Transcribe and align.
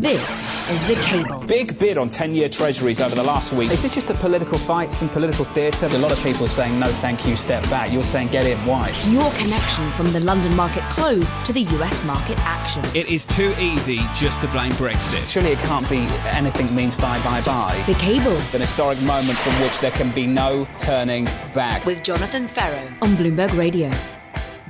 This 0.00 0.70
is 0.70 0.86
The 0.86 0.94
Cable. 1.02 1.44
Big 1.48 1.76
bid 1.76 1.98
on 1.98 2.08
10 2.08 2.32
year 2.32 2.48
treasuries 2.48 3.00
over 3.00 3.16
the 3.16 3.22
last 3.24 3.52
week. 3.52 3.72
Is 3.72 3.82
this 3.82 3.96
just 3.96 4.08
a 4.10 4.14
political 4.14 4.56
fight, 4.56 4.92
some 4.92 5.08
political 5.08 5.44
theatre? 5.44 5.86
A 5.86 5.98
lot 5.98 6.12
of 6.12 6.22
people 6.22 6.46
saying, 6.46 6.78
no, 6.78 6.86
thank 6.86 7.26
you, 7.26 7.34
step 7.34 7.64
back. 7.64 7.92
You're 7.92 8.04
saying, 8.04 8.28
get 8.28 8.46
in. 8.46 8.56
Why? 8.58 8.92
Your 9.06 9.28
connection 9.32 9.90
from 9.90 10.12
the 10.12 10.20
London 10.20 10.54
market 10.54 10.84
close 10.84 11.32
to 11.44 11.52
the 11.52 11.62
US 11.80 12.04
market 12.04 12.38
action. 12.42 12.84
It 12.94 13.08
is 13.08 13.24
too 13.24 13.52
easy 13.58 13.98
just 14.14 14.40
to 14.42 14.46
blame 14.48 14.70
Brexit. 14.74 15.28
Surely 15.28 15.50
it 15.50 15.58
can't 15.58 15.90
be 15.90 16.06
anything 16.28 16.72
means 16.72 16.94
bye, 16.94 17.20
bye, 17.24 17.42
bye. 17.44 17.82
The 17.88 17.94
Cable. 17.94 18.36
An 18.36 18.60
historic 18.60 19.02
moment 19.02 19.36
from 19.38 19.60
which 19.60 19.80
there 19.80 19.90
can 19.90 20.12
be 20.12 20.28
no 20.28 20.68
turning 20.78 21.24
back. 21.54 21.84
With 21.84 22.04
Jonathan 22.04 22.46
Ferro 22.46 22.86
on 23.02 23.16
Bloomberg 23.16 23.58
Radio. 23.58 23.90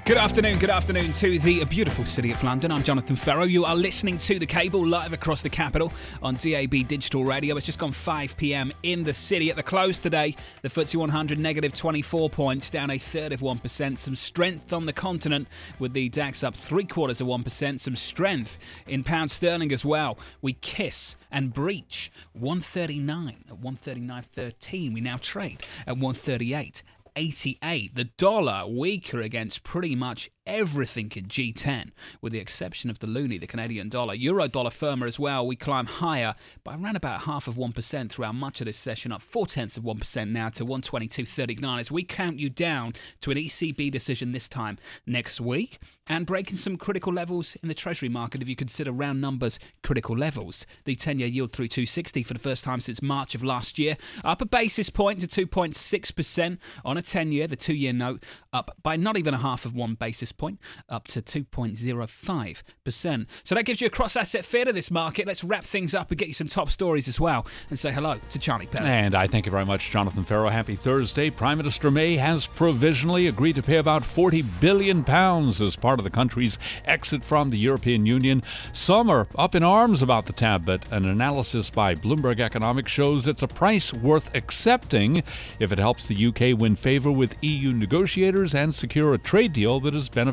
Good 0.08 0.16
afternoon, 0.16 0.58
good 0.58 0.70
afternoon 0.70 1.12
to 1.12 1.38
the 1.38 1.62
beautiful 1.66 2.06
city 2.06 2.32
of 2.32 2.42
London. 2.42 2.72
I'm 2.72 2.82
Jonathan 2.82 3.14
Ferro. 3.14 3.44
You 3.44 3.66
are 3.66 3.76
listening 3.76 4.16
to 4.16 4.38
The 4.38 4.46
Cable 4.46 4.86
live 4.86 5.12
across 5.12 5.42
the 5.42 5.50
capital 5.50 5.92
on 6.22 6.36
DAB 6.36 6.88
Digital 6.88 7.26
Radio. 7.26 7.54
It's 7.58 7.66
just 7.66 7.78
gone 7.78 7.92
5 7.92 8.34
pm 8.38 8.72
in 8.82 9.04
the 9.04 9.12
city. 9.12 9.50
At 9.50 9.56
the 9.56 9.62
close 9.62 10.00
today, 10.00 10.34
the 10.62 10.70
FTSE 10.70 10.96
100 10.96 11.38
negative 11.38 11.74
24 11.74 12.30
points, 12.30 12.70
down 12.70 12.90
a 12.90 12.96
third 12.96 13.32
of 13.32 13.40
1%. 13.40 13.98
Some 13.98 14.16
strength 14.16 14.72
on 14.72 14.86
the 14.86 14.94
continent 14.94 15.46
with 15.78 15.92
the 15.92 16.08
DAX 16.08 16.42
up 16.42 16.56
three 16.56 16.84
quarters 16.84 17.20
of 17.20 17.26
1%. 17.26 17.78
Some 17.78 17.94
strength 17.94 18.56
in 18.86 19.04
pound 19.04 19.30
sterling 19.30 19.72
as 19.72 19.84
well. 19.84 20.18
We 20.40 20.54
kiss 20.54 21.16
and 21.30 21.52
breach 21.52 22.10
139 22.32 23.44
at 23.50 23.60
139.13. 23.60 24.94
We 24.94 25.02
now 25.02 25.18
trade 25.18 25.66
at 25.86 25.98
138. 25.98 26.82
88. 27.18 27.96
The 27.96 28.04
dollar 28.04 28.64
weaker 28.68 29.20
against 29.20 29.64
pretty 29.64 29.96
much 29.96 30.30
everything 30.48 31.12
in 31.14 31.26
G10, 31.26 31.90
with 32.20 32.32
the 32.32 32.38
exception 32.40 32.90
of 32.90 32.98
the 32.98 33.06
loonie, 33.06 33.38
the 33.38 33.46
Canadian 33.46 33.88
dollar. 33.88 34.14
Euro 34.14 34.48
dollar 34.48 34.70
firmer 34.70 35.06
as 35.06 35.18
well. 35.18 35.46
We 35.46 35.54
climb 35.54 35.86
higher 35.86 36.34
by 36.64 36.74
around 36.74 36.96
about 36.96 37.22
half 37.22 37.46
of 37.46 37.54
1% 37.56 38.10
throughout 38.10 38.34
much 38.34 38.60
of 38.60 38.66
this 38.66 38.78
session, 38.78 39.12
up 39.12 39.22
four 39.22 39.46
tenths 39.46 39.76
of 39.76 39.84
1% 39.84 40.30
now 40.30 40.48
to 40.48 40.64
122.39 40.64 41.80
as 41.80 41.90
we 41.90 42.02
count 42.02 42.38
you 42.38 42.48
down 42.48 42.94
to 43.20 43.30
an 43.30 43.36
ECB 43.36 43.90
decision 43.92 44.32
this 44.32 44.48
time 44.48 44.78
next 45.06 45.40
week 45.40 45.78
and 46.08 46.26
breaking 46.26 46.56
some 46.56 46.76
critical 46.76 47.12
levels 47.12 47.56
in 47.62 47.68
the 47.68 47.74
Treasury 47.74 48.08
market 48.08 48.40
if 48.40 48.48
you 48.48 48.56
consider 48.56 48.90
round 48.90 49.20
numbers 49.20 49.58
critical 49.82 50.16
levels. 50.16 50.66
The 50.84 50.96
10 50.96 51.18
year 51.18 51.28
yield 51.28 51.52
through 51.52 51.68
260 51.68 52.22
for 52.22 52.32
the 52.32 52.40
first 52.40 52.64
time 52.64 52.80
since 52.80 53.02
March 53.02 53.34
of 53.34 53.44
last 53.44 53.78
year, 53.78 53.96
up 54.24 54.40
a 54.40 54.46
basis 54.46 54.88
point 54.88 55.20
to 55.20 55.46
2.6% 55.46 56.58
on 56.84 56.96
a 56.96 57.02
10 57.02 57.32
year, 57.32 57.46
the 57.46 57.56
two 57.56 57.74
year 57.74 57.92
note 57.92 58.24
up 58.52 58.76
by 58.82 58.96
not 58.96 59.18
even 59.18 59.34
a 59.34 59.38
half 59.38 59.66
of 59.66 59.74
one 59.74 59.94
basis 59.94 60.32
point, 60.38 60.58
up 60.88 61.06
to 61.08 61.20
2.05%. 61.20 63.26
So 63.44 63.54
that 63.54 63.64
gives 63.64 63.80
you 63.80 63.88
a 63.88 63.90
cross 63.90 64.16
asset 64.16 64.44
feel 64.44 64.64
to 64.64 64.72
this 64.72 64.90
market. 64.90 65.26
Let's 65.26 65.44
wrap 65.44 65.64
things 65.64 65.94
up 65.94 66.10
and 66.10 66.18
get 66.18 66.28
you 66.28 66.34
some 66.34 66.48
top 66.48 66.70
stories 66.70 67.08
as 67.08 67.20
well 67.20 67.46
and 67.68 67.78
say 67.78 67.92
hello 67.92 68.18
to 68.30 68.38
Charlie 68.38 68.66
Pellet. 68.66 68.88
And 68.88 69.14
I 69.14 69.26
thank 69.26 69.44
you 69.44 69.52
very 69.52 69.66
much, 69.66 69.90
Jonathan 69.90 70.24
Ferro. 70.24 70.48
Happy 70.48 70.76
Thursday. 70.76 71.28
Prime 71.28 71.58
Minister 71.58 71.90
May 71.90 72.16
has 72.16 72.46
provisionally 72.46 73.26
agreed 73.26 73.56
to 73.56 73.62
pay 73.62 73.76
about 73.76 74.04
40 74.04 74.42
billion 74.60 75.04
pounds 75.04 75.60
as 75.60 75.76
part 75.76 76.00
of 76.00 76.04
the 76.04 76.10
country's 76.10 76.58
exit 76.84 77.24
from 77.24 77.50
the 77.50 77.58
European 77.58 78.06
Union. 78.06 78.42
Some 78.72 79.10
are 79.10 79.26
up 79.36 79.54
in 79.54 79.62
arms 79.62 80.02
about 80.02 80.26
the 80.26 80.32
tab, 80.32 80.64
but 80.64 80.90
an 80.92 81.06
analysis 81.06 81.68
by 81.68 81.94
Bloomberg 81.94 82.40
Economics 82.40 82.92
shows 82.92 83.26
it's 83.26 83.42
a 83.42 83.48
price 83.48 83.92
worth 83.92 84.34
accepting 84.34 85.22
if 85.58 85.72
it 85.72 85.78
helps 85.78 86.06
the 86.06 86.26
UK 86.26 86.58
win 86.58 86.76
favor 86.76 87.10
with 87.10 87.36
EU 87.42 87.72
negotiators 87.72 88.54
and 88.54 88.74
secure 88.74 89.14
a 89.14 89.18
trade 89.18 89.52
deal 89.52 89.80
that 89.80 89.94
is 89.94 90.08
beneficial 90.08 90.27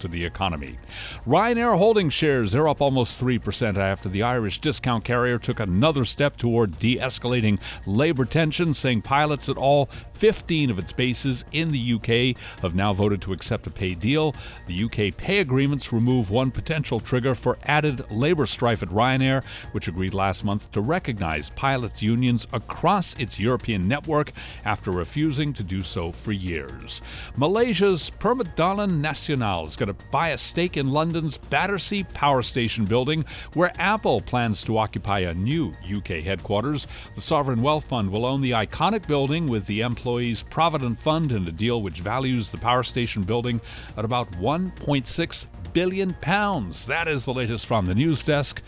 to 0.00 0.08
the 0.08 0.24
economy. 0.24 0.78
Ryanair 1.26 1.76
holding 1.76 2.10
shares 2.10 2.54
are 2.54 2.68
up 2.68 2.80
almost 2.80 3.20
3% 3.20 3.76
after 3.76 4.08
the 4.08 4.22
Irish 4.22 4.60
discount 4.60 5.04
carrier 5.04 5.38
took 5.38 5.60
another 5.60 6.04
step 6.04 6.36
toward 6.36 6.78
de 6.78 6.96
escalating 6.96 7.58
labor 7.86 8.24
tensions, 8.24 8.78
saying 8.78 9.02
pilots 9.02 9.48
at 9.48 9.56
all 9.56 9.88
15 10.20 10.70
of 10.70 10.78
its 10.78 10.92
bases 10.92 11.46
in 11.52 11.70
the 11.70 11.94
UK 11.94 12.36
have 12.60 12.74
now 12.74 12.92
voted 12.92 13.22
to 13.22 13.32
accept 13.32 13.66
a 13.66 13.70
pay 13.70 13.94
deal. 13.94 14.34
The 14.66 14.84
UK 14.84 15.16
pay 15.16 15.38
agreements 15.38 15.94
remove 15.94 16.30
one 16.30 16.50
potential 16.50 17.00
trigger 17.00 17.34
for 17.34 17.56
added 17.64 18.04
labor 18.10 18.44
strife 18.44 18.82
at 18.82 18.90
Ryanair, 18.90 19.42
which 19.72 19.88
agreed 19.88 20.12
last 20.12 20.44
month 20.44 20.70
to 20.72 20.82
recognize 20.82 21.48
pilots' 21.48 22.02
unions 22.02 22.46
across 22.52 23.14
its 23.14 23.40
European 23.40 23.88
network 23.88 24.32
after 24.66 24.90
refusing 24.90 25.54
to 25.54 25.62
do 25.62 25.82
so 25.82 26.12
for 26.12 26.32
years. 26.32 27.00
Malaysia's 27.38 28.10
Permodalan 28.18 29.00
Nasional 29.00 29.66
is 29.66 29.76
going 29.76 29.86
to 29.86 30.04
buy 30.10 30.28
a 30.28 30.38
stake 30.38 30.76
in 30.76 30.92
London's 30.92 31.38
Battersea 31.38 32.04
Power 32.12 32.42
Station 32.42 32.84
building, 32.84 33.24
where 33.54 33.72
Apple 33.78 34.20
plans 34.20 34.62
to 34.64 34.76
occupy 34.76 35.20
a 35.20 35.32
new 35.32 35.74
UK 35.90 36.22
headquarters. 36.22 36.86
The 37.14 37.22
Sovereign 37.22 37.62
Wealth 37.62 37.86
Fund 37.86 38.10
will 38.10 38.26
own 38.26 38.42
the 38.42 38.50
iconic 38.50 39.06
building 39.06 39.46
with 39.46 39.64
the 39.64 39.80
Employees 40.10 40.42
Provident 40.42 40.98
Fund 40.98 41.30
in 41.30 41.46
a 41.46 41.52
deal 41.52 41.82
which 41.82 42.00
values 42.00 42.50
the 42.50 42.58
power 42.58 42.82
station 42.82 43.22
building 43.22 43.60
at 43.96 44.04
about 44.04 44.28
1.6 44.32 45.46
billion 45.72 46.14
pounds. 46.14 46.84
That 46.86 47.06
is 47.06 47.24
the 47.24 47.32
latest 47.32 47.66
from 47.66 47.86
the 47.86 47.94
news 47.94 48.20
desk. 48.20 48.60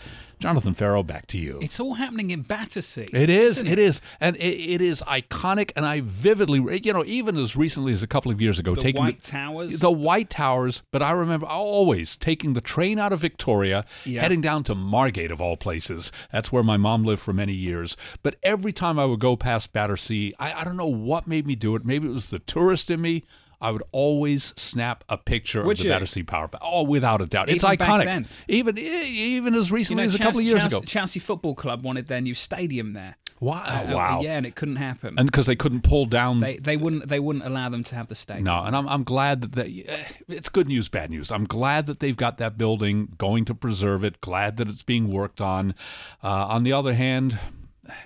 Jonathan 0.43 0.73
Ferro, 0.73 1.03
back 1.03 1.25
to 1.27 1.37
you. 1.37 1.57
It's 1.61 1.79
all 1.79 1.93
happening 1.93 2.31
in 2.31 2.41
Battersea. 2.41 3.07
It 3.13 3.29
is. 3.29 3.59
It? 3.59 3.67
it 3.69 3.79
is, 3.79 4.01
and 4.19 4.35
it, 4.35 4.41
it 4.41 4.81
is 4.81 5.01
iconic. 5.07 5.71
And 5.77 5.85
I 5.85 6.01
vividly, 6.01 6.81
you 6.83 6.91
know, 6.91 7.05
even 7.05 7.37
as 7.37 7.55
recently 7.55 7.93
as 7.93 8.03
a 8.03 8.07
couple 8.07 8.29
of 8.29 8.41
years 8.41 8.59
ago, 8.59 8.75
the 8.75 8.81
taking 8.81 9.01
White 9.01 9.23
the, 9.23 9.31
Towers, 9.31 9.79
the 9.79 9.89
White 9.89 10.29
Towers. 10.29 10.83
But 10.91 11.01
I 11.01 11.11
remember 11.11 11.45
always 11.45 12.17
taking 12.17 12.53
the 12.53 12.61
train 12.61 12.99
out 12.99 13.13
of 13.13 13.21
Victoria, 13.21 13.85
Yeah. 14.03 14.19
heading 14.19 14.41
down 14.41 14.65
to 14.65 14.75
Margate 14.75 15.31
of 15.31 15.39
all 15.39 15.55
places. 15.55 16.11
That's 16.33 16.51
where 16.51 16.63
my 16.63 16.75
mom 16.75 17.05
lived 17.05 17.21
for 17.21 17.31
many 17.31 17.53
years. 17.53 17.95
But 18.21 18.35
every 18.43 18.73
time 18.73 18.99
I 18.99 19.05
would 19.05 19.21
go 19.21 19.37
past 19.37 19.71
Battersea, 19.71 20.33
I, 20.39 20.51
I 20.59 20.63
don't 20.65 20.75
know 20.75 20.87
what 20.87 21.25
made 21.25 21.47
me 21.47 21.55
do 21.55 21.73
it. 21.77 21.85
Maybe 21.85 22.07
it 22.09 22.13
was 22.13 22.27
the 22.27 22.39
tourist 22.39 22.91
in 22.91 22.99
me. 22.99 23.23
I 23.63 23.71
would 23.71 23.83
always 23.91 24.53
snap 24.57 25.03
a 25.09 25.17
picture 25.17 25.65
Would 25.65 25.77
of 25.77 25.77
the 25.79 25.83
you? 25.85 25.89
Battersea 25.89 26.23
Power. 26.23 26.47
Plant. 26.49 26.63
Oh, 26.65 26.83
without 26.83 27.21
a 27.21 27.25
doubt, 27.25 27.49
it's 27.49 27.63
Even 27.63 27.77
back 27.77 27.89
iconic. 27.89 28.27
Even 28.47 28.77
even 28.77 29.55
as 29.55 29.69
you 29.69 29.75
recently 29.75 30.03
know, 30.03 30.07
as 30.07 30.15
a 30.15 30.19
couple 30.19 30.39
of 30.39 30.45
years 30.45 30.61
Chelsea, 30.61 30.75
ago. 30.77 30.85
Chelsea 30.85 31.19
Football 31.19 31.55
Club 31.55 31.83
wanted 31.83 32.07
their 32.07 32.21
new 32.21 32.35
stadium 32.35 32.93
there. 32.93 33.15
Wow! 33.39 33.63
Uh, 33.65 33.93
wow! 33.93 34.21
yeah, 34.21 34.37
and 34.37 34.45
it 34.45 34.55
couldn't 34.55 34.75
happen. 34.77 35.15
and 35.17 35.29
because 35.29 35.47
they 35.47 35.55
couldn't 35.55 35.81
pull 35.81 36.05
down 36.05 36.39
they 36.39 36.57
they 36.57 36.77
wouldn't 36.77 37.09
they 37.09 37.19
wouldn't 37.19 37.45
allow 37.45 37.67
them 37.67 37.83
to 37.85 37.95
have 37.95 38.07
the 38.07 38.15
stadium. 38.15 38.45
no 38.45 38.63
and 38.63 38.73
i'm, 38.73 38.87
I'm 38.87 39.03
glad 39.03 39.41
that 39.41 39.51
they, 39.53 39.83
eh, 39.85 40.03
it's 40.29 40.47
good 40.47 40.67
news 40.69 40.87
bad 40.87 41.09
news 41.09 41.29
i'm 41.29 41.43
glad 41.43 41.85
that 41.87 41.99
they've 41.99 42.15
got 42.15 42.37
that 42.37 42.57
building 42.57 43.13
going 43.17 43.43
to 43.45 43.55
preserve 43.55 44.05
it 44.05 44.21
glad 44.21 44.55
that 44.57 44.69
it's 44.69 44.83
being 44.83 45.11
worked 45.11 45.41
on 45.41 45.75
uh, 46.23 46.27
on 46.47 46.63
the 46.63 46.71
other 46.71 46.93
hand 46.93 47.37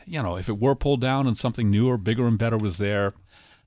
you 0.07 0.24
know 0.24 0.38
if 0.38 0.50
it 0.50 0.59
were 0.59 0.74
pulled 0.75 1.01
down 1.01 1.28
and 1.28 1.38
something 1.38 1.69
newer 1.69 1.97
bigger 1.97 2.25
and 2.25 2.39
better 2.39 2.57
was 2.57 2.79
there 2.79 3.13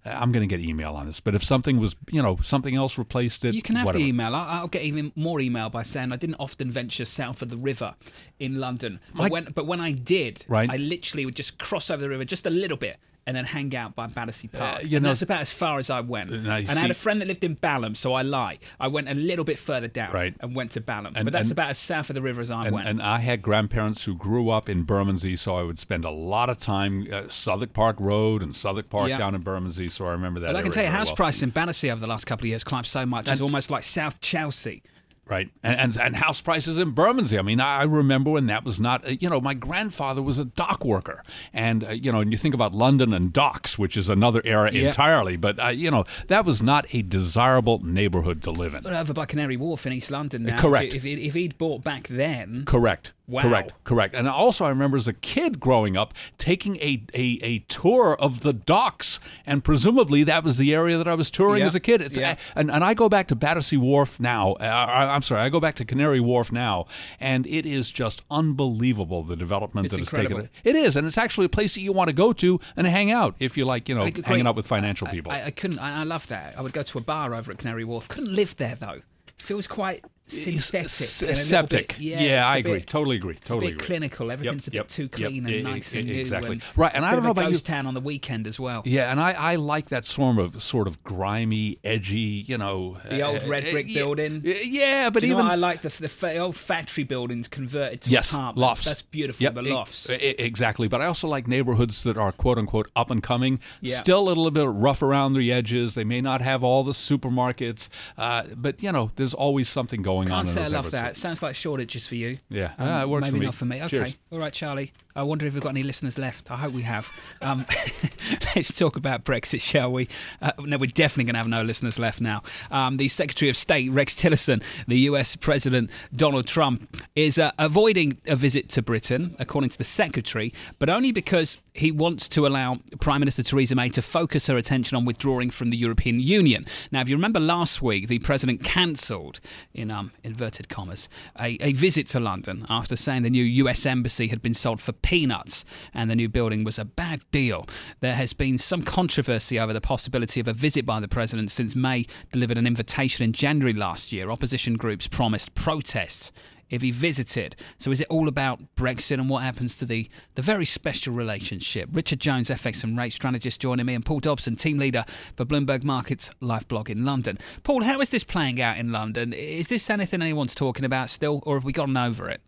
i'm 0.05 0.33
going 0.33 0.47
to 0.49 0.53
get 0.56 0.65
email 0.66 0.94
on 0.94 1.06
this 1.06 1.21
but 1.21 1.34
if 1.34 1.44
something 1.44 1.78
was 1.78 1.94
you 2.11 2.22
know 2.22 2.38
something 2.43 2.75
else 2.75 2.97
replaced 2.99 3.44
it 3.44 3.55
You 3.55 3.62
can 3.62 3.77
have 3.77 3.87
whatever. 3.87 4.03
the 4.03 4.09
email. 4.09 4.34
I'll, 4.34 4.61
I'll 4.61 4.69
get 4.69 4.83
even 4.83 5.12
more 5.15 5.41
email 5.41 5.69
by 5.69 5.83
saying 5.83 6.11
I 6.12 6.16
didn't 6.16 6.37
often 6.38 6.71
venture 6.71 7.05
south 7.05 7.43
of 7.43 7.50
the 7.50 7.56
river 7.56 7.94
in 8.39 8.59
London, 8.60 8.99
but 9.12 9.19
Mike- 9.25 9.33
when 9.33 9.44
but 9.55 9.66
when 9.66 9.81
I 9.81 9.93
did, 9.93 10.44
Right. 10.49 10.71
I 10.71 10.77
literally 10.77 11.25
would 11.27 11.37
just 11.37 11.59
cross 11.59 11.91
over 11.91 12.00
the 12.00 12.09
river 12.09 12.25
just 12.25 12.47
a 12.47 12.50
little 12.50 12.77
bit 12.78 12.99
and 13.27 13.37
then 13.37 13.45
hang 13.45 13.75
out 13.77 13.95
by 13.95 14.07
Battersea 14.07 14.49
Park. 14.49 14.77
Uh, 14.77 14.81
you 14.83 14.97
and 14.97 15.03
know- 15.05 15.11
that's 15.11 15.23
about 15.23 15.41
as 15.43 15.53
far 15.53 15.79
as 15.79 15.91
I 15.91 16.01
went. 16.01 16.31
You 16.31 16.37
and 16.39 16.51
I 16.51 16.63
had 16.63 16.91
a 16.91 16.95
friend 16.95 17.21
that 17.21 17.29
lived 17.29 17.45
in 17.45 17.55
Balham, 17.55 17.95
so 17.95 18.13
I 18.15 18.23
lie. 18.23 18.59
I 18.81 18.89
went 18.89 19.09
a 19.09 19.15
little 19.15 19.45
bit 19.45 19.59
further 19.59 19.89
down 19.89 20.13
Right. 20.13 20.35
and 20.41 20.55
went 20.57 20.73
to 20.73 20.81
Balham, 20.81 21.13
And- 21.15 21.25
but 21.27 21.33
that's 21.33 21.45
and- 21.45 21.53
about 21.53 21.71
as 21.71 21.79
south 21.79 22.11
of 22.11 22.15
the 22.15 22.23
river 22.23 22.41
as 22.41 22.51
I 22.51 22.65
and, 22.67 22.75
went. 22.75 22.89
and 22.89 23.03
I 23.03 23.19
had 23.19 23.43
grandparents 23.43 24.05
who 24.05 24.15
grew 24.15 24.51
up 24.51 24.69
in 24.69 24.83
Bermondsey, 24.85 25.37
so 25.37 25.55
I 25.55 25.63
would 25.63 25.79
spend 25.79 26.05
a 26.05 26.11
lot 26.11 26.51
of 26.51 26.59
time 26.59 27.07
uh, 27.13 27.23
Southwark 27.29 27.73
Park 27.73 27.97
Road 28.01 28.43
and 28.43 28.57
Southwark 28.57 28.89
Park 28.91 29.09
Yeah. 29.11 29.19
down 29.19 29.35
in 29.35 29.43
Bermondsey. 29.43 29.89
So 29.91 30.07
I 30.07 30.13
remember 30.13 30.41
that. 30.41 30.49
Well, 30.49 30.57
I 30.57 30.63
can 30.63 30.73
tell 30.73 30.85
you, 30.85 30.91
house 30.91 31.09
well. 31.09 31.17
prices 31.17 31.43
in 31.43 31.51
Battersea 31.51 31.91
over 31.91 32.01
the 32.01 32.07
last 32.07 32.27
couple 32.27 32.45
of 32.45 32.49
years 32.49 32.65
climbed 32.65 32.87
so 32.87 33.05
much. 33.07 33.29
It's 33.29 33.41
almost 33.41 33.71
like 33.71 33.85
South 33.85 34.21
Chelsea. 34.21 34.83
Right, 35.31 35.49
and, 35.63 35.79
and 35.79 35.97
and 35.97 36.17
house 36.17 36.41
prices 36.41 36.77
in 36.77 36.91
Bermondsey. 36.91 37.39
I 37.39 37.43
mean, 37.43 37.61
I 37.61 37.85
remember 37.85 38.31
when 38.33 38.47
that 38.47 38.65
was 38.65 38.81
not. 38.81 39.07
uh, 39.07 39.11
You 39.21 39.31
know, 39.31 39.41
my 39.41 39.55
grandfather 39.55 40.21
was 40.22 40.41
a 40.41 40.45
dock 40.45 40.84
worker, 40.84 41.22
and 41.54 41.84
uh, 41.84 41.91
you 41.91 42.10
know, 42.10 42.21
and 42.21 42.33
you 42.33 42.37
think 42.39 42.54
about 42.54 42.75
London 42.75 43.15
and 43.15 43.33
docks, 43.33 43.78
which 43.78 43.97
is 43.97 44.09
another 44.09 44.43
era 44.45 44.71
Yeah. 44.72 44.89
entirely. 44.89 45.37
But 45.37 45.63
uh, 45.65 45.69
you 45.69 45.91
know, 45.91 46.04
that 46.27 46.45
was 46.45 46.63
not 46.63 46.93
a 46.93 47.03
desirable 47.03 47.78
neighborhood 47.84 48.43
to 48.43 48.51
live 48.51 48.75
in. 48.75 48.83
But 48.83 48.93
over 48.93 49.13
by 49.13 49.27
Canary 49.27 49.57
Wharf 49.57 49.87
in 49.87 49.93
East 49.93 50.10
London 50.10 50.43
now. 50.43 50.59
Correct. 50.60 50.95
If, 50.95 51.04
if, 51.04 51.19
if 51.19 51.34
he'd 51.34 51.57
bought 51.59 51.84
back 51.84 52.09
then, 52.09 52.65
Correct. 52.66 53.13
Wow. 53.30 53.42
Correct. 53.42 53.72
Correct. 53.84 54.15
And 54.15 54.27
also, 54.28 54.65
I 54.65 54.68
remember 54.71 54.97
as 54.97 55.06
a 55.09 55.12
kid 55.12 55.60
growing 55.60 55.97
up 55.97 56.12
taking 56.36 56.77
a, 56.77 57.03
a, 57.15 57.38
a 57.42 57.59
tour 57.60 58.16
of 58.18 58.41
the 58.41 58.53
docks, 58.53 59.21
and 59.47 59.62
presumably 59.62 60.24
that 60.24 60.42
was 60.42 60.59
the 60.59 60.74
area 60.74 60.98
that 60.98 61.06
I 61.06 61.15
was 61.15 61.30
touring 61.30 61.60
Yeah. 61.60 61.66
as 61.66 61.74
a 61.74 61.80
kid. 61.80 62.03
It's, 62.03 62.16
Yeah. 62.16 62.36
and, 62.56 62.71
and 62.71 62.82
I 62.82 62.94
go 62.94 63.09
back 63.09 63.28
to 63.28 63.36
Battersea 63.36 63.77
Wharf 63.77 64.18
now. 64.18 64.53
Uh, 64.54 64.65
I- 64.65 65.15
I'm 65.15 65.22
sorry, 65.22 65.42
I 65.42 65.48
go 65.48 65.60
back 65.60 65.77
to 65.77 65.84
Canary 65.84 66.21
Wharf 66.21 66.50
now, 66.50 66.86
and 67.21 67.47
it 67.47 67.66
is 67.66 67.91
just 67.91 68.22
unbelievable 68.30 69.22
the 69.22 69.36
development 69.36 69.86
It's 69.86 69.92
that 69.94 70.00
has 70.00 70.09
incredible. 70.09 70.36
taken. 70.42 70.50
It 70.65 70.77
is, 70.77 70.97
and 70.97 71.06
it's 71.06 71.18
actually 71.18 71.47
a 71.47 71.50
place 71.50 71.74
that 71.74 71.80
you 71.82 71.92
want 71.92 72.09
to 72.09 72.15
go 72.15 72.32
to 72.34 72.59
and 72.77 72.86
hang 72.86 73.10
out 73.10 73.36
if 73.38 73.56
you 73.56 73.65
like, 73.65 73.88
you 73.88 73.94
know, 73.94 74.03
I- 74.04 74.12
hanging 74.24 74.47
out 74.47 74.56
with 74.56 74.66
financial 74.66 75.06
people. 75.06 75.32
I, 75.32 75.44
I 75.44 75.50
couldn't. 75.50 75.78
I, 75.78 76.00
I 76.00 76.03
love 76.04 76.27
that. 76.28 76.54
I 76.59 76.62
would 76.62 76.72
go 76.72 76.82
to 76.82 76.98
a 76.98 77.00
bar 77.00 77.34
over 77.34 77.53
at 77.53 77.59
Canary 77.59 77.84
Wharf. 77.84 78.09
Couldn't 78.09 78.34
live 78.34 78.56
there 78.56 78.74
though. 78.78 79.00
Feels 79.38 79.66
quite 79.66 80.04
synthetic, 80.30 80.84
S- 80.84 81.47
septic. 81.48 81.88
bit- 81.88 82.00
yeah, 82.00 82.21
yeah, 82.22 82.47
I 82.48 82.59
agree. 82.59 82.74
bit- 82.74 82.86
totally 82.86 83.16
agree. 83.16 83.34
It's 83.34 83.47
Totally 83.48 83.68
a 83.68 83.71
bit 83.71 83.77
agree. 83.77 83.86
clinical. 83.86 84.30
Everything's 84.30 84.66
a 84.68 84.71
bit 84.71 84.77
yep, 84.78 84.88
too 84.88 85.09
clean 85.09 85.48
e- 85.48 85.56
and 85.56 85.65
nice 85.65 85.94
and 85.94 86.10
exactly. 86.10 86.53
and 86.53 86.62
Right, 86.77 86.92
and 86.94 87.04
I 87.04 87.12
don't 87.12 87.22
know 87.24 87.30
about 87.30 87.50
you- 87.53 87.59
town 87.59 87.86
on 87.86 87.94
the 87.94 88.00
weekend 88.00 88.47
as 88.47 88.59
well. 88.59 88.82
Yeah, 88.84 89.10
and 89.10 89.21
I, 89.21 89.32
I 89.32 89.54
like 89.56 89.88
that 89.91 90.04
sort 90.04 90.38
of 90.38 90.62
sort 90.62 90.86
of 90.86 91.03
grimy, 91.04 91.78
edgy, 91.84 92.44
you 92.47 92.59
know, 92.59 92.98
The 93.09 93.22
old 93.22 93.42
uh, 93.42 93.48
red 93.48 93.71
brick 93.71 93.86
yeah, 93.88 94.03
building. 94.03 94.42
Yeah, 94.44 95.10
but 95.10 95.21
Do 95.21 95.27
you 95.27 95.34
even 95.34 95.47
I 95.47 95.54
like 95.56 95.82
the, 95.82 95.88
the 95.88 96.09
fa- 96.09 96.38
old 96.38 96.56
factory 96.56 97.04
buildings 97.04 97.48
converted 97.48 98.03
to 98.03 98.10
yes, 98.10 98.32
apartments. 98.32 98.60
lofts. 98.60 98.84
That's 98.86 99.03
beautiful. 99.03 99.42
Yep, 99.42 99.54
the 99.54 99.62
lofts. 99.62 100.09
exactly. 100.10 100.88
But 100.88 101.00
I 101.00 101.06
also 101.06 101.28
like 101.28 101.47
neighborhoods 101.47 102.03
that 102.04 102.16
are 102.16 102.32
quote 102.32 102.59
unquote 102.59 102.88
up 102.97 103.10
and 103.10 103.22
coming. 103.22 103.60
Yeah. 103.80 103.97
Still 103.97 104.21
a 104.21 104.30
little 104.30 104.50
bit 104.50 104.68
rough 104.68 105.03
around 105.03 105.34
the 105.34 105.53
edges. 105.53 105.94
They 105.94 106.04
may 106.04 106.21
not 106.21 106.41
have 106.41 106.62
all 106.62 106.84
the 106.84 106.92
supermarkets, 106.92 107.88
uh, 108.18 108.44
but 108.56 108.82
you 108.82 108.92
know, 108.92 109.10
there's 109.16 109.34
always 109.34 109.68
something 109.68 110.03
going 110.03 110.20
on. 110.28 110.45
Can't 110.47 110.49
in 110.49 110.55
say 110.55 110.63
I 110.65 110.67
love 110.69 110.91
that. 110.91 111.17
Sounds 111.17 111.43
like 111.43 111.55
Shoreditch 111.55 111.97
is 111.97 112.07
for 112.07 112.15
you. 112.17 112.39
Yeah, 112.49 112.72
Um, 112.78 112.89
ah, 112.89 113.03
it 113.03 113.09
works 113.09 113.22
maybe 113.22 113.31
for 113.33 113.39
me. 113.41 113.45
not 113.47 113.55
for 113.55 113.65
me. 113.65 113.77
Okay. 113.83 113.89
Cheers. 113.89 114.17
All 114.33 114.39
right, 114.39 114.53
Charlie. 114.53 114.93
I 115.16 115.24
wonder 115.24 115.45
if 115.45 115.54
we've 115.54 115.62
got 115.62 115.71
any 115.71 115.83
listeners 115.83 116.18
left. 116.18 116.53
I 116.53 116.57
hope 116.57 116.72
we 116.72 116.83
have. 116.83 117.09
Um, 117.42 117.66
let's 118.54 118.72
talk 118.72 118.95
about 118.95 119.24
Brexit, 119.24 119.60
shall 119.60 119.91
we? 119.91 120.09
Uh, 120.41 120.53
no, 120.60 120.78
we're 120.78 120.86
definitely 120.86 121.24
going 121.24 121.34
to 121.34 121.39
have 121.39 121.48
no 121.48 121.62
listeners 121.62 121.98
left 121.98 122.21
now. 122.21 122.42
Um, 122.71 122.97
the 122.97 123.09
Secretary 123.09 123.48
of 123.51 123.57
State, 123.57 123.91
Rex 123.91 124.15
Tillerson, 124.15 124.62
the 124.86 124.98
US 125.01 125.34
President 125.34 125.91
Donald 126.15 126.47
Trump, 126.47 126.97
is 127.16 127.39
uh, 127.39 127.51
avoiding 127.59 128.18
a 128.27 128.36
visit 128.36 128.68
to 128.71 128.83
Britain, 128.83 129.34
according 129.41 129.71
to 129.71 129.78
the 129.78 129.84
Secretary, 129.84 130.53
but 130.78 130.89
only 130.89 131.10
because 131.10 131.59
he 131.74 131.91
wants 131.91 132.28
to 132.28 132.47
allow 132.47 132.78
Prime 133.01 133.21
Minister 133.21 133.42
Theresa 133.42 133.74
May 133.74 133.89
to 133.91 134.03
focus 134.03 134.47
her 134.47 134.56
attention 134.56 134.97
on 134.97 135.04
withdrawing 135.04 135.51
from 135.51 135.71
the 135.71 135.77
European 135.77 136.21
Union. 136.21 136.65
Now, 136.92 137.01
if 137.01 137.09
you 137.09 137.16
remember 137.16 137.41
last 137.41 137.83
week, 137.83 138.06
the 138.09 138.18
President 138.21 138.63
cancelled, 138.63 139.41
in 139.74 139.91
um, 139.91 140.13
inverted 140.22 140.68
commas, 140.68 141.09
a, 141.39 141.56
a 141.60 141.72
visit 141.72 142.06
to 142.09 142.21
London 142.21 142.66
after 142.71 142.95
saying 142.97 143.22
the 143.22 143.30
new 143.30 143.45
US 143.45 143.86
Embassy 143.86 144.28
had 144.28 144.42
been 144.42 144.54
sold 144.54 144.80
for 144.80 144.92
peanuts 145.03 145.65
and 145.95 146.11
the 146.11 146.17
new 146.17 146.29
building 146.29 146.65
was 146.65 146.79
a 146.79 146.85
bad 146.85 147.21
deal. 147.31 147.67
There 148.01 148.15
has 148.15 148.33
been 148.33 148.59
some 148.59 148.83
controversy 148.83 149.59
over 149.59 149.73
the 149.73 149.81
possibility 149.81 150.41
of 150.41 150.49
a 150.49 150.53
visit 150.53 150.87
by 150.87 151.01
the 151.01 151.09
President 151.09 151.51
since 151.51 151.77
May 151.77 152.07
delivered 152.33 152.59
an 152.59 152.67
invitation 152.67 153.25
in 153.25 153.33
January 153.33 153.73
last 153.73 154.13
year. 154.13 154.31
Opposition 154.31 154.77
groups 154.77 155.07
promised 155.07 155.55
protests 155.55 156.33
if 156.71 156.83
he 156.83 156.91
visited. 156.91 157.57
So 157.79 157.91
is 157.91 158.01
it 158.01 158.07
all 158.09 158.29
about 158.29 158.61
Brexit 158.77 159.15
and 159.15 159.29
what 159.29 159.43
happens 159.43 159.77
to 159.79 159.85
the, 159.85 160.09
the 160.37 160.43
very 160.43 160.65
special 160.65 161.13
relationship? 161.13 161.91
Richard 161.93 162.21
Jones, 162.21 162.49
FX 162.49 162.85
and 162.85 162.97
rate 162.97 163.13
strategist, 163.13 163.61
joining 163.61 163.87
me, 163.87 163.95
and 163.95 164.07
Paul 164.07 164.21
Dobson, 164.21 164.57
team 164.57 164.79
leader 164.79 165.05
for 165.37 165.45
Bloomberg 165.45 165.85
Markets 165.85 166.31
Live 166.41 166.69
blog 166.69 166.89
in 166.89 167.05
London. 167.05 167.39
Paul, 167.65 167.83
how 167.83 168.01
is 168.01 168.09
this 168.09 168.25
playing 168.25 168.61
out 168.63 168.79
in 168.79 168.93
London? 168.93 169.33
Is 169.33 169.69
this 169.69 169.91
anything 169.91 170.23
anyone's 170.23 170.55
talking 170.55 170.85
about 170.85 171.11
still, 171.11 171.43
or 171.45 171.57
have 171.57 171.65
we 171.65 171.73
gotten 171.73 171.97
over 171.97 172.29
it? 172.29 172.41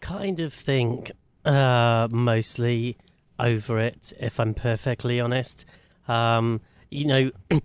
kind 0.00 0.40
of 0.40 0.54
think 0.54 1.10
uh, 1.44 2.08
mostly 2.10 2.96
over 3.38 3.78
it, 3.78 4.12
if 4.18 4.40
I'm 4.40 4.54
perfectly 4.54 5.20
honest. 5.20 5.64
Um, 6.06 6.60
you 6.90 7.06
know, 7.06 7.30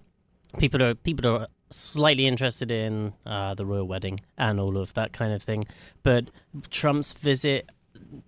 people 0.57 0.83
are 0.83 0.95
people 0.95 1.27
are 1.27 1.47
slightly 1.69 2.27
interested 2.27 2.69
in 2.69 3.13
uh, 3.25 3.55
the 3.55 3.65
royal 3.65 3.87
wedding 3.87 4.19
and 4.37 4.59
all 4.59 4.77
of 4.77 4.93
that 4.93 5.13
kind 5.13 5.33
of 5.33 5.41
thing, 5.41 5.65
but 6.03 6.29
Trump's 6.69 7.13
visit, 7.13 7.69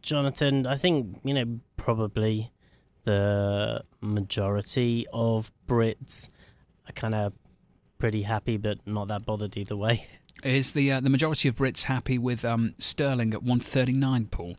Jonathan, 0.01 0.65
I 0.65 0.77
think 0.77 1.19
you 1.23 1.33
know 1.33 1.59
probably 1.77 2.51
the 3.03 3.83
majority 4.01 5.05
of 5.13 5.51
Brits 5.67 6.29
are 6.89 6.93
kind 6.93 7.13
of 7.13 7.33
pretty 7.99 8.23
happy, 8.23 8.57
but 8.57 8.79
not 8.85 9.07
that 9.07 9.25
bothered 9.25 9.55
either 9.57 9.75
way. 9.75 10.07
Is 10.43 10.73
the 10.73 10.91
uh, 10.91 10.99
the 10.99 11.09
majority 11.09 11.47
of 11.47 11.55
Brits 11.55 11.83
happy 11.83 12.17
with 12.17 12.43
um, 12.43 12.75
Sterling 12.77 13.33
at 13.33 13.41
139, 13.41 14.27
Paul? 14.27 14.57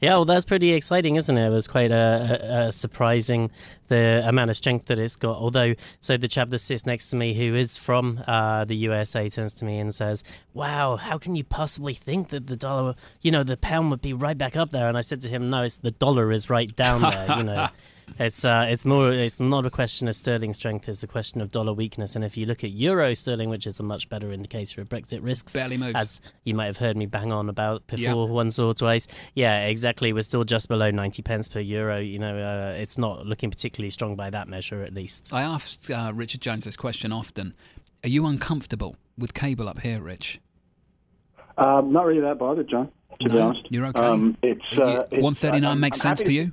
Yeah, 0.00 0.10
well, 0.10 0.24
that's 0.24 0.44
pretty 0.44 0.72
exciting, 0.72 1.16
isn't 1.16 1.36
it? 1.36 1.46
It 1.46 1.50
was 1.50 1.66
quite 1.66 1.90
a, 1.90 2.66
a, 2.66 2.72
surprising 2.72 3.50
the 3.88 4.22
amount 4.26 4.50
of 4.50 4.56
strength 4.56 4.86
that 4.86 4.98
it's 4.98 5.16
got. 5.16 5.36
Although, 5.36 5.74
so 6.00 6.16
the 6.16 6.28
chap 6.28 6.50
that 6.50 6.58
sits 6.58 6.86
next 6.86 7.08
to 7.08 7.16
me, 7.16 7.34
who 7.34 7.54
is 7.54 7.76
from 7.76 8.22
uh, 8.26 8.64
the 8.64 8.76
USA, 8.76 9.28
turns 9.28 9.52
to 9.54 9.64
me 9.64 9.78
and 9.78 9.94
says, 9.94 10.24
"Wow, 10.52 10.96
how 10.96 11.18
can 11.18 11.34
you 11.36 11.44
possibly 11.44 11.94
think 11.94 12.28
that 12.28 12.46
the 12.46 12.56
dollar, 12.56 12.94
you 13.22 13.30
know, 13.30 13.42
the 13.42 13.56
pound 13.56 13.90
would 13.90 14.02
be 14.02 14.12
right 14.12 14.36
back 14.36 14.56
up 14.56 14.70
there?" 14.70 14.88
And 14.88 14.96
I 14.96 15.02
said 15.02 15.20
to 15.22 15.28
him, 15.28 15.50
"No, 15.50 15.62
it's 15.62 15.78
the 15.78 15.90
dollar 15.90 16.32
is 16.32 16.50
right 16.50 16.74
down 16.74 17.02
there. 17.02 17.36
you 17.36 17.44
know, 17.44 17.68
it's 18.18 18.44
uh, 18.44 18.66
it's 18.68 18.84
more, 18.84 19.12
it's 19.12 19.40
not 19.40 19.66
a 19.66 19.70
question 19.70 20.08
of 20.08 20.14
sterling 20.14 20.52
strength; 20.52 20.88
it's 20.88 21.02
a 21.02 21.06
question 21.06 21.40
of 21.40 21.50
dollar 21.50 21.72
weakness. 21.72 22.14
And 22.16 22.24
if 22.24 22.36
you 22.36 22.46
look 22.46 22.62
at 22.64 22.70
euro 22.70 23.14
sterling, 23.14 23.48
which 23.50 23.66
is 23.66 23.80
a 23.80 23.82
much 23.82 24.08
better 24.08 24.30
indicator 24.32 24.80
of 24.80 24.88
Brexit 24.88 25.22
risks, 25.22 25.52
Barely 25.52 25.76
moved. 25.76 25.96
as 25.96 26.20
you 26.44 26.54
might 26.54 26.66
have 26.66 26.76
heard 26.76 26.96
me 26.96 27.06
bang 27.06 27.32
on 27.32 27.48
about 27.48 27.86
before 27.86 28.02
Yeah. 28.26 28.32
once 28.32 28.58
or 28.58 28.74
twice. 28.74 29.06
Yeah, 29.34 29.66
exactly. 29.66 30.12
We're 30.12 30.22
still 30.22 30.44
just 30.44 30.68
below 30.68 30.90
90 30.90 31.22
pence 31.22 31.48
per 31.48 31.60
euro. 31.60 31.98
You 32.00 32.18
know, 32.18 32.36
uh, 32.36 32.72
it's 32.76 32.98
not 32.98 33.26
looking 33.26 33.50
particularly 33.50 33.90
strong 33.90 34.16
by 34.16 34.30
that 34.30 34.48
measure, 34.48 34.82
at 34.82 34.92
least. 34.94 35.32
I 35.32 35.42
asked 35.42 35.90
uh, 35.90 36.12
Richard 36.14 36.40
Jones 36.40 36.64
this 36.64 36.76
question 36.76 37.12
often. 37.12 37.54
Are 38.02 38.08
you 38.08 38.26
uncomfortable 38.26 38.96
with 39.16 39.32
cable 39.34 39.68
up 39.68 39.80
here, 39.80 40.00
Rich? 40.00 40.40
Um, 41.56 41.92
not 41.92 42.06
really 42.06 42.20
that 42.20 42.38
bothered, 42.38 42.68
John. 42.68 42.90
To 43.20 43.28
be 43.30 43.38
honest, 43.38 43.66
You're 43.70 43.86
okay? 43.86 44.00
Um, 44.00 44.36
it's 44.42 44.60
You- 44.72 44.82
uh, 44.82 45.06
it's- 45.10 45.22
139 45.22 45.64
I'm- 45.70 45.80
makes 45.80 45.98
I'm 45.98 46.02
sense 46.16 46.20
happy 46.22 46.30
to 46.30 46.32
you? 46.46 46.52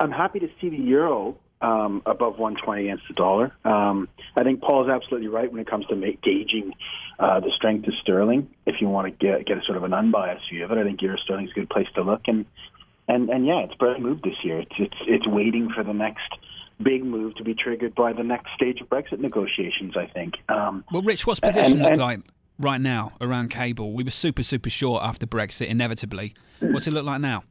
I'm 0.00 0.10
happy 0.12 0.40
to 0.40 0.48
see 0.60 0.68
the 0.68 0.76
euro 0.76 1.36
um, 1.60 2.02
above 2.06 2.38
120 2.38 2.82
against 2.84 3.04
the 3.08 3.14
dollar. 3.14 3.52
Um, 3.64 4.08
I 4.36 4.44
think 4.44 4.60
Paul's 4.60 4.88
absolutely 4.88 5.28
right 5.28 5.50
when 5.50 5.60
it 5.60 5.66
comes 5.66 5.86
to 5.86 5.96
ma- 5.96 6.06
gauging 6.22 6.72
uh, 7.18 7.40
the 7.40 7.50
strength 7.56 7.88
of 7.88 7.94
sterling. 8.00 8.48
If 8.66 8.80
you 8.80 8.88
want 8.88 9.06
to 9.06 9.10
get 9.26 9.44
get 9.46 9.58
a 9.58 9.62
sort 9.64 9.76
of 9.76 9.82
an 9.84 9.92
unbiased 9.92 10.48
view 10.50 10.64
of 10.64 10.70
it, 10.70 10.78
I 10.78 10.84
think 10.84 11.02
euro 11.02 11.16
sterling 11.18 11.46
is 11.46 11.50
a 11.50 11.54
good 11.54 11.68
place 11.70 11.88
to 11.96 12.02
look. 12.02 12.22
And 12.28 12.46
and 13.08 13.28
and 13.28 13.44
yeah, 13.44 13.60
it's 13.64 13.74
barely 13.74 14.00
moved 14.00 14.22
this 14.24 14.36
year. 14.44 14.60
It's 14.60 14.74
it's 14.78 14.96
it's 15.06 15.26
waiting 15.26 15.70
for 15.74 15.82
the 15.82 15.94
next 15.94 16.28
big 16.80 17.04
move 17.04 17.34
to 17.34 17.42
be 17.42 17.54
triggered 17.54 17.92
by 17.96 18.12
the 18.12 18.22
next 18.22 18.52
stage 18.54 18.80
of 18.80 18.88
Brexit 18.88 19.18
negotiations. 19.18 19.96
I 19.96 20.06
think. 20.06 20.34
Um, 20.48 20.84
Well, 20.92 21.02
Rich, 21.02 21.26
what's 21.26 21.40
And- 21.40 21.52
position 21.54 21.82
look 21.82 21.92
and- 21.92 22.00
like 22.00 22.20
right 22.60 22.80
now 22.80 23.14
around 23.20 23.50
cable? 23.50 23.92
We 23.94 24.04
were 24.04 24.10
super, 24.12 24.44
super 24.44 24.70
short 24.70 25.02
after 25.02 25.26
Brexit, 25.26 25.66
inevitably. 25.66 26.34
What's 26.60 26.86
it 26.86 26.92
look 26.92 27.04
like 27.04 27.20
now? 27.20 27.42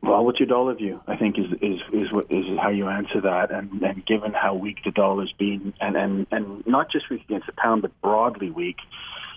Well, 0.00 0.24
what's 0.24 0.38
your 0.38 0.46
dollar 0.46 0.74
view? 0.74 1.00
I 1.06 1.16
think 1.16 1.38
is 1.38 1.46
is 1.60 1.80
is 1.92 2.12
what 2.12 2.30
is 2.30 2.46
how 2.58 2.70
you 2.70 2.88
answer 2.88 3.20
that, 3.22 3.50
and 3.50 3.82
and 3.82 4.06
given 4.06 4.32
how 4.32 4.54
weak 4.54 4.78
the 4.84 4.92
dollar's 4.92 5.32
been, 5.38 5.74
and 5.80 5.96
and 5.96 6.26
and 6.30 6.66
not 6.66 6.90
just 6.90 7.10
weak 7.10 7.24
against 7.24 7.46
the 7.46 7.52
pound, 7.52 7.82
but 7.82 8.00
broadly 8.00 8.50
weak, 8.50 8.76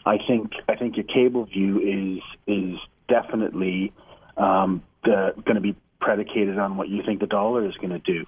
I 0.06 0.18
think 0.18 0.54
I 0.70 0.76
think 0.76 0.98
your 0.98 1.06
cable 1.06 1.46
view 1.46 1.80
is 1.80 2.24
is 2.48 2.80
definitely 3.08 3.92
um, 4.38 4.84
going 5.04 5.56
to 5.56 5.62
be 5.62 5.76
predicated 6.00 6.58
on 6.58 6.78
what 6.78 6.90
you 6.90 7.04
think 7.04 7.20
the 7.20 7.28
dollar 7.28 7.66
is 7.66 7.76
going 7.78 7.92
to 7.92 8.00
do. 8.00 8.26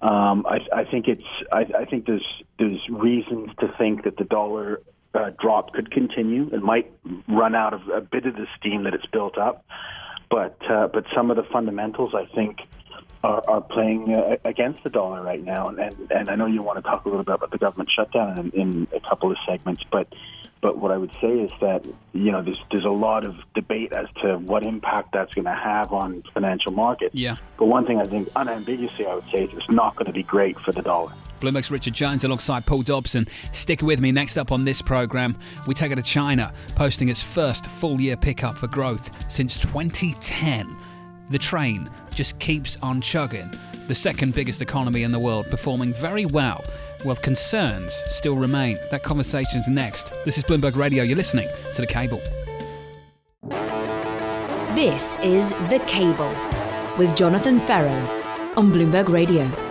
Um, 0.00 0.46
I, 0.46 0.60
I 0.80 0.84
think 0.84 1.08
it's 1.08 1.24
I, 1.52 1.66
I 1.78 1.84
think 1.84 2.06
there's 2.06 2.26
there's 2.58 2.86
reasons 2.88 3.50
to 3.60 3.68
think 3.78 4.04
that 4.04 4.16
the 4.16 4.24
dollar 4.24 4.80
uh, 5.14 5.30
drop 5.38 5.72
could 5.72 5.90
continue. 5.90 6.50
It 6.52 6.62
might 6.62 6.92
run 7.28 7.54
out 7.54 7.72
of 7.72 7.88
a 7.88 8.00
bit 8.00 8.26
of 8.26 8.34
the 8.34 8.46
steam 8.58 8.84
that 8.84 8.94
it's 8.94 9.06
built 9.06 9.38
up, 9.38 9.64
but 10.30 10.58
uh, 10.68 10.88
but 10.88 11.04
some 11.14 11.30
of 11.30 11.36
the 11.36 11.44
fundamentals 11.44 12.14
I 12.14 12.26
think 12.26 12.58
are, 13.22 13.42
are 13.48 13.60
playing 13.60 14.14
uh, 14.14 14.36
against 14.44 14.82
the 14.84 14.90
dollar 14.90 15.22
right 15.22 15.42
now. 15.42 15.68
And, 15.68 15.78
and 15.78 16.12
and 16.12 16.30
I 16.30 16.34
know 16.36 16.46
you 16.46 16.62
want 16.62 16.78
to 16.78 16.82
talk 16.82 17.04
a 17.04 17.08
little 17.08 17.24
bit 17.24 17.34
about 17.34 17.50
the 17.50 17.58
government 17.58 17.90
shutdown 17.94 18.38
in, 18.38 18.50
in 18.50 18.88
a 18.94 19.00
couple 19.00 19.30
of 19.30 19.38
segments, 19.46 19.82
but 19.90 20.12
but 20.60 20.78
what 20.78 20.90
I 20.90 20.96
would 20.96 21.12
say 21.20 21.28
is 21.28 21.50
that 21.60 21.84
you 22.12 22.32
know 22.32 22.42
there's 22.42 22.62
there's 22.70 22.84
a 22.84 22.90
lot 22.90 23.26
of 23.26 23.36
debate 23.54 23.92
as 23.92 24.06
to 24.22 24.38
what 24.38 24.64
impact 24.64 25.12
that's 25.12 25.34
going 25.34 25.44
to 25.44 25.54
have 25.54 25.92
on 25.92 26.22
financial 26.34 26.72
markets. 26.72 27.14
Yeah. 27.14 27.36
But 27.58 27.66
one 27.66 27.86
thing 27.86 28.00
I 28.00 28.04
think 28.04 28.28
unambiguously 28.34 29.06
I 29.06 29.14
would 29.14 29.30
say 29.32 29.44
is 29.44 29.50
it's 29.52 29.70
not 29.70 29.96
going 29.96 30.06
to 30.06 30.12
be 30.12 30.22
great 30.22 30.58
for 30.60 30.72
the 30.72 30.82
dollar. 30.82 31.12
Bloomberg's 31.40 31.70
Richard 31.70 31.94
Jones 31.94 32.24
alongside 32.24 32.66
Paul 32.66 32.82
Dobson. 32.82 33.26
Stick 33.52 33.82
with 33.82 34.00
me. 34.00 34.12
Next 34.12 34.36
up 34.36 34.52
on 34.52 34.64
this 34.64 34.82
program, 34.82 35.36
we 35.66 35.74
take 35.74 35.92
it 35.92 35.96
to 35.96 36.02
China, 36.02 36.52
posting 36.74 37.08
its 37.08 37.22
first 37.22 37.66
full 37.66 38.00
year 38.00 38.16
pickup 38.16 38.56
for 38.56 38.66
growth 38.68 39.10
since 39.30 39.58
2010. 39.58 40.76
The 41.28 41.38
train 41.38 41.90
just 42.14 42.38
keeps 42.38 42.76
on 42.82 43.00
chugging. 43.00 43.50
The 43.88 43.94
second 43.94 44.34
biggest 44.34 44.62
economy 44.62 45.02
in 45.02 45.12
the 45.12 45.18
world, 45.18 45.46
performing 45.50 45.92
very 45.92 46.24
well, 46.26 46.64
while 47.02 47.16
concerns 47.16 47.92
still 48.08 48.36
remain. 48.36 48.78
That 48.90 49.02
conversation's 49.02 49.68
next. 49.68 50.12
This 50.24 50.38
is 50.38 50.44
Bloomberg 50.44 50.76
Radio. 50.76 51.04
You're 51.04 51.16
listening 51.16 51.48
to 51.74 51.80
the 51.82 51.86
cable. 51.86 52.20
This 54.74 55.18
is 55.20 55.50
The 55.70 55.82
Cable 55.86 56.34
with 56.98 57.16
Jonathan 57.16 57.58
Ferro 57.58 57.94
on 58.56 58.72
Bloomberg 58.72 59.08
Radio. 59.08 59.65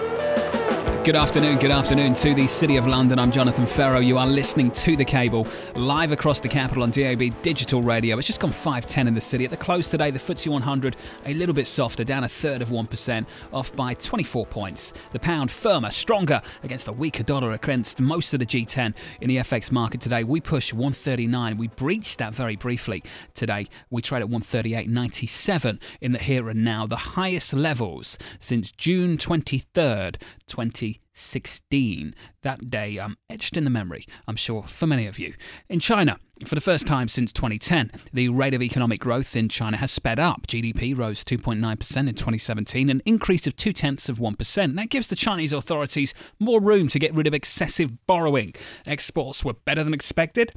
Good 1.06 1.16
afternoon, 1.16 1.60
good 1.60 1.70
afternoon 1.70 2.16
to 2.16 2.34
the 2.34 2.48
City 2.48 2.78
of 2.78 2.88
London. 2.88 3.20
I'm 3.20 3.32
Jonathan 3.32 3.68
Ferro. 3.68 4.00
You 4.00 4.18
are 4.18 4.26
listening 4.26 4.72
to 4.72 4.96
The 4.96 5.06
Cable 5.06 5.48
live 5.76 6.12
across 6.12 6.40
the 6.40 6.50
capital 6.50 6.82
on 6.82 6.90
DAB 6.90 7.44
Digital 7.44 7.84
Radio. 7.84 8.18
It's 8.18 8.26
just 8.26 8.40
gone 8.40 8.50
5.10 8.50 9.08
in 9.08 9.14
the 9.14 9.22
city. 9.22 9.46
At 9.46 9.52
the 9.52 9.58
close 9.58 9.88
today, 9.88 10.10
the 10.10 10.18
FTSE 10.18 10.48
100 10.48 10.96
a 11.28 11.34
little 11.36 11.54
bit 11.54 11.68
softer, 11.68 12.04
down 12.04 12.24
a 12.24 12.28
third 12.28 12.64
of 12.64 12.70
1%, 12.70 13.28
off 13.54 13.72
by 13.74 13.94
24 13.94 14.48
points. 14.48 14.94
The 15.12 15.20
pound 15.20 15.52
firmer, 15.52 15.92
stronger 15.92 16.42
against 16.64 16.88
a 16.88 16.92
weaker 16.92 17.22
dollar 17.22 17.52
against 17.52 18.02
most 18.02 18.34
of 18.34 18.40
the 18.40 18.48
G10 18.48 18.96
in 19.22 19.30
the 19.30 19.38
FX 19.38 19.72
market 19.72 20.02
today. 20.02 20.24
We 20.24 20.42
push 20.42 20.74
139. 20.74 21.58
We 21.60 21.68
breached 21.68 22.18
that 22.18 22.34
very 22.34 22.56
briefly 22.56 23.04
today. 23.36 23.68
We 23.92 24.02
trade 24.02 24.24
at 24.24 24.30
138.97 24.30 25.80
in 26.02 26.14
the 26.14 26.18
here 26.18 26.50
and 26.50 26.64
now, 26.64 26.88
the 26.88 26.96
highest 26.96 27.54
levels 27.54 28.18
since 28.40 28.72
June 28.72 29.20
23rd, 29.20 30.16
20. 30.48 30.95
16. 31.14 32.14
That 32.42 32.70
day 32.70 33.00
um, 33.00 33.18
etched 33.30 33.58
in 33.58 33.64
the 33.64 33.70
memory, 33.70 34.06
I'm 34.28 34.36
sure, 34.36 34.64
for 34.64 34.88
many 34.88 35.08
of 35.08 35.18
you. 35.18 35.34
In 35.70 35.80
China, 35.80 36.20
for 36.46 36.56
the 36.56 36.62
first 36.62 36.86
time 36.86 37.08
since 37.08 37.32
2010, 37.32 37.92
the 38.14 38.30
rate 38.30 38.54
of 38.54 38.62
economic 38.62 39.00
growth 39.00 39.36
in 39.36 39.48
China 39.50 39.78
has 39.78 39.92
sped 39.92 40.20
up. 40.20 40.48
GDP 40.48 40.98
rose 40.98 41.24
2.9% 41.24 41.60
in 41.60 42.16
2017, 42.16 42.90
an 42.90 43.02
increase 43.06 43.48
of 43.48 43.56
two 43.56 43.72
tenths 43.72 44.10
of 44.10 44.20
1%. 44.20 44.76
That 44.76 44.90
gives 44.90 45.08
the 45.08 45.16
Chinese 45.16 45.54
authorities 45.54 46.14
more 46.40 46.60
room 46.60 46.88
to 46.90 47.00
get 47.00 47.14
rid 47.14 47.28
of 47.28 47.34
excessive 47.34 48.06
borrowing. 48.06 48.54
Exports 48.86 49.46
were 49.46 49.54
better 49.54 49.84
than 49.84 49.94
expected, 49.94 50.52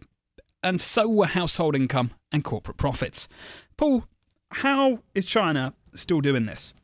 and 0.63 0.81
so 0.81 1.09
were 1.09 1.27
household 1.27 1.77
income 1.77 2.11
and 2.33 2.43
corporate 2.43 2.77
profits. 2.77 3.29
Paul, 3.77 4.05
how 4.51 5.01
is 5.15 5.25
China 5.25 5.75
still 5.95 6.21
doing 6.21 6.47
this? 6.47 6.75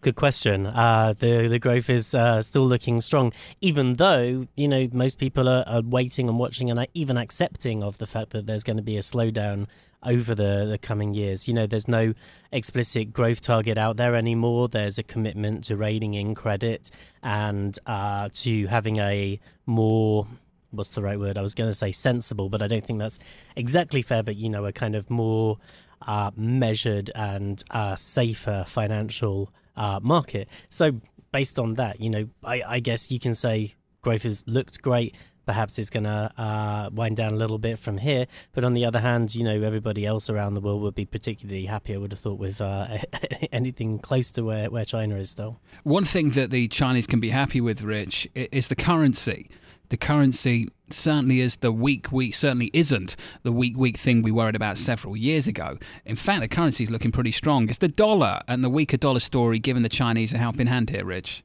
Good 0.00 0.14
question. 0.14 0.66
Uh, 0.66 1.14
the 1.18 1.48
the 1.48 1.58
growth 1.58 1.90
is 1.90 2.14
uh, 2.14 2.40
still 2.40 2.64
looking 2.64 3.00
strong, 3.00 3.32
even 3.60 3.94
though 3.94 4.46
you 4.54 4.68
know 4.68 4.88
most 4.92 5.18
people 5.18 5.48
are, 5.48 5.64
are, 5.66 5.82
waiting 5.82 6.28
and 6.28 6.38
watching 6.38 6.70
and 6.70 6.86
even 6.94 7.16
accepting 7.16 7.82
of 7.82 7.98
the 7.98 8.06
fact 8.06 8.30
that 8.30 8.46
there's 8.46 8.62
going 8.62 8.76
to 8.76 8.82
be 8.82 8.96
a 8.96 9.00
slowdown 9.00 9.66
over 10.04 10.36
the, 10.36 10.66
the 10.70 10.78
coming 10.78 11.14
years. 11.14 11.48
You 11.48 11.54
know, 11.54 11.66
there's 11.66 11.88
no 11.88 12.14
explicit 12.52 13.12
growth 13.12 13.40
target 13.40 13.76
out 13.76 13.96
there 13.96 14.14
anymore. 14.14 14.68
There's 14.68 14.98
a 14.98 15.02
commitment 15.02 15.64
to 15.64 15.76
reining 15.76 16.14
in 16.14 16.36
credit 16.36 16.92
and 17.24 17.76
uh, 17.86 18.28
to 18.34 18.66
having 18.68 18.98
a 18.98 19.40
more 19.66 20.28
what's 20.70 20.90
the 20.90 21.02
right 21.02 21.18
word? 21.18 21.38
I 21.38 21.42
was 21.42 21.54
going 21.54 21.70
to 21.70 21.74
say 21.74 21.90
sensible, 21.90 22.48
but 22.48 22.62
I 22.62 22.68
don't 22.68 22.84
think 22.84 23.00
that's 23.00 23.18
exactly 23.56 24.02
fair. 24.02 24.22
But 24.22 24.36
you 24.36 24.48
know, 24.48 24.64
a 24.64 24.72
kind 24.72 24.94
of 24.94 25.10
more 25.10 25.58
uh, 26.02 26.30
measured 26.36 27.10
and 27.16 27.60
uh, 27.72 27.96
safer 27.96 28.64
financial 28.64 29.52
uh, 29.78 30.00
market. 30.02 30.48
So 30.68 31.00
based 31.32 31.58
on 31.58 31.74
that, 31.74 32.00
you 32.00 32.10
know, 32.10 32.28
I, 32.44 32.62
I, 32.66 32.80
guess 32.80 33.10
you 33.10 33.20
can 33.20 33.34
say 33.34 33.74
growth 34.02 34.24
has 34.24 34.44
looked 34.46 34.82
great. 34.82 35.14
Perhaps 35.46 35.78
it's 35.78 35.88
going 35.88 36.04
to 36.04 36.30
uh, 36.36 36.90
wind 36.92 37.16
down 37.16 37.32
a 37.32 37.36
little 37.36 37.58
bit 37.58 37.78
from 37.78 37.96
here. 37.96 38.26
But 38.52 38.64
on 38.64 38.74
the 38.74 38.84
other 38.84 39.00
hand, 39.00 39.34
you 39.34 39.44
know, 39.44 39.62
everybody 39.62 40.04
else 40.04 40.28
around 40.28 40.54
the 40.54 40.60
world 40.60 40.82
would 40.82 40.94
be 40.94 41.06
particularly 41.06 41.64
happy, 41.64 41.94
I 41.94 41.96
would 41.96 42.12
have 42.12 42.18
thought, 42.18 42.38
with 42.38 42.60
uh, 42.60 42.98
anything 43.52 43.98
close 43.98 44.30
to 44.32 44.42
where, 44.42 44.68
where 44.68 44.84
China 44.84 45.16
is 45.16 45.30
still. 45.30 45.58
One 45.84 46.04
thing 46.04 46.30
that 46.30 46.50
the 46.50 46.68
Chinese 46.68 47.06
can 47.06 47.20
be 47.20 47.30
happy 47.30 47.62
with, 47.62 47.80
Rich, 47.80 48.28
is 48.34 48.68
the 48.68 48.76
currency 48.76 49.48
the 49.88 49.96
currency 49.96 50.68
certainly 50.90 51.40
is 51.40 51.56
the 51.56 51.72
weak 51.72 52.10
weak 52.10 52.34
certainly 52.34 52.70
isn't 52.72 53.16
the 53.42 53.52
weak 53.52 53.76
weak 53.76 53.96
thing 53.96 54.22
we 54.22 54.30
worried 54.30 54.56
about 54.56 54.78
several 54.78 55.16
years 55.16 55.46
ago. 55.46 55.78
In 56.04 56.16
fact, 56.16 56.40
the 56.40 56.48
currency 56.48 56.84
is 56.84 56.90
looking 56.90 57.12
pretty 57.12 57.32
strong. 57.32 57.68
It's 57.68 57.78
the 57.78 57.88
dollar 57.88 58.40
and 58.48 58.64
the 58.64 58.70
weaker 58.70 58.96
dollar 58.96 59.20
story 59.20 59.58
giving 59.58 59.82
the 59.82 59.88
Chinese 59.88 60.32
a 60.32 60.38
helping 60.38 60.66
hand 60.66 60.90
here, 60.90 61.04
Rich. 61.04 61.44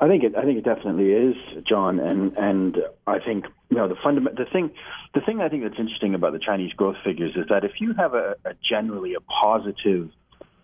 I 0.00 0.06
think 0.06 0.22
it. 0.22 0.36
I 0.36 0.44
think 0.44 0.58
it 0.58 0.64
definitely 0.64 1.10
is, 1.10 1.34
John, 1.68 1.98
and 1.98 2.36
and 2.36 2.76
I 3.06 3.18
think 3.18 3.46
you 3.68 3.76
know 3.76 3.88
the 3.88 3.96
fundament. 4.02 4.36
The 4.36 4.44
thing, 4.44 4.70
the 5.14 5.20
thing 5.20 5.40
I 5.40 5.48
think 5.48 5.64
that's 5.64 5.78
interesting 5.78 6.14
about 6.14 6.32
the 6.32 6.38
Chinese 6.38 6.72
growth 6.72 6.96
figures 7.04 7.32
is 7.34 7.46
that 7.48 7.64
if 7.64 7.80
you 7.80 7.94
have 7.94 8.14
a, 8.14 8.36
a 8.44 8.54
generally 8.68 9.14
a 9.14 9.20
positive 9.20 10.10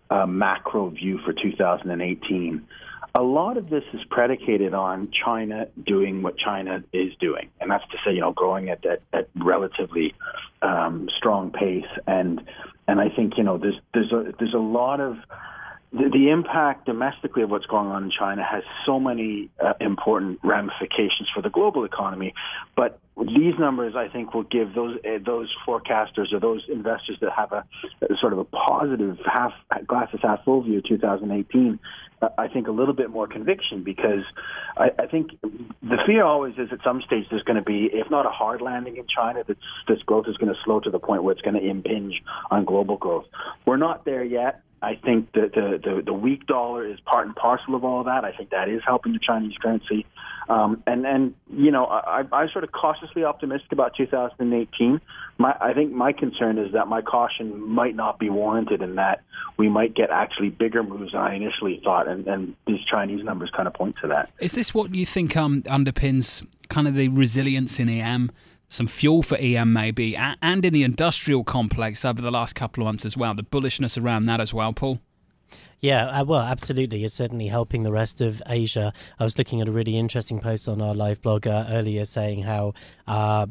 uh, 0.09 0.25
macro 0.25 0.89
view 0.89 1.19
for 1.25 1.33
2018, 1.33 2.65
a 3.15 3.23
lot 3.23 3.55
of 3.55 3.69
this 3.69 3.83
is 3.93 4.01
predicated 4.09 4.73
on 4.73 5.09
China 5.11 5.67
doing 5.85 6.21
what 6.21 6.37
China 6.37 6.83
is 6.91 7.13
doing, 7.19 7.49
and 7.61 7.71
that's 7.71 7.85
to 7.91 7.97
say, 8.05 8.13
you 8.13 8.19
know, 8.19 8.33
growing 8.33 8.69
at 8.69 8.85
at, 8.85 9.01
at 9.13 9.29
relatively 9.35 10.13
um, 10.61 11.07
strong 11.17 11.49
pace. 11.49 11.85
And 12.05 12.45
and 12.87 12.99
I 12.99 13.07
think 13.09 13.37
you 13.37 13.43
know 13.43 13.57
there's 13.57 13.79
there's 13.93 14.11
a 14.11 14.33
there's 14.37 14.53
a 14.53 14.59
lot 14.59 14.99
of 14.99 15.15
the, 15.95 16.09
the 16.09 16.29
impact 16.29 16.85
domestically 16.85 17.43
of 17.43 17.49
what's 17.49 17.65
going 17.65 17.87
on 17.87 18.03
in 18.03 18.11
China 18.11 18.43
has 18.43 18.63
so 18.85 18.99
many 18.99 19.49
uh, 19.63 19.73
important 19.79 20.39
ramifications 20.43 21.29
for 21.33 21.41
the 21.41 21.49
global 21.49 21.85
economy. 21.85 22.33
But 22.75 22.99
these 23.17 23.53
numbers, 23.57 23.95
I 23.95 24.09
think, 24.09 24.33
will 24.33 24.43
give 24.43 24.73
those 24.75 24.97
uh, 25.05 25.19
those 25.25 25.53
forecasters 25.65 26.33
or 26.33 26.39
those 26.39 26.65
investors 26.67 27.17
that 27.21 27.31
have 27.31 27.53
a, 27.53 27.65
a 28.01 28.17
sort 28.19 28.33
of 28.33 28.39
a 28.39 28.43
positive 28.43 29.17
half 29.25 29.53
glasses 29.87 30.19
half 30.21 30.43
full 30.43 30.63
view 30.63 30.79
of 30.79 30.83
2018 30.83 31.79
I 32.37 32.47
think, 32.47 32.67
a 32.67 32.71
little 32.71 32.93
bit 32.93 33.09
more 33.09 33.27
conviction 33.27 33.83
because 33.83 34.23
I, 34.77 34.89
I 34.97 35.07
think 35.07 35.31
the 35.41 35.97
fear 36.05 36.23
always 36.23 36.53
is 36.57 36.69
at 36.71 36.79
some 36.83 37.01
stage 37.01 37.25
there's 37.29 37.43
going 37.43 37.57
to 37.57 37.63
be, 37.63 37.89
if 37.91 38.09
not 38.09 38.25
a 38.25 38.29
hard 38.29 38.61
landing 38.61 38.97
in 38.97 39.05
China, 39.07 39.43
that 39.45 39.57
this 39.87 40.01
growth 40.03 40.25
is 40.27 40.37
going 40.37 40.53
to 40.53 40.59
slow 40.63 40.79
to 40.79 40.89
the 40.89 40.99
point 40.99 41.23
where 41.23 41.33
it's 41.33 41.41
going 41.41 41.55
to 41.55 41.67
impinge 41.67 42.21
on 42.49 42.65
global 42.65 42.97
growth. 42.97 43.25
We're 43.65 43.77
not 43.77 44.05
there 44.05 44.23
yet. 44.23 44.61
I 44.85 44.99
think 45.03 45.31
that 45.33 45.53
the, 45.55 45.79
the, 45.83 46.03
the 46.05 46.13
weak 46.13 46.45
dollar 46.45 46.85
is 46.85 46.99
part 46.99 47.25
and 47.25 47.35
parcel 47.35 47.73
of 47.73 47.83
all 47.83 48.01
of 48.01 48.05
that. 48.05 48.23
I 48.23 48.31
think 48.31 48.51
that 48.51 48.69
is 48.69 48.81
helping 48.85 49.13
the 49.13 49.19
Chinese 49.19 49.57
currency. 49.59 50.05
Um, 50.47 50.83
and, 50.85 51.07
and, 51.07 51.33
you 51.51 51.71
know, 51.71 51.87
I, 51.87 52.23
I'm 52.31 52.49
sort 52.49 52.63
of 52.63 52.71
cautiously 52.71 53.23
optimistic 53.23 53.71
about 53.71 53.95
2018. 53.97 55.01
My, 55.39 55.55
I 55.59 55.73
think 55.73 55.91
my 55.91 56.13
concern 56.13 56.59
is 56.59 56.73
that 56.73 56.87
my 56.87 57.01
caution 57.01 57.59
might 57.67 57.95
not 57.95 58.19
be 58.19 58.29
warranted 58.29 58.83
in 58.83 58.93
that 58.95 59.23
we 59.57 59.69
might 59.69 59.95
get 59.95 60.11
actually 60.11 60.49
bigger 60.49 60.83
moves 60.83 61.13
than 61.13 61.21
I 61.21 61.33
initially 61.33 61.81
thought. 61.83 62.07
And, 62.07 62.27
and 62.27 62.55
these 62.67 62.83
Chinese 62.85 63.23
numbers 63.23 63.49
kind 63.55 63.67
of 63.67 63.73
point 63.73 63.95
to 64.03 64.07
that. 64.09 64.29
Is 64.39 64.51
this 64.51 64.71
what 64.71 64.93
you 64.93 65.07
think 65.07 65.35
um, 65.35 65.63
underpins 65.63 66.45
kind 66.69 66.87
of 66.87 66.93
the 66.93 67.07
resilience 67.07 67.79
in 67.79 67.89
EM? 67.89 68.29
Some 68.69 68.87
fuel 68.87 69.23
for 69.23 69.37
EM 69.37 69.71
maybe, 69.71 70.15
and 70.15 70.65
in 70.65 70.73
the 70.73 70.83
industrial 70.83 71.43
complex 71.43 72.03
over 72.03 72.21
the 72.21 72.31
last 72.31 72.55
couple 72.55 72.83
of 72.83 72.85
months 72.85 73.05
as 73.05 73.15
well. 73.15 73.33
The 73.33 73.43
bullishness 73.43 74.01
around 74.01 74.25
that 74.25 74.41
as 74.41 74.53
well, 74.53 74.73
Paul. 74.73 74.99
Yeah, 75.81 76.07
uh, 76.07 76.23
well, 76.23 76.39
absolutely. 76.39 77.03
It's 77.03 77.13
certainly 77.13 77.47
helping 77.47 77.83
the 77.83 77.91
rest 77.91 78.21
of 78.21 78.41
Asia. 78.47 78.93
I 79.19 79.23
was 79.23 79.37
looking 79.37 79.61
at 79.61 79.67
a 79.67 79.71
really 79.71 79.97
interesting 79.97 80.39
post 80.39 80.67
on 80.67 80.81
our 80.81 80.95
live 80.95 81.21
blog 81.21 81.45
uh, 81.47 81.65
earlier 81.69 82.05
saying 82.05 82.43
how 82.43 82.73
uh, 83.07 83.45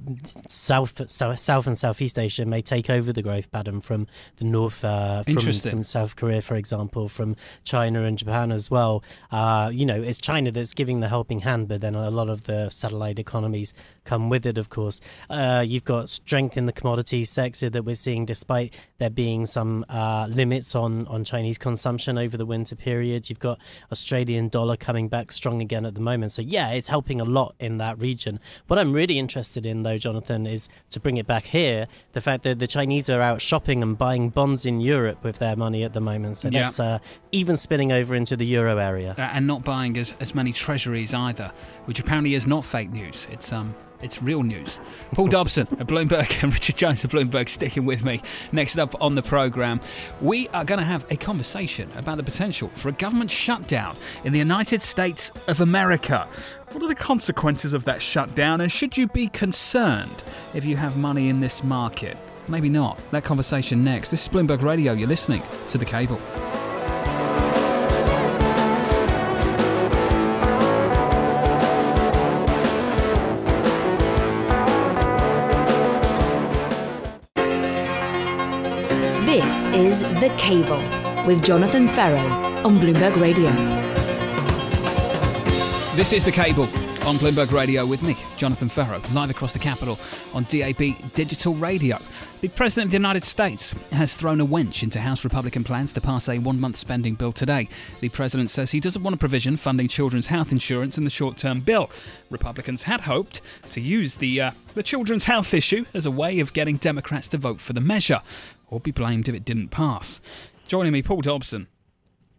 South, 0.49 1.09
South 1.09 1.39
South 1.39 1.67
and 1.67 1.77
Southeast 1.77 2.19
Asia 2.19 2.45
may 2.45 2.61
take 2.61 2.91
over 2.91 3.13
the 3.13 3.23
growth 3.23 3.53
pattern 3.53 3.81
from 3.81 4.07
the 4.37 4.47
North, 4.47 4.85
uh, 4.85 5.23
from, 5.23 5.53
from, 5.53 5.85
South 5.85 6.17
Korea, 6.17 6.41
for 6.41 6.57
example, 6.57 7.09
from 7.09 7.37
China 7.65 8.03
and 8.05 8.19
Japan 8.19 8.51
as 8.51 8.71
well. 8.71 9.05
Uh, 9.31 9.71
you 9.73 9.87
know, 9.87 10.03
it's 10.03 10.19
China 10.19 10.51
that's 10.51 10.75
giving 10.75 11.01
the 11.01 11.09
helping 11.09 11.41
hand, 11.41 11.69
but 11.69 11.83
then 11.83 11.95
a 11.95 12.11
lot 12.11 12.29
of 12.29 12.45
the 12.45 12.71
satellite 12.71 13.19
economies 13.19 13.75
come 14.05 14.29
with 14.29 14.47
it, 14.47 14.59
of 14.59 14.71
course. 14.71 15.01
Uh, 15.29 15.63
you've 15.65 15.85
got 15.85 16.09
strength 16.09 16.57
in 16.57 16.67
the 16.67 16.73
commodities 16.73 17.31
sector 17.31 17.71
that 17.71 17.85
we're 17.85 17.95
seeing 17.95 18.25
despite 18.25 18.75
there 18.99 19.11
being 19.11 19.47
some 19.47 19.85
limits 20.29 20.75
on, 20.75 21.07
on 21.07 21.23
Chinese 21.23 21.59
consumption 21.59 22.14
over 22.19 22.37
the 22.37 22.47
winter 22.47 22.77
period. 22.77 23.29
You've 23.29 23.39
got 23.39 23.59
Australian 23.93 24.49
dollar 24.49 24.77
coming 24.77 25.09
back 25.09 25.33
strong 25.33 25.61
again 25.63 25.85
at 25.85 25.95
the 25.95 26.01
moment. 26.01 26.33
So, 26.33 26.43
yeah, 26.43 26.71
it's 26.71 26.89
helping 26.89 27.21
a 27.21 27.25
lot 27.25 27.55
in 27.59 27.79
that 27.79 27.99
region. 27.99 28.41
What 28.67 28.79
I'm 28.79 28.93
really 28.93 29.19
interested 29.19 29.67
in, 29.67 29.83
though, 29.83 29.99
Jonathan, 29.99 30.47
is 30.47 30.69
to 30.91 31.01
bring 31.01 31.17
it 31.17 31.27
back 31.27 31.45
here 31.45 31.87
the 32.13 32.21
fact 32.21 32.43
that 32.45 32.59
the 32.59 32.67
Chinese 32.67 33.11
are 33.11 33.21
out 33.21 33.41
shopping 33.41 33.83
and 33.83 33.97
buying 33.97 34.31
bonds 34.31 34.67
in 34.67 34.81
Europe 34.81 35.23
with 35.23 35.39
their 35.39 35.57
money 35.57 35.85
at 35.85 35.93
the 35.93 36.01
moment. 36.01 36.39
So, 36.39 36.49
yeah. 36.49 36.63
that's 36.63 36.81
uh, 36.81 36.99
even 37.33 37.57
spinning 37.57 37.93
over 37.93 38.15
into 38.15 38.37
the 38.37 38.47
euro 38.47 38.79
area. 38.79 39.15
Uh, 39.19 39.23
and 39.23 39.47
not 39.47 39.65
buying 39.65 39.97
as, 39.97 40.15
as 40.21 40.35
many 40.35 40.53
treasuries 40.53 41.15
either, 41.15 41.53
which 41.85 42.01
apparently 42.01 42.35
is 42.35 42.47
not 42.47 42.65
fake 42.65 42.91
news. 42.91 43.27
It's 43.31 43.53
um, 43.53 43.75
it's 44.05 44.23
real 44.23 44.43
news. 44.43 44.79
Paul 45.13 45.29
Dobson 45.29 45.67
at 45.81 45.87
Bloomberg 45.87 46.43
and 46.43 46.53
Richard 46.53 46.77
Jones 46.77 47.03
of 47.03 47.11
Bloomberg 47.11 47.49
sticking 47.49 47.87
with 47.87 48.05
me. 48.05 48.21
Next 48.53 48.79
up 48.79 49.01
on 49.03 49.15
the 49.15 49.23
programme, 49.23 49.81
we 50.21 50.47
are 50.49 50.65
going 50.65 50.79
to 50.79 50.85
have 50.85 51.11
a 51.11 51.17
conversation 51.17 51.91
about 51.97 52.19
the 52.19 52.23
potential 52.23 52.69
for 52.75 52.91
a 52.91 52.93
government 52.93 53.31
shutdown 53.31 53.97
in 54.23 54.33
the 54.33 54.39
United 54.39 54.83
States 54.83 55.33
of 55.49 55.61
America. 55.61 56.29
What 56.73 56.83
are 56.85 56.89
the 56.89 56.95
consequences 56.95 57.73
of 57.73 57.85
that 57.85 58.03
shutdown, 58.03 58.61
and 58.61 58.71
should 58.71 58.97
you 58.97 59.07
be 59.07 59.29
concerned 59.29 60.23
if 60.55 60.65
you 60.65 60.77
have 60.77 60.97
money 60.97 61.29
in 61.29 61.41
this 61.41 61.65
market? 61.65 62.19
Maybe 62.47 62.69
not. 62.69 62.99
That 63.11 63.25
conversation 63.25 63.83
next. 63.83 64.11
This 64.11 64.23
is 64.23 64.29
Bloomberg 64.29 64.63
Radio. 64.63 64.93
You're 64.93 65.09
listening 65.09 65.43
to 65.71 65.79
The 65.79 65.85
Cable. 65.87 66.21
Is 79.75 80.03
The 80.03 80.33
Cable 80.39 80.79
with 81.27 81.43
Jonathan 81.43 81.89
Ferro 81.89 82.21
on 82.65 82.79
Bloomberg 82.79 83.21
Radio. 83.21 83.51
This 85.97 86.13
is 86.13 86.25
The 86.25 86.31
Cable 86.31 86.69
on 87.07 87.17
Bloomberg 87.17 87.51
Radio 87.51 87.85
with 87.85 88.01
me, 88.01 88.17
Jonathan 88.37 88.69
Ferro, 88.69 89.03
live 89.13 89.31
across 89.31 89.53
the 89.53 89.59
capital 89.59 89.99
on 90.33 90.45
DAB 90.45 91.13
Digital 91.15 91.55
Radio. 91.55 91.99
The 92.41 92.49
President 92.49 92.87
of 92.87 92.91
the 92.93 92.99
United 92.99 93.25
States 93.25 93.73
has 93.91 94.15
thrown 94.15 94.41
a 94.41 94.47
wench 94.47 94.85
into 94.85 95.01
House 95.01 95.25
Republican 95.25 95.65
plans 95.65 95.93
to 95.95 96.01
pass 96.01 96.29
a 96.29 96.39
one 96.39 96.61
month 96.61 96.77
spending 96.77 97.17
bill 97.17 97.33
today. 97.33 97.69
The 98.01 98.11
President 98.11 98.51
says 98.51 98.71
he 98.71 98.81
doesn't 98.81 99.03
want 99.03 99.15
a 99.15 99.19
provision 99.19 99.57
funding 99.57 99.89
children's 99.89 100.29
health 100.29 100.53
insurance 100.53 100.97
in 100.97 101.05
the 101.05 101.11
short 101.11 101.37
term 101.37 101.61
bill. 101.61 101.91
Republicans 102.31 102.85
had 102.85 103.03
hoped 103.03 103.41
to 103.71 103.81
use 103.81 104.15
the, 104.17 104.41
uh, 104.41 104.51
the 104.75 104.85
children's 104.85 105.25
health 105.25 105.53
issue 105.53 105.85
as 105.95 106.07
a 106.07 106.13
way 106.13 106.39
of 106.39 106.53
getting 106.53 106.77
Democrats 106.77 107.27
to 107.29 107.39
vote 107.39 107.61
for 107.61 107.73
the 107.73 107.81
measure, 107.81 108.23
or 108.75 108.81
be 108.81 108.91
blamed 108.91 109.29
if 109.29 109.35
it 109.35 109.45
didn't 109.45 109.69
pass. 109.69 110.21
Joining 110.67 110.93
me, 110.93 111.01
Paul 111.01 111.21
Dobson 111.21 111.69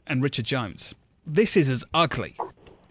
and 0.06 0.22
Richard 0.22 0.46
Jones. 0.46 0.94
This 1.26 1.56
is 1.56 1.70
as 1.70 1.86
ugly 1.94 2.36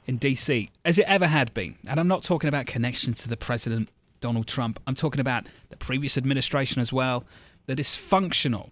in 0.07 0.19
DC 0.19 0.71
as 0.85 0.99
it 0.99 1.05
ever 1.07 1.27
had 1.27 1.53
been. 1.53 1.77
And 1.87 2.01
I'm 2.01 2.09
not 2.09 2.23
talking 2.23 2.49
about 2.49 2.65
connections 2.67 3.23
to 3.23 3.29
the 3.29 3.37
president, 3.37 3.91
Donald 4.21 4.47
Trump. 4.47 4.81
I'm 4.87 4.95
talking 4.95 5.21
about 5.21 5.47
the 5.69 5.77
previous 5.77 6.17
administration 6.17 6.81
as 6.81 6.91
well. 6.91 7.25
The 7.67 7.77
dysfunctional 7.77 8.71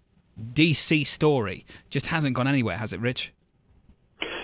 DC 0.54 1.06
story 1.06 1.66
just 1.90 2.06
hasn't 2.06 2.34
gone 2.34 2.48
anywhere, 2.48 2.78
has 2.78 2.94
it, 2.94 3.00
Rich? 3.00 3.32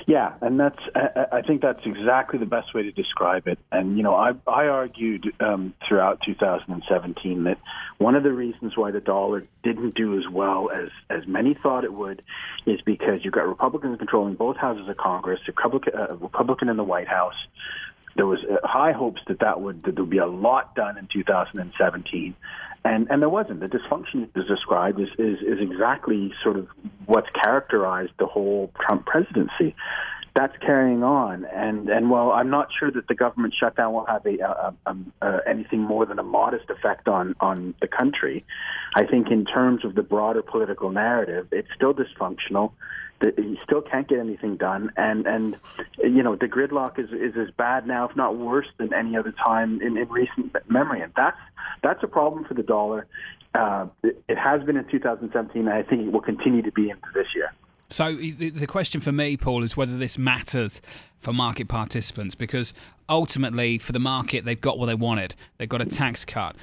Yeah, 0.09 0.33
and 0.41 0.59
that's 0.59 0.79
I, 0.95 1.43
think 1.43 1.61
that's 1.61 1.85
exactly 1.85 2.39
the 2.39 2.47
best 2.47 2.73
way 2.73 2.83
to 2.83 2.93
describe 2.93 3.47
it. 3.47 3.59
And 3.71 3.99
you 3.99 4.03
know, 4.03 4.15
I 4.15 4.33
I 4.47 4.69
argued 4.69 5.35
um, 5.39 5.75
throughout 5.87 6.23
2017 6.25 7.45
that 7.45 7.59
one 7.99 8.15
of 8.15 8.23
the 8.23 8.33
reasons 8.33 8.75
why 8.75 8.91
the 8.91 9.03
dollar 9.03 9.45
didn't 9.63 9.97
do 9.97 10.19
as 10.19 10.27
well 10.27 10.71
as 10.71 10.89
as 11.11 11.27
many 11.27 11.53
thought 11.53 11.85
it 11.85 11.93
would 11.93 12.23
is 12.65 12.81
because 12.81 13.23
you've 13.23 13.35
got 13.35 13.47
Republicans 13.47 13.99
controlling 13.99 14.35
both 14.35 14.57
houses 14.57 14.89
of 14.89 14.97
Congress, 14.97 15.41
a 15.47 15.53
Republican, 15.53 15.93
uh, 15.95 16.17
Republican 16.19 16.71
in 16.71 16.79
the 16.79 16.85
White 16.85 17.09
House. 17.09 17.37
There 18.17 18.27
was 18.27 18.41
uh, 18.45 18.67
high 18.67 18.93
hopes 18.93 19.21
that 19.29 19.41
that 19.41 19.61
would 19.61 19.85
that 19.85 19.95
there 19.95 20.05
would 20.05 20.11
be 20.11 20.19
a 20.19 20.27
lot 20.27 20.75
done 20.75 20.99
in 20.99 21.09
2017 21.13 22.35
and 22.85 23.09
and 23.11 23.23
there 23.23 23.29
wasn't. 23.29 23.61
The 23.61 23.67
dysfunction 23.67 24.29
is 24.37 24.47
described 24.47 25.01
is, 25.01 25.09
is 25.19 25.39
is 25.41 25.61
exactly 25.61 26.33
sort 26.43 26.57
of 26.57 26.69
what's 27.07 27.29
characterized 27.31 28.13
the 28.19 28.27
whole 28.27 28.71
Trump 28.81 29.07
presidency. 29.07 29.75
That's 30.35 30.57
carrying 30.59 31.03
on, 31.03 31.45
and 31.47 31.89
and 31.89 32.11
while 32.11 32.31
I'm 32.31 32.51
not 32.51 32.69
sure 32.79 32.91
that 32.91 33.09
the 33.09 33.15
government 33.15 33.55
shutdown 33.59 33.93
will 33.93 34.07
have 34.07 34.25
a, 34.25 34.39
a, 34.39 34.75
a, 34.87 34.97
a 35.23 35.41
anything 35.49 35.81
more 35.81 36.07
than 36.07 36.19
a 36.19 36.23
modest 36.23 36.71
effect 36.71 37.09
on 37.09 37.35
on 37.41 37.75
the 37.81 37.89
country, 37.89 38.45
I 38.95 39.05
think 39.05 39.31
in 39.31 39.45
terms 39.45 39.85
of 39.85 39.95
the 39.95 40.03
broader 40.03 40.43
political 40.43 40.91
narrative, 40.91 41.49
it's 41.51 41.69
still 41.75 41.93
dysfunctional 41.93 42.73
he 43.21 43.59
still 43.65 43.83
can't 43.83 44.07
get 44.09 44.19
anything 44.19 44.57
done, 44.57 44.93
and 44.97 45.27
and 45.27 45.57
you 45.99 46.23
know 46.23 46.37
the 46.37 46.49
gridlock 46.49 46.99
is 46.99 47.11
is 47.11 47.37
as 47.37 47.51
bad 47.57 47.87
now, 47.87 48.09
if 48.09 48.17
not 48.17 48.37
worse, 48.37 48.69
than 48.79 48.93
any 48.95 49.17
other 49.17 49.33
time 49.33 49.81
in, 49.83 49.97
in 49.97 50.09
recent 50.09 50.55
memory, 50.71 51.01
and 51.01 51.13
that's 51.17 51.39
that's 51.83 52.03
a 52.03 52.09
problem 52.09 52.45
for 52.45 52.55
the 52.55 52.63
dollar. 52.63 53.07
Uh, 53.55 53.87
it, 54.03 54.23
it 54.29 54.39
has 54.39 54.63
been 54.63 54.77
in 54.77 54.85
2017, 54.85 55.67
and 55.67 55.71
I 55.71 55.83
think 55.83 56.07
it 56.07 56.13
will 56.13 56.21
continue 56.21 56.63
to 56.63 56.73
be 56.73 56.91
into 56.91 57.09
this 57.15 57.27
year. 57.35 57.53
So 57.91 58.15
the 58.15 58.67
question 58.67 59.01
for 59.01 59.13
me, 59.13 59.37
Paul, 59.39 59.65
is 59.65 59.77
whether 59.77 59.97
this 59.97 60.19
matters 60.19 60.83
for 61.19 61.33
market 61.33 61.69
participants 61.69 62.35
because 62.35 62.75
ultimately, 63.09 63.79
for 63.79 63.93
the 63.93 63.99
market, 63.99 64.45
they've 64.45 64.61
got 64.61 64.79
what 64.79 64.87
they 64.87 64.95
wanted. 64.95 65.35
They've 65.57 65.69
got 65.69 65.81
a 65.81 65.87
tax 65.87 66.25
cut 66.25 66.55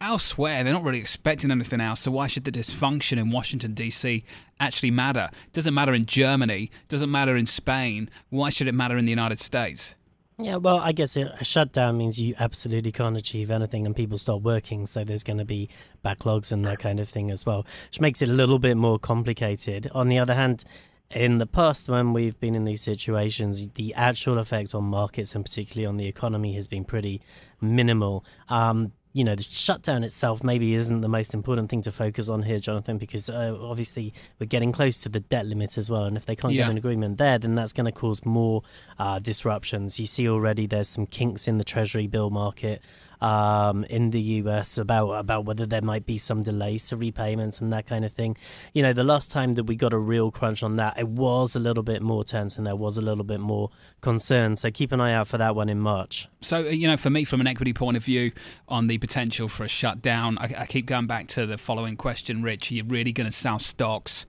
elsewhere, 0.00 0.64
they're 0.64 0.72
not 0.72 0.82
really 0.82 0.98
expecting 0.98 1.50
anything 1.50 1.80
else. 1.80 2.00
So 2.00 2.10
why 2.10 2.26
should 2.26 2.44
the 2.44 2.52
dysfunction 2.52 3.18
in 3.18 3.30
Washington 3.30 3.74
D.C. 3.74 4.24
actually 4.60 4.90
matter? 4.90 5.30
It 5.46 5.52
doesn't 5.52 5.74
matter 5.74 5.94
in 5.94 6.06
Germany. 6.06 6.70
Doesn't 6.88 7.10
matter 7.10 7.36
in 7.36 7.46
Spain. 7.46 8.10
Why 8.30 8.50
should 8.50 8.68
it 8.68 8.74
matter 8.74 8.96
in 8.96 9.04
the 9.04 9.10
United 9.10 9.40
States? 9.40 9.94
Yeah, 10.38 10.56
well, 10.56 10.76
I 10.76 10.92
guess 10.92 11.16
a 11.16 11.42
shutdown 11.42 11.96
means 11.96 12.20
you 12.20 12.34
absolutely 12.38 12.92
can't 12.92 13.16
achieve 13.16 13.50
anything 13.50 13.86
and 13.86 13.96
people 13.96 14.18
stop 14.18 14.42
working. 14.42 14.84
So 14.84 15.02
there's 15.02 15.22
going 15.22 15.38
to 15.38 15.46
be 15.46 15.70
backlogs 16.04 16.52
and 16.52 16.62
that 16.66 16.78
kind 16.78 17.00
of 17.00 17.08
thing 17.08 17.30
as 17.30 17.46
well, 17.46 17.64
which 17.88 18.00
makes 18.00 18.20
it 18.20 18.28
a 18.28 18.34
little 18.34 18.58
bit 18.58 18.76
more 18.76 18.98
complicated. 18.98 19.90
On 19.94 20.08
the 20.08 20.18
other 20.18 20.34
hand, 20.34 20.64
in 21.10 21.38
the 21.38 21.46
past, 21.46 21.88
when 21.88 22.12
we've 22.12 22.38
been 22.38 22.54
in 22.54 22.64
these 22.64 22.82
situations, 22.82 23.70
the 23.70 23.94
actual 23.94 24.38
effect 24.38 24.74
on 24.74 24.84
markets 24.84 25.34
and 25.34 25.42
particularly 25.42 25.86
on 25.86 25.96
the 25.96 26.06
economy 26.06 26.54
has 26.54 26.66
been 26.66 26.84
pretty 26.84 27.22
minimal. 27.62 28.22
Um, 28.50 28.92
you 29.16 29.24
know, 29.24 29.34
the 29.34 29.42
shutdown 29.42 30.04
itself 30.04 30.44
maybe 30.44 30.74
isn't 30.74 31.00
the 31.00 31.08
most 31.08 31.32
important 31.32 31.70
thing 31.70 31.80
to 31.80 31.90
focus 31.90 32.28
on 32.28 32.42
here, 32.42 32.58
Jonathan, 32.58 32.98
because 32.98 33.30
uh, 33.30 33.56
obviously 33.62 34.12
we're 34.38 34.46
getting 34.46 34.72
close 34.72 35.00
to 35.00 35.08
the 35.08 35.20
debt 35.20 35.46
limit 35.46 35.78
as 35.78 35.90
well. 35.90 36.04
And 36.04 36.18
if 36.18 36.26
they 36.26 36.36
can't 36.36 36.52
yeah. 36.52 36.64
get 36.64 36.72
an 36.72 36.76
agreement 36.76 37.16
there, 37.16 37.38
then 37.38 37.54
that's 37.54 37.72
going 37.72 37.86
to 37.86 37.92
cause 37.92 38.26
more 38.26 38.62
uh, 38.98 39.18
disruptions. 39.18 39.98
You 39.98 40.04
see 40.04 40.28
already 40.28 40.66
there's 40.66 40.90
some 40.90 41.06
kinks 41.06 41.48
in 41.48 41.56
the 41.56 41.64
Treasury 41.64 42.06
bill 42.06 42.28
market 42.28 42.82
um, 43.20 43.84
in 43.84 44.10
the 44.10 44.20
US 44.20 44.78
about 44.78 45.12
about 45.12 45.44
whether 45.44 45.66
there 45.66 45.82
might 45.82 46.06
be 46.06 46.18
some 46.18 46.42
delays 46.42 46.84
to 46.88 46.96
repayments 46.96 47.60
and 47.60 47.72
that 47.72 47.86
kind 47.86 48.04
of 48.04 48.12
thing. 48.12 48.36
You 48.72 48.82
know, 48.82 48.92
the 48.92 49.04
last 49.04 49.30
time 49.30 49.54
that 49.54 49.64
we 49.64 49.76
got 49.76 49.92
a 49.92 49.98
real 49.98 50.30
crunch 50.30 50.62
on 50.62 50.76
that, 50.76 50.98
it 50.98 51.08
was 51.08 51.56
a 51.56 51.58
little 51.58 51.82
bit 51.82 52.02
more 52.02 52.24
tense 52.24 52.56
and 52.56 52.66
there 52.66 52.76
was 52.76 52.96
a 52.96 53.02
little 53.02 53.24
bit 53.24 53.40
more 53.40 53.70
concern. 54.00 54.56
So 54.56 54.70
keep 54.70 54.92
an 54.92 55.00
eye 55.00 55.12
out 55.12 55.28
for 55.28 55.38
that 55.38 55.54
one 55.54 55.68
in 55.68 55.80
March. 55.80 56.28
So 56.40 56.60
you 56.60 56.86
know, 56.86 56.96
for 56.96 57.10
me, 57.10 57.24
from 57.24 57.40
an 57.40 57.46
equity 57.46 57.72
point 57.72 57.96
of 57.96 58.04
view, 58.04 58.32
on 58.68 58.86
the 58.86 58.98
potential 58.98 59.48
for 59.48 59.64
a 59.64 59.68
shutdown, 59.68 60.38
I, 60.38 60.54
I 60.58 60.66
keep 60.66 60.86
going 60.86 61.06
back 61.06 61.28
to 61.28 61.46
the 61.46 61.58
following 61.58 61.96
question, 61.96 62.42
Rich: 62.42 62.70
Are 62.70 62.74
you 62.74 62.84
really 62.84 63.12
going 63.12 63.28
to 63.28 63.36
sell 63.36 63.58
stocks? 63.58 64.26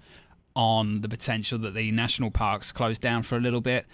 on 0.58 1.02
the 1.02 1.08
potential 1.08 1.60
that 1.60 1.76
the 1.76 1.92
national 1.92 2.32
parks 2.32 2.72
close 2.72 2.98
down 2.98 3.22
for 3.22 3.38
a 3.38 3.40
little 3.40 3.62
bit. 3.62 3.86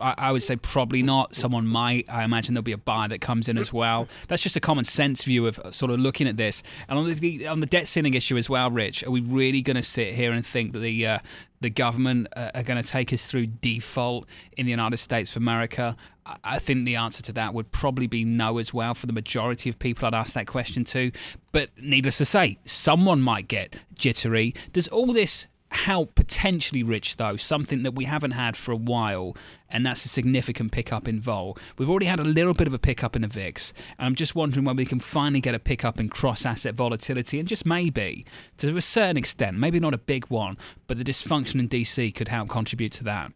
I, 0.00 0.32
would 0.32 0.42
say 0.42 0.56
probably 0.56 1.02
not. 1.02 1.34
Someone 1.36 1.66
might. 1.66 2.08
I 2.08 2.24
imagine 2.24 2.54
there'll 2.54 2.62
be 2.62 2.72
a 2.72 2.78
buy 2.78 3.08
that 3.08 3.20
comes 3.20 3.48
in 3.48 3.58
as 3.58 3.72
well. 3.72 4.08
That's 4.28 4.42
just 4.42 4.56
a 4.56 4.60
common 4.60 4.84
sense 4.84 5.24
view 5.24 5.46
of 5.46 5.60
sort 5.70 5.90
of 5.90 6.00
looking 6.00 6.26
at 6.26 6.36
this. 6.36 6.62
And 6.88 6.98
on 6.98 7.14
the 7.14 7.46
on 7.46 7.60
the 7.60 7.66
debt 7.66 7.88
ceiling 7.88 8.14
issue 8.14 8.36
as 8.36 8.50
well, 8.50 8.70
Rich, 8.70 9.04
are 9.04 9.10
we 9.10 9.20
really 9.20 9.62
going 9.62 9.76
to 9.76 9.82
sit 9.82 10.14
here 10.14 10.32
and 10.32 10.44
think 10.44 10.72
that 10.72 10.80
the 10.80 11.06
uh, 11.06 11.18
the 11.60 11.70
government 11.70 12.28
uh, 12.36 12.50
are 12.54 12.62
going 12.62 12.82
to 12.82 12.88
take 12.88 13.12
us 13.12 13.26
through 13.26 13.46
default 13.46 14.26
in 14.56 14.66
the 14.66 14.70
United 14.70 14.96
States 14.96 15.30
of 15.30 15.42
America? 15.42 15.96
I 16.44 16.58
think 16.58 16.84
the 16.84 16.96
answer 16.96 17.22
to 17.24 17.32
that 17.32 17.54
would 17.54 17.72
probably 17.72 18.06
be 18.06 18.24
no 18.24 18.58
as 18.58 18.72
well 18.72 18.94
for 18.94 19.06
the 19.06 19.12
majority 19.12 19.68
of 19.68 19.78
people 19.78 20.06
I'd 20.06 20.14
ask 20.14 20.34
that 20.34 20.46
question 20.46 20.84
to. 20.84 21.10
But 21.52 21.70
needless 21.80 22.18
to 22.18 22.24
say, 22.24 22.58
someone 22.64 23.20
might 23.20 23.48
get 23.48 23.74
jittery. 23.94 24.54
Does 24.72 24.86
all 24.88 25.12
this 25.12 25.46
how 25.70 26.06
potentially 26.14 26.82
rich, 26.82 27.16
though, 27.16 27.36
something 27.36 27.84
that 27.84 27.92
we 27.92 28.04
haven't 28.04 28.32
had 28.32 28.56
for 28.56 28.72
a 28.72 28.76
while, 28.76 29.36
and 29.68 29.86
that's 29.86 30.04
a 30.04 30.08
significant 30.08 30.72
pickup 30.72 31.06
in 31.06 31.20
vol. 31.20 31.56
We've 31.78 31.88
already 31.88 32.06
had 32.06 32.18
a 32.18 32.24
little 32.24 32.54
bit 32.54 32.66
of 32.66 32.74
a 32.74 32.78
pickup 32.78 33.14
in 33.14 33.22
the 33.22 33.28
VIX, 33.28 33.72
and 33.98 34.06
I'm 34.06 34.14
just 34.16 34.34
wondering 34.34 34.64
when 34.64 34.76
we 34.76 34.84
can 34.84 34.98
finally 34.98 35.40
get 35.40 35.54
a 35.54 35.60
pickup 35.60 36.00
in 36.00 36.08
cross 36.08 36.44
asset 36.44 36.74
volatility, 36.74 37.38
and 37.38 37.48
just 37.48 37.64
maybe, 37.64 38.26
to 38.58 38.76
a 38.76 38.82
certain 38.82 39.16
extent, 39.16 39.58
maybe 39.58 39.78
not 39.78 39.94
a 39.94 39.98
big 39.98 40.26
one, 40.26 40.58
but 40.86 40.98
the 40.98 41.04
dysfunction 41.04 41.60
in 41.60 41.68
DC 41.68 42.14
could 42.14 42.28
help 42.28 42.48
contribute 42.48 42.92
to 42.92 43.04
that. 43.04 43.32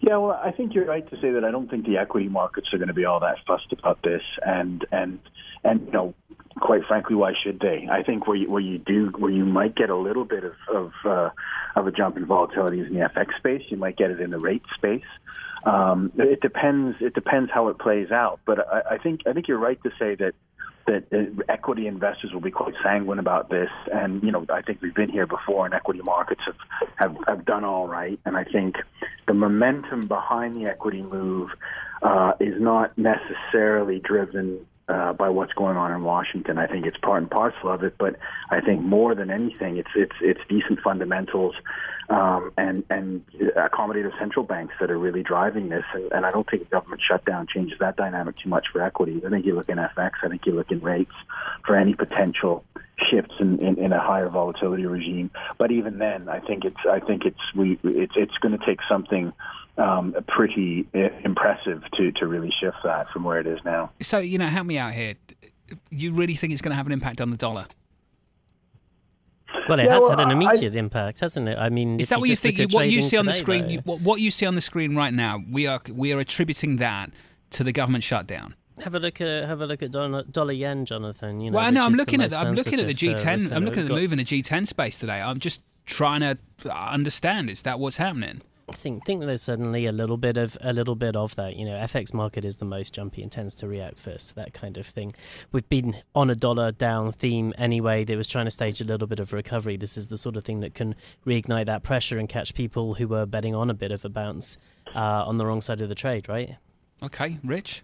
Yeah, 0.00 0.16
well, 0.16 0.40
I 0.42 0.50
think 0.50 0.74
you're 0.74 0.84
right 0.84 1.08
to 1.10 1.20
say 1.20 1.30
that 1.30 1.44
I 1.44 1.52
don't 1.52 1.70
think 1.70 1.86
the 1.86 1.96
equity 1.96 2.28
markets 2.28 2.68
are 2.72 2.78
going 2.78 2.88
to 2.88 2.94
be 2.94 3.04
all 3.04 3.20
that 3.20 3.36
fussed 3.46 3.72
about 3.72 4.02
this, 4.02 4.22
and 4.44 4.84
and 4.90 5.20
and 5.64 5.86
you 5.86 5.92
know, 5.92 6.14
quite 6.60 6.84
frankly, 6.86 7.16
why 7.16 7.32
should 7.42 7.60
they? 7.60 7.88
I 7.90 8.02
think 8.02 8.26
where 8.26 8.36
you, 8.36 8.50
where 8.50 8.60
you 8.60 8.78
do 8.78 9.12
where 9.18 9.30
you 9.30 9.44
might 9.44 9.74
get 9.74 9.90
a 9.90 9.96
little 9.96 10.24
bit 10.24 10.44
of 10.44 10.54
of, 10.72 10.92
uh, 11.04 11.30
of 11.76 11.86
a 11.86 11.92
jump 11.92 12.16
in 12.16 12.26
volatility 12.26 12.80
is 12.80 12.88
in 12.88 12.94
the 12.94 13.00
FX 13.00 13.36
space. 13.36 13.62
You 13.68 13.76
might 13.76 13.96
get 13.96 14.10
it 14.10 14.20
in 14.20 14.30
the 14.30 14.38
rate 14.38 14.62
space. 14.74 15.04
Um, 15.64 16.12
it 16.16 16.40
depends. 16.40 16.96
It 17.00 17.14
depends 17.14 17.50
how 17.52 17.68
it 17.68 17.78
plays 17.78 18.10
out. 18.10 18.40
But 18.44 18.66
I, 18.68 18.94
I 18.94 18.98
think 18.98 19.22
I 19.26 19.32
think 19.32 19.48
you're 19.48 19.58
right 19.58 19.82
to 19.82 19.90
say 19.98 20.14
that 20.16 20.34
that 20.86 21.04
uh, 21.12 21.42
equity 21.48 21.86
investors 21.86 22.32
will 22.32 22.40
be 22.40 22.50
quite 22.50 22.74
sanguine 22.82 23.18
about 23.18 23.50
this. 23.50 23.70
And 23.92 24.22
you 24.22 24.32
know, 24.32 24.44
I 24.48 24.62
think 24.62 24.82
we've 24.82 24.94
been 24.94 25.10
here 25.10 25.26
before, 25.26 25.64
and 25.64 25.74
equity 25.74 26.00
markets 26.02 26.42
have 26.46 26.56
have, 26.96 27.16
have 27.26 27.44
done 27.44 27.64
all 27.64 27.86
right. 27.86 28.18
And 28.24 28.36
I 28.36 28.44
think 28.44 28.76
the 29.26 29.34
momentum 29.34 30.06
behind 30.06 30.56
the 30.56 30.66
equity 30.66 31.02
move 31.02 31.50
uh, 32.02 32.32
is 32.40 32.60
not 32.60 32.96
necessarily 32.98 34.00
driven 34.00 34.66
uh, 34.92 35.12
by 35.14 35.30
what's 35.30 35.52
going 35.54 35.76
on 35.76 35.92
in 35.92 36.02
Washington. 36.02 36.58
I 36.58 36.66
think 36.66 36.84
it's 36.84 36.98
part 36.98 37.22
and 37.22 37.30
parcel 37.30 37.70
of 37.70 37.82
it, 37.82 37.94
but 37.96 38.16
I 38.50 38.60
think 38.60 38.82
more 38.82 39.14
than 39.14 39.30
anything, 39.30 39.78
it's 39.78 39.90
it's 39.96 40.16
it's 40.20 40.40
decent 40.48 40.80
fundamentals 40.80 41.54
um, 42.10 42.52
and 42.58 42.84
and 42.90 43.24
accommodative 43.56 44.18
central 44.18 44.44
banks 44.44 44.74
that 44.80 44.90
are 44.90 44.98
really 44.98 45.22
driving 45.22 45.70
this. 45.70 45.84
And, 45.94 46.12
and 46.12 46.26
I 46.26 46.30
don't 46.30 46.48
think 46.48 46.62
a 46.62 46.66
government 46.66 47.00
shutdown 47.06 47.46
changes 47.46 47.78
that 47.78 47.96
dynamic 47.96 48.36
too 48.38 48.50
much 48.50 48.66
for 48.70 48.82
equities. 48.82 49.22
I 49.24 49.30
think 49.30 49.46
you 49.46 49.54
look 49.54 49.70
in 49.70 49.78
FX. 49.78 50.10
I 50.22 50.28
think 50.28 50.44
you 50.44 50.52
look 50.52 50.70
in 50.70 50.80
rates 50.80 51.14
for 51.64 51.74
any 51.74 51.94
potential 51.94 52.64
shifts 53.10 53.34
in, 53.40 53.58
in, 53.60 53.78
in 53.78 53.92
a 53.92 54.00
higher 54.00 54.28
volatility 54.28 54.84
regime. 54.84 55.30
But 55.56 55.72
even 55.72 55.98
then, 55.98 56.28
I 56.28 56.40
think 56.40 56.66
it's 56.66 56.84
I 56.88 57.00
think 57.00 57.24
it's 57.24 57.54
we 57.54 57.78
it's 57.82 58.14
it's 58.14 58.36
going 58.38 58.58
to 58.58 58.64
take 58.64 58.80
something 58.88 59.32
um, 59.78 60.14
pretty 60.28 60.86
impressive 61.24 61.82
to 61.96 62.12
to 62.12 62.26
really 62.26 62.52
shift 62.60 62.76
that 62.84 63.08
from 63.10 63.24
where 63.24 63.38
it 63.40 63.46
is 63.46 63.58
now. 63.64 63.90
So 64.00 64.18
you 64.18 64.38
know, 64.38 64.46
help 64.48 64.66
me 64.66 64.78
out 64.78 64.92
here. 64.94 65.14
You 65.90 66.12
really 66.12 66.34
think 66.34 66.52
it's 66.52 66.60
going 66.62 66.72
to 66.72 66.76
have 66.76 66.86
an 66.86 66.92
impact 66.92 67.20
on 67.20 67.30
the 67.30 67.36
dollar? 67.36 67.66
Well, 69.68 69.78
it 69.78 69.84
Yeah, 69.84 69.92
has 69.94 70.00
well, 70.00 70.10
had 70.10 70.20
an 70.20 70.28
I- 70.28 70.32
immediate 70.32 70.74
impact, 70.74 71.20
hasn't 71.20 71.48
it? 71.48 71.58
I 71.58 71.68
mean, 71.68 72.00
Is 72.00 72.08
that 72.08 72.18
what 72.20 72.28
you 72.28 72.32
just 72.32 72.42
think? 72.42 72.58
at 72.58 72.72
What 72.72 72.88
you 72.90 73.02
see 73.02 73.16
on 73.16 73.26
the 73.26 73.32
screen? 73.34 73.68
you- 73.70 73.80
what, 73.84 74.00
what 74.00 74.20
you 74.20 74.30
see 74.30 74.46
on 74.46 74.54
the 74.54 74.60
screen 74.60 74.96
right 74.96 75.12
now? 75.12 75.42
We 75.50 75.66
are 75.66 75.80
we 75.92 76.12
are 76.12 76.18
attributing 76.20 76.76
that 76.78 77.10
to 77.50 77.64
the 77.64 77.72
government 77.72 78.04
shutdown. 78.04 78.54
Have 78.82 78.94
a 78.94 78.98
look 78.98 79.20
at 79.20 79.44
have 79.46 79.60
a 79.60 79.66
look 79.66 79.82
at 79.82 79.90
dollar, 79.90 80.24
dollar 80.24 80.52
yen, 80.52 80.84
Jonathan. 80.86 81.40
You 81.40 81.50
know, 81.50 81.56
well, 81.56 81.66
I 81.66 81.70
know. 81.70 81.84
I'm 81.84 81.92
looking 81.92 82.22
at 82.22 82.30
the, 82.30 82.36
I'm 82.38 82.54
looking 82.54 82.80
at 82.80 82.86
the 82.86 82.94
G10. 82.94 83.52
I'm 83.54 83.64
looking 83.64 83.80
at 83.80 83.88
the 83.88 83.88
got- 83.94 84.00
move 84.00 84.12
in 84.12 84.18
the 84.18 84.24
G10 84.24 84.66
space 84.66 84.98
today. 84.98 85.20
I'm 85.20 85.38
just 85.38 85.60
trying 85.84 86.20
to 86.20 86.38
understand. 86.74 87.50
Is 87.50 87.62
that 87.62 87.78
what's 87.78 87.98
happening? 87.98 88.40
I 88.68 88.72
think 88.72 89.04
think 89.04 89.20
there's 89.20 89.42
certainly 89.42 89.86
a 89.86 89.92
little 89.92 90.16
bit 90.16 90.36
of 90.36 90.56
a 90.60 90.72
little 90.72 90.94
bit 90.94 91.16
of 91.16 91.34
that. 91.36 91.56
You 91.56 91.64
know, 91.64 91.74
FX 91.74 92.14
market 92.14 92.44
is 92.44 92.56
the 92.58 92.64
most 92.64 92.94
jumpy 92.94 93.22
and 93.22 93.30
tends 93.30 93.54
to 93.56 93.68
react 93.68 94.00
first 94.00 94.30
to 94.30 94.34
that 94.36 94.54
kind 94.54 94.78
of 94.78 94.86
thing. 94.86 95.12
We've 95.50 95.68
been 95.68 95.96
on 96.14 96.30
a 96.30 96.34
dollar 96.34 96.72
down 96.72 97.12
theme 97.12 97.52
anyway. 97.58 98.04
That 98.04 98.16
was 98.16 98.28
trying 98.28 98.44
to 98.44 98.50
stage 98.50 98.80
a 98.80 98.84
little 98.84 99.06
bit 99.06 99.20
of 99.20 99.32
recovery. 99.32 99.76
This 99.76 99.96
is 99.96 100.06
the 100.06 100.16
sort 100.16 100.36
of 100.36 100.44
thing 100.44 100.60
that 100.60 100.74
can 100.74 100.94
reignite 101.26 101.66
that 101.66 101.82
pressure 101.82 102.18
and 102.18 102.28
catch 102.28 102.54
people 102.54 102.94
who 102.94 103.08
were 103.08 103.26
betting 103.26 103.54
on 103.54 103.68
a 103.68 103.74
bit 103.74 103.92
of 103.92 104.04
a 104.04 104.08
bounce 104.08 104.56
uh, 104.94 104.98
on 104.98 105.38
the 105.38 105.46
wrong 105.46 105.60
side 105.60 105.80
of 105.80 105.88
the 105.88 105.94
trade, 105.94 106.28
right? 106.28 106.56
Okay, 107.02 107.38
Rich. 107.42 107.82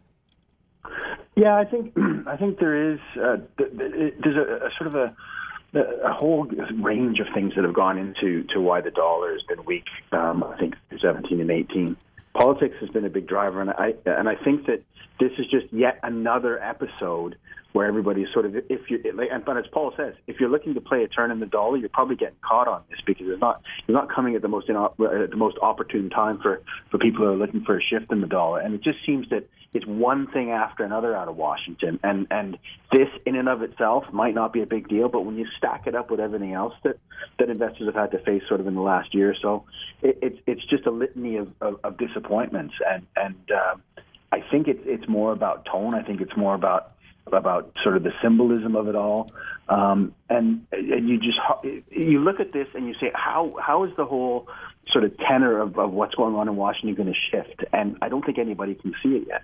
Yeah, 1.36 1.56
I 1.56 1.64
think 1.64 1.92
I 2.26 2.36
think 2.36 2.58
there 2.58 2.92
is 2.92 3.00
uh, 3.16 3.36
th- 3.56 3.70
th- 3.78 4.14
there's 4.22 4.36
a, 4.36 4.66
a 4.66 4.70
sort 4.78 4.88
of 4.88 4.94
a 4.94 5.16
a 5.74 6.12
whole 6.12 6.46
range 6.82 7.20
of 7.20 7.26
things 7.34 7.54
that 7.54 7.64
have 7.64 7.74
gone 7.74 7.98
into 7.98 8.44
to 8.54 8.60
why 8.60 8.80
the 8.80 8.90
dollar 8.90 9.32
has 9.32 9.42
been 9.42 9.64
weak. 9.64 9.84
Um, 10.12 10.42
I 10.42 10.56
think 10.58 10.74
17 11.00 11.40
and 11.40 11.50
18. 11.50 11.96
Politics 12.32 12.76
has 12.80 12.88
been 12.90 13.04
a 13.04 13.10
big 13.10 13.26
driver, 13.26 13.60
and 13.60 13.70
I 13.70 13.94
and 14.06 14.28
I 14.28 14.36
think 14.36 14.66
that 14.66 14.82
this 15.18 15.32
is 15.38 15.46
just 15.50 15.72
yet 15.72 15.98
another 16.02 16.62
episode 16.62 17.36
where 17.72 17.86
everybody's 17.86 18.28
sort 18.32 18.46
of 18.46 18.56
if 18.56 18.90
you 18.90 19.02
and 19.30 19.44
but 19.44 19.56
as 19.56 19.66
Paul 19.70 19.92
says, 19.96 20.14
if 20.26 20.40
you're 20.40 20.48
looking 20.48 20.74
to 20.74 20.80
play 20.80 21.04
a 21.04 21.08
turn 21.08 21.30
in 21.30 21.38
the 21.38 21.46
dollar, 21.46 21.76
you're 21.76 21.88
probably 21.88 22.16
getting 22.16 22.38
caught 22.40 22.66
on 22.66 22.82
this 22.90 22.98
because 23.04 23.26
it's 23.28 23.40
not 23.40 23.62
it's 23.86 23.94
not 23.94 24.10
coming 24.10 24.34
at 24.34 24.42
the 24.42 24.48
most 24.48 24.68
ino- 24.70 24.94
at 25.12 25.30
the 25.30 25.36
most 25.36 25.58
opportune 25.60 26.10
time 26.10 26.38
for 26.38 26.62
for 26.90 26.98
people 26.98 27.24
who 27.24 27.32
are 27.32 27.36
looking 27.36 27.62
for 27.64 27.78
a 27.78 27.82
shift 27.82 28.10
in 28.10 28.20
the 28.20 28.26
dollar, 28.26 28.60
and 28.60 28.74
it 28.74 28.82
just 28.82 28.98
seems 29.04 29.28
that 29.30 29.48
it's 29.74 29.86
one 29.86 30.26
thing 30.28 30.50
after 30.50 30.82
another 30.82 31.14
out 31.14 31.28
of 31.28 31.36
Washington, 31.36 32.00
and 32.02 32.26
and 32.30 32.58
this 32.90 33.08
in 33.26 33.36
and 33.36 33.48
of 33.48 33.62
itself 33.62 34.10
might 34.12 34.34
not 34.34 34.52
be 34.52 34.62
a 34.62 34.66
big 34.66 34.88
deal, 34.88 35.08
but 35.08 35.26
when 35.26 35.36
you 35.36 35.46
stack 35.58 35.86
it 35.86 35.94
up 35.94 36.10
with 36.10 36.20
everything 36.20 36.54
else 36.54 36.74
that 36.84 36.98
that 37.38 37.50
investors 37.50 37.86
have 37.86 37.94
had 37.94 38.10
to 38.12 38.18
face 38.24 38.42
sort 38.48 38.60
of 38.60 38.66
in 38.66 38.74
the 38.74 38.80
last 38.80 39.14
year 39.14 39.30
or 39.30 39.36
so, 39.40 39.64
it, 40.00 40.18
it's 40.22 40.38
it's 40.46 40.64
just 40.64 40.86
a 40.86 40.90
litany 40.90 41.36
of, 41.36 41.52
of, 41.60 41.78
of 41.84 41.98
disappointments, 41.98 42.74
and 42.88 43.06
and 43.14 43.50
um, 43.50 43.82
I 44.32 44.40
think 44.50 44.68
it's 44.68 44.82
it's 44.84 45.06
more 45.06 45.32
about 45.32 45.66
tone. 45.66 45.94
I 45.94 46.02
think 46.02 46.22
it's 46.22 46.36
more 46.36 46.54
about 46.54 46.92
about 47.32 47.72
sort 47.82 47.96
of 47.96 48.02
the 48.02 48.12
symbolism 48.22 48.76
of 48.76 48.88
it 48.88 48.94
all, 48.94 49.30
um, 49.68 50.14
and 50.28 50.66
and 50.72 51.08
you 51.08 51.18
just 51.18 51.38
you 51.90 52.20
look 52.20 52.40
at 52.40 52.52
this 52.52 52.68
and 52.74 52.86
you 52.86 52.94
say 53.00 53.10
how 53.14 53.56
how 53.60 53.84
is 53.84 53.90
the 53.96 54.04
whole 54.04 54.48
sort 54.90 55.04
of 55.04 55.16
tenor 55.18 55.60
of, 55.60 55.78
of 55.78 55.92
what's 55.92 56.14
going 56.14 56.34
on 56.34 56.48
in 56.48 56.56
Washington 56.56 56.94
going 56.94 57.12
to 57.12 57.18
shift? 57.30 57.64
And 57.72 57.96
I 58.02 58.08
don't 58.08 58.24
think 58.24 58.38
anybody 58.38 58.74
can 58.74 58.94
see 59.02 59.16
it 59.16 59.28
yet. 59.28 59.42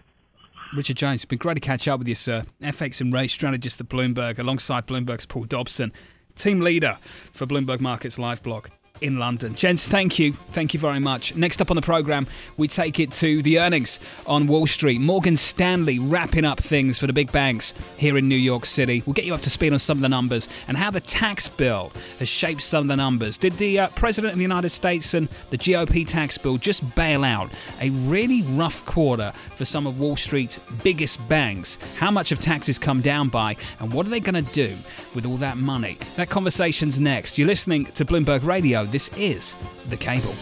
Richard 0.75 0.97
Jones, 0.97 1.16
it's 1.16 1.25
been 1.27 1.38
great 1.38 1.55
to 1.55 1.61
catch 1.61 1.87
up 1.87 1.99
with 1.99 2.09
you, 2.09 2.14
sir. 2.14 2.44
FX 2.62 3.01
and 3.01 3.12
rate 3.12 3.31
strategist 3.31 3.81
at 3.81 3.88
Bloomberg, 3.88 4.38
alongside 4.38 4.87
Bloomberg's 4.87 5.27
Paul 5.27 5.44
Dobson, 5.44 5.92
team 6.35 6.61
leader 6.61 6.99
for 7.33 7.47
Bloomberg 7.47 7.81
Markets 7.81 8.18
Live 8.18 8.42
blog 8.42 8.68
in 9.00 9.18
London. 9.18 9.54
Gents, 9.57 9.88
thank 9.88 10.20
you. 10.20 10.35
Thank 10.52 10.72
you 10.72 10.78
very 10.78 11.00
much. 11.00 11.35
Next 11.35 11.61
up 11.61 11.70
on 11.70 11.74
the 11.74 11.83
programme, 11.83 12.28
we 12.57 12.68
take 12.68 13.00
it 13.00 13.11
to 13.12 13.42
the 13.42 13.59
earnings 13.59 13.98
on 14.24 14.46
Wall 14.46 14.68
Street. 14.68 15.00
Morgan 15.00 15.37
Stanley 15.37 15.98
wrapping 15.98 16.44
up 16.44 16.61
things 16.61 17.00
for 17.00 17.09
the 17.09 17.12
big 17.12 17.33
banks 17.33 17.74
here 17.96 18.16
in 18.16 18.28
New 18.28 18.37
York 18.37 18.64
City. 18.64 19.02
We'll 19.04 19.14
get 19.14 19.24
you 19.24 19.35
up 19.35 19.40
to 19.42 19.50
speed 19.50 19.72
on 19.72 19.80
some 19.80 19.98
of 19.98 20.02
the 20.02 20.09
numbers 20.09 20.48
and 20.68 20.76
how 20.76 20.92
the 20.92 21.00
tax 21.00 21.48
bill 21.48 21.92
has 22.20 22.28
shaped 22.28 22.62
some 22.62 22.83
of 22.83 22.88
the 22.88 22.96
numbers. 22.96 23.37
Did 23.37 23.59
the 23.59 23.80
uh, 23.80 23.88
President 23.88 24.33
of 24.33 24.38
the 24.38 24.42
United 24.42 24.70
States 24.70 25.12
and 25.12 25.28
the 25.50 25.59
GOP 25.59 26.07
tax 26.07 26.38
bill 26.38 26.57
just 26.57 26.94
bail 26.94 27.24
out 27.24 27.50
a 27.80 27.90
really 27.90 28.42
rough 28.42 28.87
quarter 28.87 29.33
for 29.57 29.64
some 29.64 29.88
of 29.88 29.98
Wall 29.98 30.16
Street's 30.16 30.59
biggest 30.85 31.26
banks? 31.28 31.78
How 31.96 32.12
much 32.12 32.28
have 32.30 32.38
taxes 32.38 32.78
come 32.78 33.00
down 33.00 33.28
by 33.28 33.57
and 33.80 33.92
what 33.92 34.07
are 34.07 34.11
they 34.11 34.20
going 34.20 34.42
to 34.44 34.52
do 34.52 34.76
with 35.16 35.26
all 35.26 35.37
that 35.38 35.57
money? 35.57 35.98
That 36.14 36.30
conversation's 36.30 37.00
next. 37.00 37.38
You're 37.38 37.48
listening 37.48 37.87
to 37.87 38.04
Bloomberg 38.04 38.44
Radio. 38.44 38.84
This 38.90 39.09
is 39.16 39.57
The 39.88 39.97
Cable. 39.97 40.35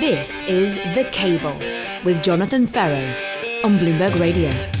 This 0.00 0.42
is 0.44 0.76
The 0.94 1.08
Cable 1.10 1.58
with 2.04 2.22
Jonathan 2.22 2.66
Ferro 2.66 3.14
on 3.64 3.78
Bloomberg 3.78 4.18
Radio. 4.18 4.77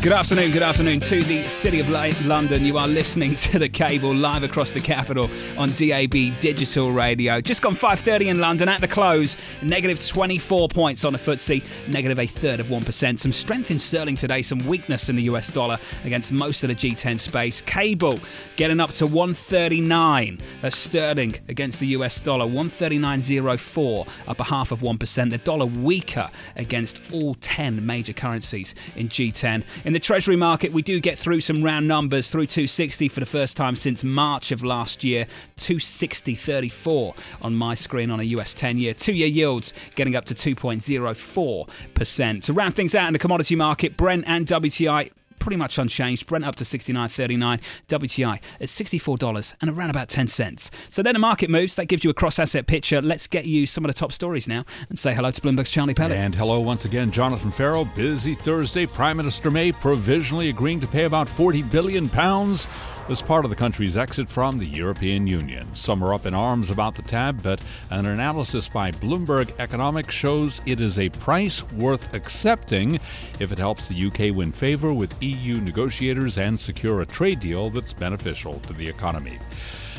Good 0.00 0.12
afternoon, 0.12 0.52
good 0.52 0.62
afternoon 0.62 1.00
to 1.00 1.20
the 1.20 1.48
City 1.48 1.80
of 1.80 1.88
London. 1.88 2.64
You 2.64 2.78
are 2.78 2.86
listening 2.86 3.34
to 3.34 3.58
the 3.58 3.68
cable 3.68 4.14
live 4.14 4.44
across 4.44 4.70
the 4.70 4.78
capital 4.78 5.28
on 5.58 5.70
DAB 5.70 6.38
Digital 6.38 6.92
Radio. 6.92 7.40
Just 7.40 7.62
gone 7.62 7.74
5.30 7.74 8.26
in 8.28 8.40
London 8.40 8.68
at 8.68 8.80
the 8.80 8.86
close. 8.86 9.36
Negative 9.60 9.98
24 10.06 10.68
points 10.68 11.04
on 11.04 11.14
the 11.14 11.18
FTSE, 11.18 11.64
negative 11.88 12.20
a 12.20 12.28
third 12.28 12.60
of 12.60 12.68
1%. 12.68 13.18
Some 13.18 13.32
strength 13.32 13.72
in 13.72 13.80
sterling 13.80 14.14
today, 14.14 14.40
some 14.40 14.60
weakness 14.68 15.08
in 15.08 15.16
the 15.16 15.22
US 15.22 15.52
dollar 15.52 15.76
against 16.04 16.30
most 16.30 16.62
of 16.62 16.68
the 16.68 16.76
G10 16.76 17.18
space. 17.18 17.60
Cable 17.62 18.20
getting 18.54 18.78
up 18.78 18.92
to 18.92 19.04
139 19.04 20.38
uh, 20.62 20.70
sterling 20.70 21.34
against 21.48 21.80
the 21.80 21.88
US 21.88 22.20
dollar, 22.20 22.46
139.04, 22.46 24.08
up 24.28 24.38
a 24.38 24.44
half 24.44 24.70
of 24.70 24.80
1%. 24.80 25.30
The 25.30 25.38
dollar 25.38 25.66
weaker 25.66 26.30
against 26.54 27.00
all 27.12 27.34
10 27.40 27.84
major 27.84 28.12
currencies 28.12 28.76
in 28.94 29.08
G10. 29.08 29.64
In 29.88 29.94
the 29.94 29.98
Treasury 29.98 30.36
market, 30.36 30.70
we 30.70 30.82
do 30.82 31.00
get 31.00 31.18
through 31.18 31.40
some 31.40 31.62
round 31.62 31.88
numbers 31.88 32.28
through 32.28 32.44
260 32.44 33.08
for 33.08 33.20
the 33.20 33.26
first 33.26 33.56
time 33.56 33.74
since 33.74 34.04
March 34.04 34.52
of 34.52 34.62
last 34.62 35.02
year. 35.02 35.26
260.34 35.56 37.16
on 37.40 37.54
my 37.54 37.74
screen 37.74 38.10
on 38.10 38.20
a 38.20 38.24
US 38.24 38.52
10 38.52 38.76
year. 38.76 38.92
Two 38.92 39.14
year 39.14 39.28
yields 39.28 39.72
getting 39.94 40.14
up 40.14 40.26
to 40.26 40.34
2.04%. 40.34 42.44
To 42.44 42.52
round 42.52 42.74
things 42.74 42.94
out 42.94 43.06
in 43.06 43.14
the 43.14 43.18
commodity 43.18 43.56
market, 43.56 43.96
Brent 43.96 44.24
and 44.26 44.46
WTI 44.46 45.10
pretty 45.38 45.56
much 45.56 45.78
unchanged. 45.78 46.26
Brent 46.26 46.44
up 46.44 46.54
to 46.56 46.64
69.39, 46.64 47.60
WTI 47.88 48.40
at 48.60 48.68
$64 48.68 49.54
and 49.60 49.70
around 49.70 49.90
about 49.90 50.08
10 50.08 50.28
cents. 50.28 50.70
So 50.88 51.02
then 51.02 51.14
the 51.14 51.18
market 51.18 51.50
moves. 51.50 51.74
That 51.74 51.86
gives 51.86 52.04
you 52.04 52.10
a 52.10 52.14
cross 52.14 52.38
asset 52.38 52.66
picture. 52.66 53.00
Let's 53.00 53.26
get 53.26 53.46
you 53.46 53.66
some 53.66 53.84
of 53.84 53.88
the 53.88 53.98
top 53.98 54.12
stories 54.12 54.48
now 54.48 54.64
and 54.88 54.98
say 54.98 55.14
hello 55.14 55.30
to 55.30 55.40
Bloomberg's 55.40 55.70
Charlie 55.70 55.94
Pellet. 55.94 56.16
And 56.16 56.34
hello 56.34 56.60
once 56.60 56.84
again, 56.84 57.10
Jonathan 57.10 57.50
Ferro. 57.50 57.84
Busy 57.84 58.34
Thursday. 58.34 58.86
Prime 58.86 59.16
Minister 59.16 59.50
May 59.50 59.72
provisionally 59.72 60.48
agreeing 60.48 60.80
to 60.80 60.86
pay 60.86 61.04
about 61.04 61.28
40 61.28 61.62
billion 61.62 62.08
pounds 62.08 62.66
as 63.10 63.22
part 63.22 63.44
of 63.44 63.50
the 63.50 63.56
country's 63.56 63.96
exit 63.96 64.28
from 64.28 64.58
the 64.58 64.66
European 64.66 65.26
Union. 65.26 65.66
Some 65.74 66.02
are 66.04 66.12
up 66.12 66.26
in 66.26 66.34
arms 66.34 66.68
about 66.68 66.94
the 66.94 67.02
tab, 67.02 67.42
but 67.42 67.60
an 67.90 68.06
analysis 68.06 68.68
by 68.68 68.90
Bloomberg 68.90 69.50
Economics 69.58 70.14
shows 70.14 70.60
it 70.66 70.80
is 70.80 70.98
a 70.98 71.08
price 71.08 71.62
worth 71.72 72.12
accepting 72.12 72.96
if 73.40 73.50
it 73.50 73.58
helps 73.58 73.88
the 73.88 74.06
UK 74.06 74.34
win 74.34 74.52
favor 74.52 74.92
with 74.92 75.22
EU 75.22 75.60
negotiators 75.60 76.36
and 76.36 76.60
secure 76.60 77.00
a 77.00 77.06
trade 77.06 77.40
deal 77.40 77.70
that's 77.70 77.94
beneficial 77.94 78.58
to 78.60 78.74
the 78.74 78.86
economy. 78.86 79.38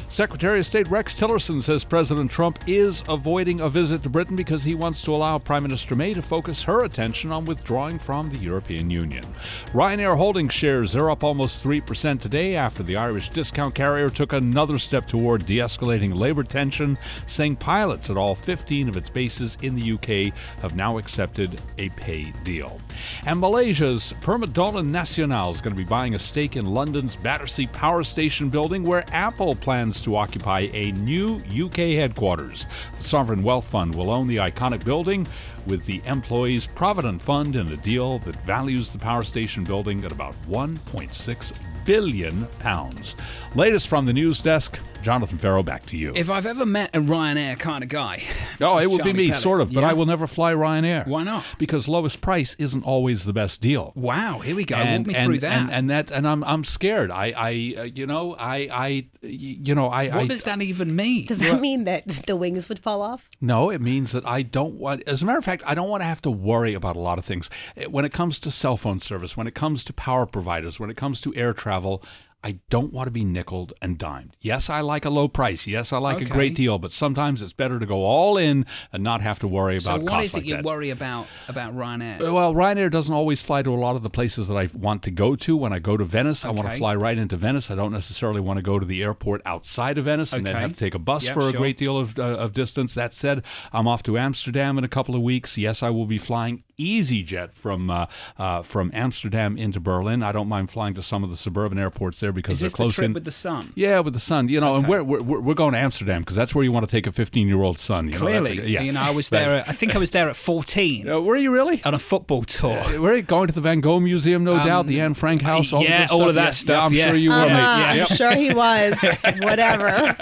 Secretary 0.09 0.59
of 0.59 0.65
State 0.65 0.87
Rex 0.87 1.19
Tillerson 1.19 1.61
says 1.61 1.83
President 1.83 2.31
Trump 2.31 2.57
is 2.65 3.03
avoiding 3.07 3.61
a 3.61 3.69
visit 3.69 4.01
to 4.01 4.09
Britain 4.09 4.35
because 4.35 4.63
he 4.63 4.73
wants 4.73 5.03
to 5.03 5.13
allow 5.13 5.37
Prime 5.37 5.61
Minister 5.61 5.95
May 5.95 6.15
to 6.15 6.21
focus 6.23 6.63
her 6.63 6.83
attention 6.83 7.31
on 7.31 7.45
withdrawing 7.45 7.99
from 7.99 8.31
the 8.31 8.39
European 8.39 8.89
Union. 8.89 9.23
Ryanair 9.71 10.17
Holdings 10.17 10.51
shares 10.51 10.95
are 10.95 11.11
up 11.11 11.23
almost 11.23 11.63
3% 11.63 12.19
today 12.19 12.55
after 12.55 12.81
the 12.81 12.95
Irish 12.95 13.29
discount 13.29 13.75
carrier 13.75 14.09
took 14.09 14.33
another 14.33 14.79
step 14.79 15.05
toward 15.05 15.45
de 15.45 15.57
escalating 15.57 16.15
labor 16.15 16.43
tension, 16.43 16.97
saying 17.27 17.57
pilots 17.57 18.09
at 18.09 18.17
all 18.17 18.33
15 18.33 18.89
of 18.89 18.97
its 18.97 19.11
bases 19.11 19.59
in 19.61 19.75
the 19.75 19.91
UK 19.91 20.33
have 20.63 20.75
now 20.75 20.97
accepted 20.97 21.61
a 21.77 21.89
pay 21.89 22.33
deal. 22.43 22.81
And 23.27 23.39
Malaysia's 23.39 24.15
Permodalan 24.21 24.89
Nasional 24.89 25.53
is 25.53 25.61
going 25.61 25.75
to 25.75 25.81
be 25.81 25.87
buying 25.87 26.15
a 26.15 26.19
stake 26.19 26.55
in 26.55 26.65
London's 26.65 27.15
Battersea 27.15 27.67
Power 27.67 28.01
Station 28.03 28.49
building 28.49 28.83
where 28.83 29.05
Apple 29.11 29.53
plans 29.53 29.98
to 30.01 30.15
occupy 30.15 30.69
a 30.73 30.91
new 30.91 31.41
UK 31.49 31.95
headquarters. 31.95 32.65
The 32.97 33.03
Sovereign 33.03 33.43
Wealth 33.43 33.65
Fund 33.65 33.95
will 33.95 34.09
own 34.09 34.27
the 34.27 34.38
iconic 34.38 34.83
building 34.83 35.27
with 35.65 35.85
the 35.85 36.01
Employees 36.05 36.67
Provident 36.67 37.21
Fund 37.21 37.55
in 37.55 37.67
a 37.71 37.77
deal 37.77 38.19
that 38.19 38.43
values 38.43 38.91
the 38.91 38.97
power 38.97 39.23
station 39.23 39.63
building 39.63 40.03
at 40.03 40.12
about 40.12 40.35
1.6 40.49 41.53
billion 41.85 42.45
pounds. 42.59 43.15
Latest 43.55 43.88
from 43.88 44.05
the 44.05 44.13
news 44.13 44.41
desk, 44.41 44.79
Jonathan 45.01 45.38
Ferro, 45.38 45.63
back 45.63 45.85
to 45.88 45.97
you. 45.97 46.12
If 46.13 46.29
I've 46.29 46.45
ever 46.45 46.65
met 46.65 46.93
a 46.93 46.99
Ryanair 46.99 47.57
kind 47.57 47.83
of 47.83 47.89
guy, 47.89 48.21
oh, 48.59 48.77
it 48.77 48.83
it's 48.83 48.91
would 48.91 49.03
be 49.03 49.13
me, 49.13 49.27
Pellet. 49.27 49.41
sort 49.41 49.62
of, 49.62 49.73
but 49.73 49.81
Yeah. 49.81 49.89
I 49.89 49.93
will 49.93 50.05
never 50.05 50.27
fly 50.27 50.53
Ryanair. 50.53 51.07
Why 51.07 51.23
not? 51.23 51.45
Because 51.57 51.88
lowest 51.88 52.19
price 52.19 52.55
isn't 52.59 52.83
always 52.83 53.23
the 53.23 53.31
best 53.31 53.62
deal. 53.62 53.93
Wow, 53.95 54.39
here 54.39 54.55
we 54.55 54.65
go. 54.65 54.75
And, 54.75 55.05
Walk 55.05 55.07
me 55.07 55.15
and, 55.15 55.25
through 55.29 55.39
that. 55.39 55.51
and 55.53 55.71
and 55.71 55.89
that 55.89 56.12
and 56.12 56.27
I'm 56.27 56.43
I'm 56.43 56.63
scared. 56.65 57.12
I 57.12 57.33
I 57.35 57.75
uh, 57.79 57.83
you 57.83 58.05
know 58.07 58.35
I 58.35 58.57
I 58.71 59.05
you 59.21 59.73
know 59.73 59.88
I 59.88 60.07
what 60.09 60.15
I 60.17 60.27
does 60.27 60.43
that 60.43 60.62
even 60.62 60.95
mean? 60.95 61.25
Does 61.27 61.39
that 61.39 61.62
mean 61.62 61.85
that 61.85 62.05
the 62.27 62.35
wings 62.35 62.67
would 62.67 62.79
fall 62.79 63.01
off? 63.01 63.29
no. 63.39 63.69
It 63.69 63.81
means 63.81 64.12
that 64.12 64.25
I 64.27 64.41
don't 64.41 64.75
want. 64.75 65.03
As 65.07 65.21
a 65.21 65.25
matter 65.25 65.39
of 65.39 65.45
fact, 65.45 65.63
I 65.65 65.75
don't 65.75 65.89
want 65.89 66.01
to 66.01 66.07
have 66.07 66.21
to 66.23 66.31
worry 66.31 66.73
about 66.73 66.95
a 66.97 66.99
lot 66.99 67.17
of 67.17 67.23
things 67.25 67.49
when 67.89 68.03
it 68.03 68.12
comes 68.12 68.38
to 68.39 68.51
cell 68.51 68.75
phone 68.77 68.99
service, 68.99 69.38
when 69.38 69.47
it 69.47 69.55
comes 69.55 69.83
to 69.85 69.93
power 69.93 70.25
providers, 70.25 70.79
when 70.79 70.89
it 70.89 70.97
comes 70.97 71.21
to 71.21 71.33
air 71.35 71.53
travel. 71.53 72.03
I 72.41 72.60
don't 72.69 72.93
want 72.93 73.08
to 73.08 73.12
be 73.12 73.25
nickeled 73.25 73.73
and 73.82 73.97
dimed. 73.97 74.38
Yes, 74.39 74.69
I 74.69 74.80
like 74.80 75.04
a 75.04 75.10
low 75.10 75.28
price. 75.28 75.67
Yes, 75.67 75.91
I 75.91 75.97
like 75.97 76.21
a 76.21 76.25
great 76.25 76.56
deal, 76.56 76.80
but 76.80 76.93
sometimes 76.93 77.41
it's 77.41 77.52
better 77.52 77.80
to 77.80 77.86
go 77.86 78.04
all 78.06 78.38
in 78.38 78.65
and 78.93 79.04
not 79.04 79.19
have 79.19 79.39
to 79.39 79.47
worry 79.47 79.78
so 79.82 79.89
about 79.91 80.04
what 80.04 80.10
costs 80.10 80.28
is 80.30 80.34
it 80.34 80.38
like 80.38 80.45
you 80.45 80.56
that. 80.56 80.63
worry 80.63 80.89
about 80.89 81.28
about 81.49 81.75
Ryanair? 81.75 82.21
Uh, 82.25 82.34
Well, 82.34 82.54
Ryanair 82.54 82.89
doesn't 82.89 83.13
always 83.13 83.41
fly 83.41 83.62
to 83.62 83.73
a 83.73 83.75
lot 83.75 83.97
of 83.97 84.04
the 84.04 84.10
places 84.10 84.47
that 84.47 84.56
I 84.56 84.69
want 84.73 85.04
to 85.04 85.12
go 85.12 85.36
to. 85.36 85.58
When 85.58 85.73
I 85.73 85.80
go 85.80 85.97
to 85.97 86.06
Venice, 86.06 86.45
I 86.45 86.52
want 86.52 86.69
to 86.69 86.78
fly 86.78 86.95
right 86.95 87.17
into 87.17 87.36
Venice. 87.36 87.69
I 87.69 87.75
don't 87.75 87.91
necessarily 87.91 88.39
want 88.39 88.58
to 88.58 88.63
go 88.63 88.80
to 88.80 88.86
the 88.86 89.04
airport 89.04 89.41
outside 89.45 89.97
of 89.97 90.06
Venice 90.06 90.32
and 90.32 90.45
then 90.45 90.56
have 90.56 90.71
to 90.71 90.78
take 90.80 90.95
a 90.95 90.99
bus 90.99 91.25
Yeah, 91.25 91.34
for 91.34 91.41
a 91.41 91.52
sure. 91.52 91.60
great 91.60 91.78
deal 91.78 91.97
of, 91.97 92.17
uh, 92.17 92.23
of 92.23 92.54
distance. 92.54 92.93
That 92.93 93.13
said, 93.13 93.43
I'm 93.73 93.86
off 93.86 94.02
to 94.04 94.17
Amsterdam 94.17 94.78
in 94.78 94.86
a 94.86 94.89
couple 94.89 95.13
of 95.13 95.21
weeks. 95.21 95.58
Yes, 95.58 95.84
I 95.84 95.89
will 95.89 96.06
be 96.06 96.17
flying 96.17 96.63
EasyJet 96.80 97.54
from 97.56 97.89
uh, 97.89 98.06
uh, 98.38 98.62
from 98.62 98.89
Amsterdam 98.93 99.58
into 99.58 99.82
Berlin. 99.82 100.23
I 100.23 100.32
don't 100.32 100.47
mind 100.47 100.69
flying 100.69 100.93
to 100.93 101.04
some 101.04 101.25
of 101.25 101.30
the 101.30 101.36
suburban 101.36 101.78
airports 101.78 102.21
there 102.21 102.28
because 102.31 102.55
is 102.55 102.59
they're 102.61 102.67
this 102.67 102.73
the 102.73 102.77
close 102.77 102.95
trip 102.95 103.05
in. 103.05 103.13
with 103.13 103.25
the 103.25 103.31
sun? 103.31 103.71
yeah, 103.75 103.99
with 103.99 104.13
the 104.13 104.19
sun, 104.19 104.49
you 104.49 104.59
know, 104.59 104.75
and 104.75 104.87
we're, 104.87 105.03
we're 105.03 105.21
we're 105.41 105.53
going 105.53 105.73
to 105.73 105.79
Amsterdam 105.79 106.21
because 106.21 106.35
that's 106.35 106.53
where 106.55 106.63
you 106.63 106.71
want 106.71 106.87
to 106.87 106.91
take 106.91 107.07
a 107.07 107.11
15 107.11 107.47
year 107.47 107.61
old 107.61 107.77
son. 107.79 108.07
You 108.07 108.13
know, 108.13 108.19
Clearly, 108.19 108.59
a- 108.59 108.63
yeah. 108.65 108.81
you 108.81 108.91
know, 108.91 109.01
I 109.01 109.09
was 109.11 109.29
there. 109.29 109.57
At, 109.57 109.69
I 109.69 109.73
think 109.73 109.95
I 109.95 109.99
was 109.99 110.11
there 110.11 110.29
at 110.29 110.35
14 110.35 111.07
Uh, 111.09 111.19
were 111.21 111.37
you 111.37 111.51
really? 111.53 111.81
on 111.83 111.93
a 111.93 111.99
football 111.99 112.43
tour. 112.43 112.81
We're 112.99 113.21
going 113.21 113.47
to 113.47 113.53
the 113.53 113.61
Van 113.61 113.79
Gogh 113.81 113.99
Museum, 113.99 114.43
no 114.43 114.57
doubt. 114.57 114.87
The 114.87 115.01
Anne 115.01 115.13
Frank 115.13 115.41
House, 115.41 115.73
all 115.73 115.79
Um, 115.79 115.85
yeah, 115.85 116.03
of 116.03 116.09
that 116.09 116.13
all 116.13 116.19
stuff. 116.19 116.29
of 116.29 116.35
that 116.35 116.45
Yeah, 116.45 116.51
stuff, 116.51 116.67
Yeah, 116.69 116.85
I'm 116.85 116.93
yeah. 116.93 117.07
sure 117.07 117.15
you 117.15 117.29
were, 117.29 117.35
Uh, 117.35 117.45
mate. 117.47 117.95
Yeah. 117.95 118.05
I'm 118.09 118.15
sure 118.15 118.35
he 118.35 118.53
was. 118.53 118.95
Whatever. 119.43 120.17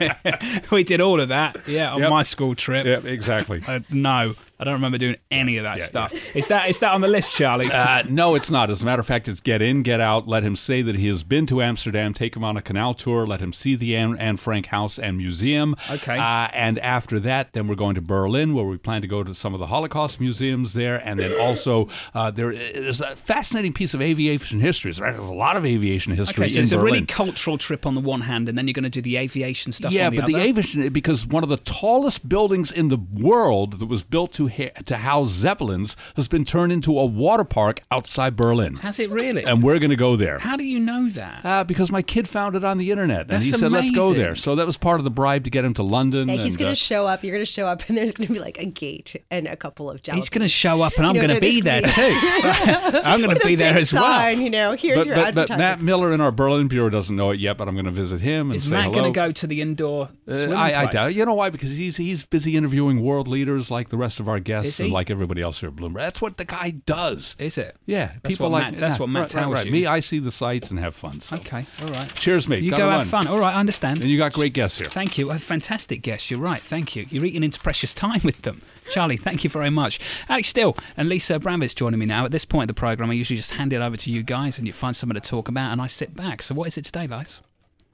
we 0.72 0.84
did 0.84 1.02
all 1.02 1.20
of 1.20 1.30
that. 1.30 1.58
Yeah, 1.67 1.93
on 1.93 2.02
Yep. 2.02 2.10
my 2.10 2.24
school 2.24 2.56
trip. 2.56 2.86
Yeah, 2.86 3.00
exactly. 3.10 3.62
Uh, 3.67 3.80
no, 3.89 4.36
I 4.60 4.63
don't 4.63 4.74
remember 4.74 4.98
doing 4.98 5.17
any 5.30 5.58
of 5.58 5.63
that 5.63 5.78
Yeah, 5.78 5.86
stuff. 5.86 6.36
Is 6.36 6.48
that 6.48 6.70
is 6.70 6.80
that 6.80 6.93
on 6.93 7.02
the 7.02 7.08
list, 7.08 7.36
Charlie? 7.36 7.72
Uh, 7.72 8.04
no, 8.10 8.34
it's 8.36 8.50
not. 8.50 8.70
As 8.70 8.82
a 8.82 8.86
matter 8.86 9.00
of 9.00 9.06
fact, 9.06 9.28
it's 9.28 9.39
get 9.39 9.62
in, 9.62 9.84
get 9.84 10.00
out. 10.00 10.28
Let 10.28 10.43
him 10.43 10.56
say 10.56 10.82
that 10.82 10.96
he 10.96 11.08
has 11.08 11.24
been 11.24 11.46
to 11.48 11.62
Amsterdam. 11.62 12.13
Take 12.13 12.36
him 12.36 12.43
on 12.43 12.58
a 12.58 12.62
canal 12.62 12.93
tour. 12.96 13.28
Let 13.28 13.39
him 13.39 13.54
see 13.54 13.76
the 13.76 13.96
Anne, 13.96 14.17
Anne 14.17 14.38
Frank 14.38 14.67
House 14.67 14.98
and 14.98 15.17
Museum. 15.17 15.76
Okay. 15.91 16.17
Uh, 16.17 16.48
and 16.54 16.80
after 16.80 17.20
that, 17.20 17.54
then 17.54 17.67
we're 17.67 17.76
going 17.76 17.96
to 17.96 18.02
Berlin, 18.02 18.56
where 18.56 18.65
we 18.65 18.78
plan 18.78 19.02
to 19.04 19.08
go 19.08 19.24
to 19.24 19.36
some 19.36 19.54
of 19.54 19.60
the 19.60 19.67
Holocaust 19.67 20.20
museums 20.20 20.74
there. 20.74 21.06
And 21.08 21.20
then 21.20 21.39
also, 21.39 21.88
uh, 22.15 22.32
there 22.32 22.52
is 22.52 23.00
a 23.00 23.15
fascinating 23.15 23.74
piece 23.74 23.93
of 23.93 24.02
aviation 24.02 24.60
history. 24.60 24.91
There's 24.91 25.17
a 25.17 25.34
lot 25.34 25.56
of 25.56 25.65
aviation 25.65 26.13
history 26.13 26.46
okay, 26.46 26.54
so 26.54 26.58
in 26.60 26.63
it's 26.63 26.72
a 26.72 26.80
really 26.80 27.06
cultural 27.06 27.60
trip 27.60 27.86
on 27.86 27.93
the 27.93 28.02
one 28.02 28.22
hand, 28.22 28.50
and 28.50 28.58
then 28.58 28.67
you're 28.67 28.74
going 28.74 28.84
to 28.84 28.89
do 28.89 29.02
the 29.02 29.17
aviation 29.17 29.72
stuff. 29.72 29.91
Yeah, 29.91 30.08
on 30.08 30.15
the 30.15 30.22
but 30.22 30.28
the 30.28 30.38
aviation 30.38 30.89
because 30.89 31.28
one 31.28 31.43
of 31.43 31.50
the 31.50 31.58
tallest 31.58 32.28
buildings 32.28 32.72
in 32.72 32.88
the 32.88 32.98
world 32.98 33.74
that 33.80 33.86
was 33.86 34.04
built 34.04 34.34
to 34.34 34.47
ha- 34.48 34.72
to 34.86 34.98
house 34.98 35.30
zeppelins 35.30 35.96
has 36.16 36.28
been 36.28 36.46
turned 36.46 36.72
into 36.72 36.98
a 36.98 37.06
water 37.06 37.44
park 37.44 37.82
outside 37.92 38.36
Berlin, 38.36 38.76
has 38.78 39.00
it 39.00 39.10
really? 39.10 39.44
and 39.44 39.64
we're 39.64 39.80
going 39.80 39.90
to 39.90 39.96
go 39.96 40.16
there. 40.16 40.40
How 40.40 40.56
do 40.58 40.64
you 40.64 40.80
know 40.80 41.10
that? 41.10 41.46
Uh, 41.46 41.64
because 41.64 41.92
my 41.92 42.02
kid 42.02 42.28
found 42.28 42.56
it 42.56 42.64
on 42.64 42.78
the 42.78 42.92
internet, 42.92 43.22
and 43.22 43.30
That's 43.30 43.46
he 43.46 43.52
said, 43.52 43.72
"Let's 43.72 43.92
go 43.92 44.14
there." 44.14 44.36
So 44.36 44.56
that 44.56 44.66
was 44.66 44.78
part 44.78 45.00
of 45.00 45.04
the 45.04 45.12
bribe 45.12 45.44
to 45.46 45.50
get 45.50 45.66
him 45.66 45.74
to 45.76 45.84
London. 45.84 46.30
Yeah, 46.30 46.36
he's 46.36 46.54
and, 46.54 46.58
going 46.60 46.68
uh, 46.70 46.72
to 46.72 46.80
show 46.80 47.08
up. 47.08 47.24
You're 47.24 47.34
going 47.34 47.46
to 47.46 47.52
show 47.52 47.68
up, 47.68 47.82
and 47.88 47.98
there's 47.98 48.12
going 48.12 48.28
to 48.28 48.34
be 48.34 48.40
like 48.40 48.58
a 48.60 48.66
gate 48.66 49.22
and 49.32 49.48
a 49.48 49.56
couple 49.56 49.90
of 49.90 50.02
jalapenos. 50.02 50.16
He's 50.16 50.30
going 50.30 50.42
to 50.42 50.50
show 50.50 50.82
up, 50.82 50.94
and 50.98 51.06
I'm 51.06 51.16
You 51.16 51.22
know, 51.22 51.28
going 51.28 51.40
to 51.40 51.42
they're 51.42 51.52
be 51.52 51.62
there 51.62 51.82
too. 51.82 53.00
I'm 53.04 53.22
going 53.22 53.38
to 53.38 53.46
be 53.46 53.56
there 53.56 53.74
big 53.74 53.84
as 53.84 53.94
well. 53.94 54.32
You 54.32 54.50
know, 54.50 54.74
here's 54.74 54.98
but, 54.98 55.08
your 55.08 55.16
but, 55.16 55.36
but. 55.36 55.50
Matt 55.58 55.82
Miller 55.82 56.12
in 56.14 56.22
our 56.22 56.32
Berlin 56.32 56.68
bureau 56.68 56.90
doesn't 56.90 57.16
know 57.16 57.32
it 57.32 57.40
yet, 57.40 57.58
but 57.58 57.68
I'm 57.68 57.76
going 57.76 57.86
to 57.86 57.92
visit 57.92 58.22
him 58.22 58.52
and 58.52 58.58
Is 58.58 58.66
say 58.66 58.72
Matt 58.72 58.94
going 58.94 59.12
to 59.12 59.16
go 59.16 59.32
to 59.32 59.48
the 59.48 59.62
indoor? 59.62 60.10
Uh, 60.30 60.52
I, 60.52 60.84
I 60.84 60.86
doubt. 60.88 61.14
You 61.14 61.26
know 61.26 61.34
why? 61.34 61.50
Because 61.50 61.76
he's 61.76 61.98
he's 61.98 62.26
busy 62.26 62.56
interviewing 62.56 63.02
world 63.02 63.28
leaders 63.28 63.72
like 63.72 63.90
the 63.90 63.98
rest 63.98 64.20
of 64.20 64.28
our 64.28 64.37
guests 64.39 64.80
and 64.80 64.91
like 64.91 65.10
everybody 65.10 65.41
else 65.41 65.60
here 65.60 65.69
at 65.69 65.76
Bloomberg. 65.76 65.95
That's 65.95 66.21
what 66.21 66.38
the 66.38 66.45
guy 66.45 66.71
does. 66.71 67.36
Is 67.39 67.58
it? 67.58 67.76
Yeah, 67.86 68.13
That's 68.21 68.34
people 68.36 68.50
what 68.50 68.63
like 68.63 68.71
Matt- 68.71 68.80
that's 68.80 68.95
yeah, 68.95 69.00
what 69.00 69.10
Matt 69.10 69.21
right, 69.21 69.34
right, 69.34 69.41
tells 69.41 69.54
right. 69.54 69.65
you. 69.65 69.71
Me, 69.71 69.86
I 69.86 70.00
see 70.00 70.19
the 70.19 70.32
sights 70.32 70.69
and 70.71 70.80
have 70.80 70.95
fun. 70.95 71.19
So. 71.21 71.36
Okay, 71.38 71.65
all 71.82 71.89
right. 71.89 72.13
Cheers, 72.15 72.47
mate. 72.47 72.63
You 72.63 72.71
Gotta 72.71 72.84
go 72.84 72.89
run. 72.89 73.00
have 73.00 73.08
fun. 73.10 73.28
All 73.28 73.39
right, 73.39 73.54
I 73.56 73.60
understand. 73.60 74.02
And 74.02 74.10
you 74.10 74.17
got 74.17 74.34
great 74.34 74.54
guests 74.54 74.78
here. 74.78 74.88
Thank 74.88 75.17
you. 75.17 75.32
A 75.32 75.39
fantastic 75.39 76.02
guests. 76.02 76.30
You're 76.32 76.39
right. 76.39 76.62
Thank 76.62 76.95
you. 76.95 77.06
You're 77.10 77.26
eating 77.26 77.43
into 77.43 77.60
precious 77.60 77.93
time 77.93 78.21
with 78.23 78.41
them. 78.43 78.62
Charlie, 78.89 79.17
thank 79.17 79.43
you 79.43 79.50
very 79.50 79.69
much. 79.69 80.00
Alix 80.30 80.47
Steel 80.47 80.78
and 80.95 81.10
Lisa 81.10 81.38
Abramowicz 81.39 81.76
joining 81.76 82.00
me 82.00 82.06
now. 82.06 82.23
At 82.23 82.32
this 82.32 82.45
point 82.45 82.69
of 82.69 82.76
the 82.76 82.80
programme, 82.80 83.10
I 83.10 83.13
usually 83.13 83.36
just 83.36 83.52
hand 83.52 83.73
it 83.73 83.82
over 83.82 83.97
to 83.97 84.12
you 84.12 84.23
guys 84.23 84.58
and 84.58 84.65
you 84.65 84.71
find 84.71 84.95
something 84.95 85.19
to 85.19 85.30
talk 85.30 85.50
about 85.50 85.73
and 85.73 85.82
I 85.82 85.88
sit 85.88 86.15
back. 86.15 86.41
So 86.41 86.56
what 86.56 86.67
is 86.67 86.78
it 86.78 86.86
today, 86.86 87.06
Liz? 87.06 87.41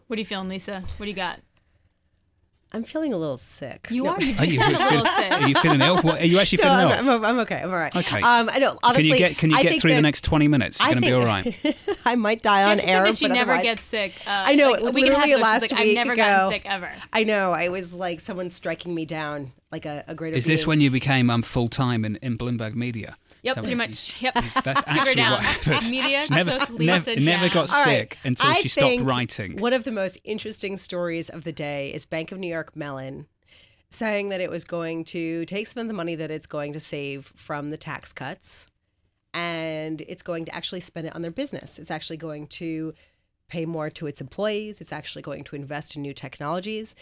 What 0.05 0.17
are 0.17 0.19
you 0.19 0.25
feeling, 0.25 0.49
Lisa? 0.49 0.83
What 0.97 1.05
do 1.05 1.09
you 1.09 1.15
got? 1.15 1.39
I'm 2.75 2.83
feeling 2.83 3.13
a 3.13 3.17
little 3.17 3.37
sick. 3.37 3.87
You 3.91 4.03
No. 4.05 4.09
are. 4.13 4.21
You 4.21 4.35
Are 4.39 4.45
you, 4.45 4.55
sound 4.59 4.75
a 4.75 4.79
little 4.79 5.05
sick. 5.05 5.31
are 5.31 5.47
you 5.47 5.55
feeling 5.55 5.81
ill? 5.81 6.01
What, 6.01 6.21
are 6.21 6.25
you 6.25 6.39
actually 6.39 6.57
No, 6.57 6.63
feeling 6.63 6.79
I'm, 6.87 7.07
ill? 7.07 7.13
I'm, 7.17 7.25
I'm 7.25 7.39
okay. 7.41 7.57
I'm 7.57 7.69
all 7.69 7.75
right. 7.75 7.95
Okay. 7.95 8.17
Um, 8.21 8.49
I 8.51 8.57
don't. 8.57 8.79
Honestly, 8.81 9.03
can 9.03 9.11
you 9.13 9.17
get 9.19 9.37
can 9.37 9.49
you 9.51 9.57
I 9.57 9.61
get 9.63 9.69
think 9.69 9.81
through 9.83 9.93
the 9.93 10.01
next 10.01 10.23
20 10.23 10.47
minutes? 10.47 10.79
You're 10.79 10.87
I 10.87 10.91
going 10.93 11.03
to 11.03 11.07
be 11.07 11.13
all 11.13 11.43
think- 11.43 11.63
right. 11.63 11.97
I 12.05 12.15
might 12.15 12.41
die 12.41 12.63
She 12.65 12.71
on 12.71 12.79
air, 12.79 13.03
that 13.03 13.15
she 13.17 13.27
but 13.27 13.33
never 13.35 13.61
gets 13.61 13.83
sick. 13.85 14.13
Uh, 14.25 14.43
I 14.47 14.55
know. 14.55 14.71
Like, 14.71 14.81
a 14.81 14.91
week 14.91 15.05
and 15.05 15.13
a 15.13 15.17
half 15.17 15.25
literally 15.25 15.43
last 15.43 15.61
like, 15.61 15.71
week 15.71 15.79
I've 15.89 15.95
never 15.95 16.13
ago, 16.13 16.23
gotten 16.23 16.51
sick 16.51 16.61
ever. 16.65 16.89
I 17.13 17.23
know. 17.23 17.51
I 17.51 17.69
was 17.69 17.93
like 17.93 18.19
someone 18.19 18.49
striking 18.49 18.95
me 18.95 19.05
down, 19.05 19.51
like 19.71 19.85
a, 19.85 20.03
a 20.07 20.15
greater. 20.15 20.35
Is 20.35 20.45
this 20.47 20.65
when 20.65 20.81
you 20.81 20.89
became 20.89 21.29
um, 21.29 21.43
full 21.43 21.67
time 21.67 22.03
in, 22.03 22.15
in 22.17 22.37
Bloomberg 22.39 22.73
Media? 22.73 23.17
Yep, 23.43 23.57
pretty 23.57 23.75
much. 23.75 24.21
Yep. 24.21 24.33
That's 24.63 24.81
actually 24.87 25.15
down. 25.15 25.33
what 25.33 25.43
happened. 25.43 25.91
Media 25.91 26.23
never, 26.29 26.59
took 26.59 26.79
never, 26.79 27.11
Lisa 27.11 27.19
never 27.19 27.47
down. 27.47 27.53
got 27.53 27.73
All 27.73 27.85
right. 27.85 27.99
sick 27.99 28.17
until 28.23 28.49
I 28.49 28.61
she 28.61 28.69
stopped 28.69 29.01
writing. 29.01 29.57
One 29.57 29.73
of 29.73 29.83
the 29.83 29.91
most 29.91 30.17
interesting 30.23 30.77
stories 30.77 31.29
of 31.29 31.43
the 31.43 31.51
day 31.51 31.93
is 31.93 32.05
Bank 32.05 32.31
of 32.31 32.39
New 32.39 32.47
York 32.47 32.75
Mellon 32.75 33.27
saying 33.89 34.29
that 34.29 34.41
it 34.41 34.49
was 34.49 34.63
going 34.63 35.03
to 35.03 35.45
take 35.45 35.67
some 35.67 35.81
of 35.81 35.87
the 35.87 35.93
money 35.93 36.15
that 36.15 36.31
it's 36.31 36.47
going 36.47 36.73
to 36.73 36.79
save 36.79 37.31
from 37.35 37.69
the 37.69 37.77
tax 37.77 38.11
cuts 38.11 38.65
and 39.33 40.01
it's 40.07 40.23
going 40.23 40.45
to 40.45 40.55
actually 40.55 40.79
spend 40.79 41.07
it 41.07 41.15
on 41.15 41.21
their 41.21 41.31
business. 41.31 41.77
It's 41.77 41.91
actually 41.91 42.17
going 42.17 42.47
to 42.47 42.93
pay 43.49 43.65
more 43.65 43.89
to 43.91 44.07
its 44.07 44.21
employees. 44.21 44.81
It's 44.81 44.93
actually 44.93 45.21
going 45.21 45.43
to 45.43 45.55
invest 45.55 45.95
in 45.95 46.01
new 46.01 46.13
technologies. 46.13 46.95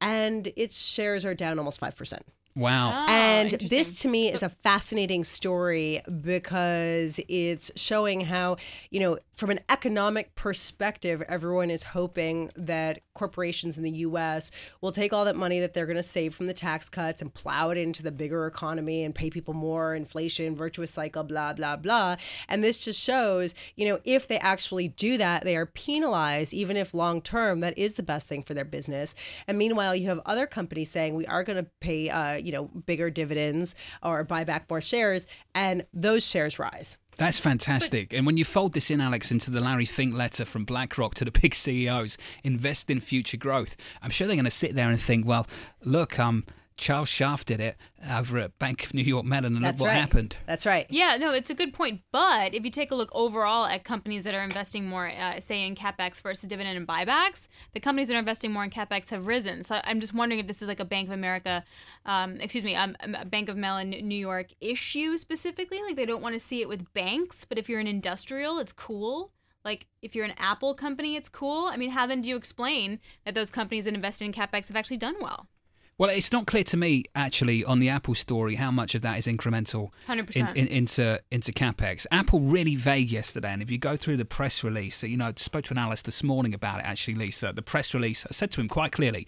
And 0.00 0.52
its 0.56 0.78
shares 0.86 1.24
are 1.24 1.34
down 1.34 1.58
almost 1.58 1.80
5%. 1.80 2.20
Wow. 2.56 2.90
Ah, 2.90 3.06
And 3.08 3.50
this 3.52 4.00
to 4.00 4.08
me 4.08 4.32
is 4.32 4.42
a 4.42 4.48
fascinating 4.48 5.24
story 5.24 6.02
because 6.22 7.20
it's 7.28 7.70
showing 7.76 8.22
how, 8.22 8.56
you 8.90 8.98
know, 8.98 9.18
from 9.34 9.50
an 9.50 9.60
economic 9.68 10.34
perspective, 10.34 11.22
everyone 11.28 11.70
is 11.70 11.82
hoping 11.82 12.50
that 12.56 13.00
corporations 13.12 13.76
in 13.76 13.84
the 13.84 13.90
US 13.90 14.50
will 14.80 14.92
take 14.92 15.12
all 15.12 15.26
that 15.26 15.36
money 15.36 15.60
that 15.60 15.74
they're 15.74 15.84
going 15.84 15.96
to 15.96 16.02
save 16.02 16.34
from 16.34 16.46
the 16.46 16.54
tax 16.54 16.88
cuts 16.88 17.20
and 17.20 17.32
plow 17.34 17.68
it 17.68 17.76
into 17.76 18.02
the 18.02 18.10
bigger 18.10 18.46
economy 18.46 19.04
and 19.04 19.14
pay 19.14 19.28
people 19.28 19.52
more, 19.52 19.94
inflation, 19.94 20.56
virtuous 20.56 20.90
cycle, 20.90 21.24
blah, 21.24 21.52
blah, 21.52 21.76
blah. 21.76 22.16
And 22.48 22.64
this 22.64 22.78
just 22.78 22.98
shows, 22.98 23.54
you 23.74 23.86
know, 23.86 24.00
if 24.04 24.26
they 24.26 24.38
actually 24.38 24.88
do 24.88 25.18
that, 25.18 25.44
they 25.44 25.56
are 25.56 25.66
penalized, 25.66 26.54
even 26.54 26.78
if 26.78 26.94
long 26.94 27.20
term 27.20 27.60
that 27.60 27.76
is 27.76 27.96
the 27.96 28.02
best 28.02 28.26
thing 28.26 28.42
for 28.42 28.54
their 28.54 28.64
business. 28.64 29.14
And 29.46 29.58
meanwhile, 29.58 29.94
you 29.94 30.08
have 30.08 30.20
other 30.24 30.46
companies 30.46 30.90
saying 30.90 31.14
we 31.14 31.26
are 31.26 31.44
going 31.44 31.62
to 31.62 31.70
pay, 31.80 32.08
uh, 32.08 32.36
you 32.46 32.52
know, 32.52 32.64
bigger 32.86 33.10
dividends 33.10 33.74
or 34.02 34.22
buy 34.24 34.44
back 34.44 34.70
more 34.70 34.80
shares, 34.80 35.26
and 35.54 35.84
those 35.92 36.24
shares 36.24 36.58
rise. 36.58 36.96
That's 37.16 37.40
fantastic. 37.40 38.12
and 38.12 38.26
when 38.26 38.36
you 38.36 38.44
fold 38.44 38.74
this 38.74 38.90
in, 38.90 39.00
Alix, 39.00 39.32
into 39.32 39.50
the 39.50 39.60
Larry 39.60 39.86
Fink 39.86 40.14
letter 40.14 40.44
from 40.44 40.64
BlackRock 40.64 41.14
to 41.16 41.24
the 41.24 41.30
big 41.30 41.54
CEOs, 41.54 42.16
invest 42.44 42.90
in 42.90 43.00
future 43.00 43.38
growth, 43.38 43.76
I'm 44.02 44.10
sure 44.10 44.26
they're 44.26 44.36
going 44.36 44.44
to 44.44 44.50
sit 44.50 44.74
there 44.74 44.90
and 44.90 45.00
think, 45.00 45.26
well, 45.26 45.46
look, 45.82 46.18
um, 46.18 46.44
Charles 46.76 47.08
Scharf 47.08 47.44
did 47.44 47.60
it 47.60 47.76
over 48.10 48.38
at 48.38 48.58
Bank 48.58 48.84
of 48.84 48.94
New 48.94 49.02
York 49.02 49.24
Mellon, 49.24 49.56
and 49.56 49.64
That's 49.64 49.80
look 49.80 49.86
what 49.86 49.94
right. 49.94 50.00
happened. 50.00 50.36
That's 50.46 50.66
right. 50.66 50.86
Yeah, 50.90 51.16
no, 51.16 51.32
it's 51.32 51.48
a 51.48 51.54
good 51.54 51.72
point. 51.72 52.02
But 52.12 52.54
if 52.54 52.64
you 52.64 52.70
take 52.70 52.90
a 52.90 52.94
look 52.94 53.10
overall 53.14 53.64
at 53.64 53.82
companies 53.84 54.24
that 54.24 54.34
are 54.34 54.42
investing 54.42 54.86
more, 54.86 55.08
uh, 55.08 55.40
say 55.40 55.66
in 55.66 55.74
capex 55.74 56.20
versus 56.20 56.48
dividend 56.48 56.76
and 56.76 56.86
buybacks, 56.86 57.48
the 57.72 57.80
companies 57.80 58.08
that 58.08 58.14
are 58.14 58.18
investing 58.18 58.52
more 58.52 58.64
in 58.64 58.70
capex 58.70 59.10
have 59.10 59.26
risen. 59.26 59.62
So 59.62 59.80
I'm 59.84 60.00
just 60.00 60.12
wondering 60.12 60.38
if 60.38 60.46
this 60.46 60.60
is 60.60 60.68
like 60.68 60.80
a 60.80 60.84
Bank 60.84 61.08
of 61.08 61.14
America, 61.14 61.64
um, 62.04 62.40
excuse 62.40 62.64
me, 62.64 62.76
um, 62.76 62.94
a 63.00 63.24
Bank 63.24 63.48
of 63.48 63.56
Mellon 63.56 63.90
New 63.90 64.18
York 64.18 64.48
issue 64.60 65.16
specifically. 65.16 65.80
Like 65.82 65.96
they 65.96 66.06
don't 66.06 66.22
want 66.22 66.34
to 66.34 66.40
see 66.40 66.60
it 66.60 66.68
with 66.68 66.92
banks, 66.92 67.44
but 67.44 67.58
if 67.58 67.68
you're 67.68 67.80
an 67.80 67.86
industrial, 67.86 68.58
it's 68.58 68.72
cool. 68.72 69.30
Like 69.64 69.86
if 70.02 70.14
you're 70.14 70.24
an 70.24 70.34
Apple 70.38 70.74
company, 70.74 71.16
it's 71.16 71.28
cool. 71.28 71.66
I 71.66 71.76
mean, 71.76 71.90
how 71.90 72.06
then 72.06 72.20
do 72.20 72.28
you 72.28 72.36
explain 72.36 73.00
that 73.24 73.34
those 73.34 73.50
companies 73.50 73.86
that 73.86 73.94
invested 73.94 74.26
in 74.26 74.32
capex 74.32 74.68
have 74.68 74.76
actually 74.76 74.98
done 74.98 75.16
well? 75.20 75.48
Well, 75.98 76.10
it's 76.10 76.30
not 76.30 76.46
clear 76.46 76.64
to 76.64 76.76
me 76.76 77.04
actually 77.14 77.64
on 77.64 77.78
the 77.78 77.88
Apple 77.88 78.14
story 78.14 78.56
how 78.56 78.70
much 78.70 78.94
of 78.94 79.00
that 79.02 79.16
is 79.16 79.26
incremental 79.26 79.90
100%. 80.06 80.36
in, 80.36 80.48
in, 80.48 80.66
into 80.68 81.20
into 81.30 81.52
capex. 81.52 82.06
Apple 82.10 82.40
really 82.40 82.76
vague 82.76 83.10
yesterday, 83.10 83.50
and 83.52 83.62
if 83.62 83.70
you 83.70 83.78
go 83.78 83.96
through 83.96 84.18
the 84.18 84.26
press 84.26 84.62
release, 84.62 85.02
you 85.02 85.16
know, 85.16 85.28
I 85.28 85.32
spoke 85.36 85.64
to 85.66 85.74
an 85.74 85.78
analyst 85.78 86.04
this 86.04 86.22
morning 86.22 86.52
about 86.52 86.80
it. 86.80 86.84
Actually, 86.84 87.14
Lisa, 87.14 87.52
the 87.54 87.62
press 87.62 87.94
release 87.94 88.26
I 88.26 88.32
said 88.32 88.50
to 88.52 88.60
him 88.60 88.68
quite 88.68 88.92
clearly, 88.92 89.26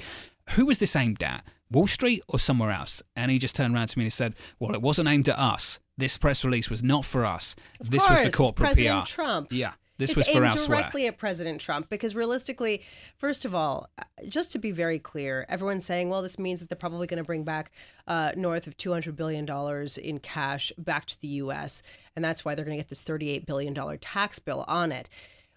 "Who 0.50 0.66
was 0.66 0.76
this 0.78 0.94
aimed 0.94 1.22
at? 1.22 1.42
Wall 1.70 1.86
Street 1.86 2.22
or 2.28 2.38
somewhere 2.38 2.70
else?" 2.70 3.02
And 3.16 3.30
he 3.30 3.38
just 3.38 3.56
turned 3.56 3.74
around 3.74 3.88
to 3.88 3.98
me 3.98 4.02
and 4.04 4.06
he 4.08 4.10
said, 4.10 4.34
"Well, 4.58 4.74
it 4.74 4.82
wasn't 4.82 5.08
aimed 5.08 5.28
at 5.30 5.38
us. 5.38 5.78
This 5.96 6.18
press 6.18 6.44
release 6.44 6.68
was 6.68 6.82
not 6.82 7.04
for 7.06 7.24
us. 7.24 7.56
Of 7.80 7.90
this 7.90 8.04
course, 8.04 8.20
was 8.20 8.30
for 8.30 8.36
corporate 8.36 8.66
President 8.66 9.06
PR." 9.06 9.10
Trump. 9.10 9.52
Yeah, 9.52 9.72
this 9.98 10.10
it's 10.10 10.16
was 10.16 10.28
for 10.28 10.44
aimed 10.44 10.56
directly 10.56 11.06
at 11.06 11.18
President 11.18 11.60
Trump 11.60 11.90
because 11.90 12.14
realistically, 12.14 12.82
first 13.16 13.44
of 13.44 13.54
all, 13.54 13.90
uh, 13.98 14.04
just 14.28 14.52
to 14.52 14.58
be 14.58 14.70
very 14.70 14.98
clear, 14.98 15.44
everyone's 15.48 15.84
saying, 15.84 16.08
well, 16.08 16.22
this 16.22 16.38
means 16.38 16.60
that 16.60 16.68
they're 16.68 16.76
probably 16.76 17.06
going 17.06 17.18
to 17.18 17.26
bring 17.26 17.44
back 17.44 17.72
uh, 18.06 18.32
north 18.36 18.66
of 18.66 18.76
two 18.76 18.92
hundred 18.92 19.16
billion 19.16 19.44
dollars 19.44 19.98
in 19.98 20.18
cash 20.20 20.72
back 20.78 21.06
to 21.06 21.20
the 21.20 21.28
U.S., 21.28 21.82
and 22.14 22.24
that's 22.24 22.44
why 22.44 22.54
they're 22.54 22.64
going 22.64 22.76
to 22.76 22.82
get 22.82 22.88
this 22.88 23.00
thirty-eight 23.00 23.44
billion 23.44 23.74
dollar 23.74 23.96
tax 23.96 24.38
bill 24.38 24.64
on 24.68 24.92
it. 24.92 25.08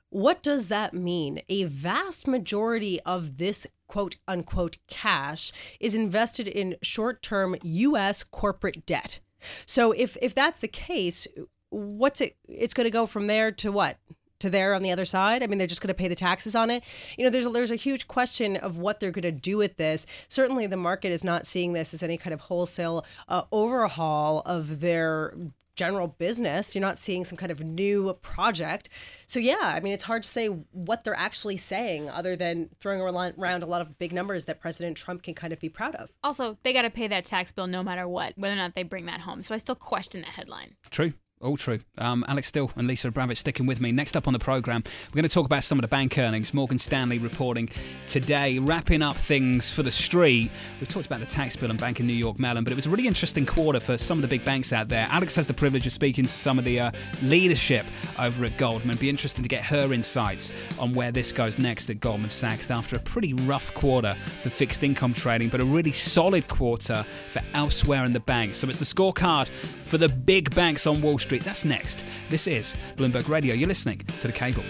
What 0.10 0.44
does 0.44 0.68
that 0.68 0.94
mean? 0.94 1.42
A 1.48 1.64
vast 1.64 2.28
majority 2.28 3.00
of 3.02 3.38
this 3.38 3.66
quote 3.88 4.16
unquote 4.28 4.78
cash 4.88 5.52
is 5.80 5.96
invested 5.96 6.48
in 6.48 6.78
short 6.82 7.22
term 7.22 7.56
US 7.62 8.24
corporate 8.24 8.86
debt. 8.86 9.20
So 9.66 9.92
if 9.92 10.18
if 10.22 10.34
that's 10.34 10.60
the 10.60 10.68
case, 10.68 11.28
what's 11.70 12.22
it 12.22 12.36
it's 12.48 12.74
going 12.74 12.86
to 12.86 12.92
go 12.92 13.06
from 13.06 13.28
there 13.28 13.52
to 13.52 13.72
what? 13.72 13.98
To 14.42 14.50
there 14.50 14.74
on 14.74 14.82
the 14.82 14.92
other 14.92 15.06
side? 15.06 15.44
I 15.44 15.48
mean, 15.48 15.60
they're 15.60 15.68
just 15.68 15.82
going 15.82 15.90
to 15.90 15.94
pay 15.94 16.08
the 16.08 16.16
taxes 16.16 16.56
on 16.56 16.72
it. 16.72 16.84
You 17.16 17.24
know, 17.24 17.30
there's 17.30 17.46
a, 17.46 17.50
there's 17.50 17.70
a 17.70 17.76
huge 17.76 18.08
question 18.08 18.58
of 18.58 18.76
what 18.76 19.00
they're 19.00 19.12
going 19.12 19.22
to 19.22 19.32
do 19.32 19.58
with 19.58 19.78
this. 19.78 20.08
Certainly, 20.28 20.68
the 20.68 20.78
market 20.78 21.10
is 21.10 21.24
not 21.24 21.46
seeing 21.46 21.74
this 21.74 21.94
as 21.94 22.02
any 22.02 22.18
kind 22.18 22.34
of 22.34 22.42
wholesale 22.42 23.06
uh, 23.28 23.44
overhaul 23.52 24.42
of 24.46 24.80
their 24.80 25.36
general 25.76 26.08
business. 26.08 26.76
You're 26.76 26.82
not 26.82 26.98
seeing 26.98 27.26
some 27.26 27.38
kind 27.38 27.52
of 27.52 27.62
new 27.62 28.14
project. 28.22 28.90
So 29.28 29.40
yeah, 29.40 29.58
I 29.62 29.80
mean, 29.80 29.94
it's 29.94 30.04
hard 30.04 30.24
to 30.24 30.30
say 30.30 30.48
what 30.48 31.04
they're 31.04 31.18
actually 31.18 31.58
saying 31.58 32.10
other 32.10 32.36
than 32.36 32.70
throwing 32.80 33.02
around 33.02 33.64
a 33.64 33.66
lot 33.66 33.82
of 33.82 33.98
big 33.98 34.14
numbers 34.14 34.46
that 34.46 34.60
President 34.60 34.98
Trump 34.98 35.24
can 35.24 35.34
kind 35.34 35.54
of 35.54 35.60
be 35.60 35.70
proud 35.70 35.96
of. 35.96 36.12
Also, 36.24 36.58
they 36.64 36.74
got 36.74 36.84
to 36.84 36.90
pay 36.90 37.08
that 37.08 37.26
tax 37.26 37.52
bill 37.52 37.68
no 37.68 37.84
matter 37.84 38.08
what, 38.08 38.38
whether 38.38 38.54
or 38.54 38.58
not 38.58 38.76
they 38.76 38.84
bring 38.84 39.06
that 39.06 39.22
home. 39.22 39.42
So 39.42 39.56
I 39.56 39.58
still 39.58 39.76
question 39.76 40.22
that 40.22 40.32
headline. 40.32 40.76
True. 40.90 41.14
All 41.42 41.58
true. 41.58 41.80
Um, 41.98 42.24
Alix 42.28 42.50
Steel 42.50 42.72
and 42.76 42.88
Lisa 42.88 43.10
Abramowicz 43.10 43.38
sticking 43.38 43.66
with 43.66 43.82
me. 43.82 43.92
Next 43.92 44.16
up 44.16 44.28
on 44.28 44.34
the 44.34 44.40
programme, 44.40 44.84
we're 45.10 45.16
going 45.16 45.28
to 45.28 45.34
talk 45.34 45.46
about 45.46 45.64
some 45.64 45.80
of 45.80 45.82
the 45.82 45.88
bank 45.88 46.20
earnings. 46.20 46.54
Morgan 46.54 46.78
Stanley 46.78 47.18
reporting 47.18 47.68
today, 48.06 48.60
wrapping 48.60 49.02
up 49.02 49.16
things 49.16 49.72
for 49.72 49.82
the 49.82 49.90
street. 49.90 50.52
We've 50.80 50.88
talked 50.88 51.08
about 51.08 51.20
the 51.20 51.26
tax 51.26 51.56
bill 51.56 51.72
and 51.72 51.80
Bank 51.80 52.00
of 52.00 52.06
New 52.06 52.14
York 52.14 52.38
Mellon, 52.38 52.64
but 52.64 52.72
it 52.72 52.76
was 52.76 52.86
a 52.86 52.92
really 52.92 53.08
interesting 53.08 53.48
quarter 53.48 53.80
for 53.80 53.98
some 53.98 54.20
of 54.20 54.22
the 54.22 54.28
big 54.28 54.46
banks 54.46 54.72
out 54.72 54.88
there. 54.88 55.08
Alix 55.10 55.36
has 55.36 55.48
the 55.48 55.54
privilege 55.54 55.88
of 55.88 55.94
speaking 55.94 56.26
to 56.26 56.30
some 56.30 56.60
of 56.60 56.66
the 56.66 56.80
uh, 56.80 56.92
leadership 57.24 57.88
over 58.20 58.46
at 58.46 58.58
Goldman. 58.60 58.98
Be 58.98 59.10
interesting 59.10 59.42
to 59.42 59.50
get 59.50 59.64
her 59.64 59.94
insights 59.94 60.52
on 60.80 60.94
where 60.94 61.12
this 61.12 61.32
goes 61.32 61.58
next 61.58 61.90
at 61.90 62.00
Goldman 62.00 62.30
Sachs 62.30 62.70
after 62.70 62.98
a 62.98 63.00
pretty 63.00 63.34
rough 63.34 63.74
quarter 63.74 64.14
for 64.14 64.52
fixed 64.52 64.84
income 64.84 65.16
trading, 65.16 65.50
but 65.50 65.60
a 65.60 65.66
really 65.66 65.92
solid 65.92 66.48
quarter 66.48 67.04
for 67.32 67.42
elsewhere 67.56 68.06
in 68.06 68.14
the 68.14 68.20
banks. 68.20 68.60
So 68.60 68.70
it's 68.70 68.78
the 68.78 68.86
scorecard 68.86 69.48
for 69.48 69.98
the 69.98 70.08
big 70.08 70.54
banks 70.54 70.86
on 70.86 71.02
Wall 71.02 71.18
Street. 71.18 71.31
That's 71.39 71.65
next. 71.65 72.04
This 72.30 72.48
is 72.48 72.76
Bloomberg 72.98 73.30
Radio. 73.30 73.54
You're 73.54 73.67
listening 73.67 74.00
to 74.00 74.28
The 74.28 74.34
Cable. 74.34 74.63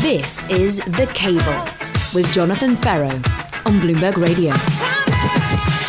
This 0.00 0.46
is 0.48 0.78
The 0.78 1.08
Cable 1.14 1.68
with 2.14 2.30
Jonathan 2.32 2.76
Ferro 2.76 3.08
on 3.08 3.80
Bloomberg 3.80 4.16
Radio. 4.16 4.52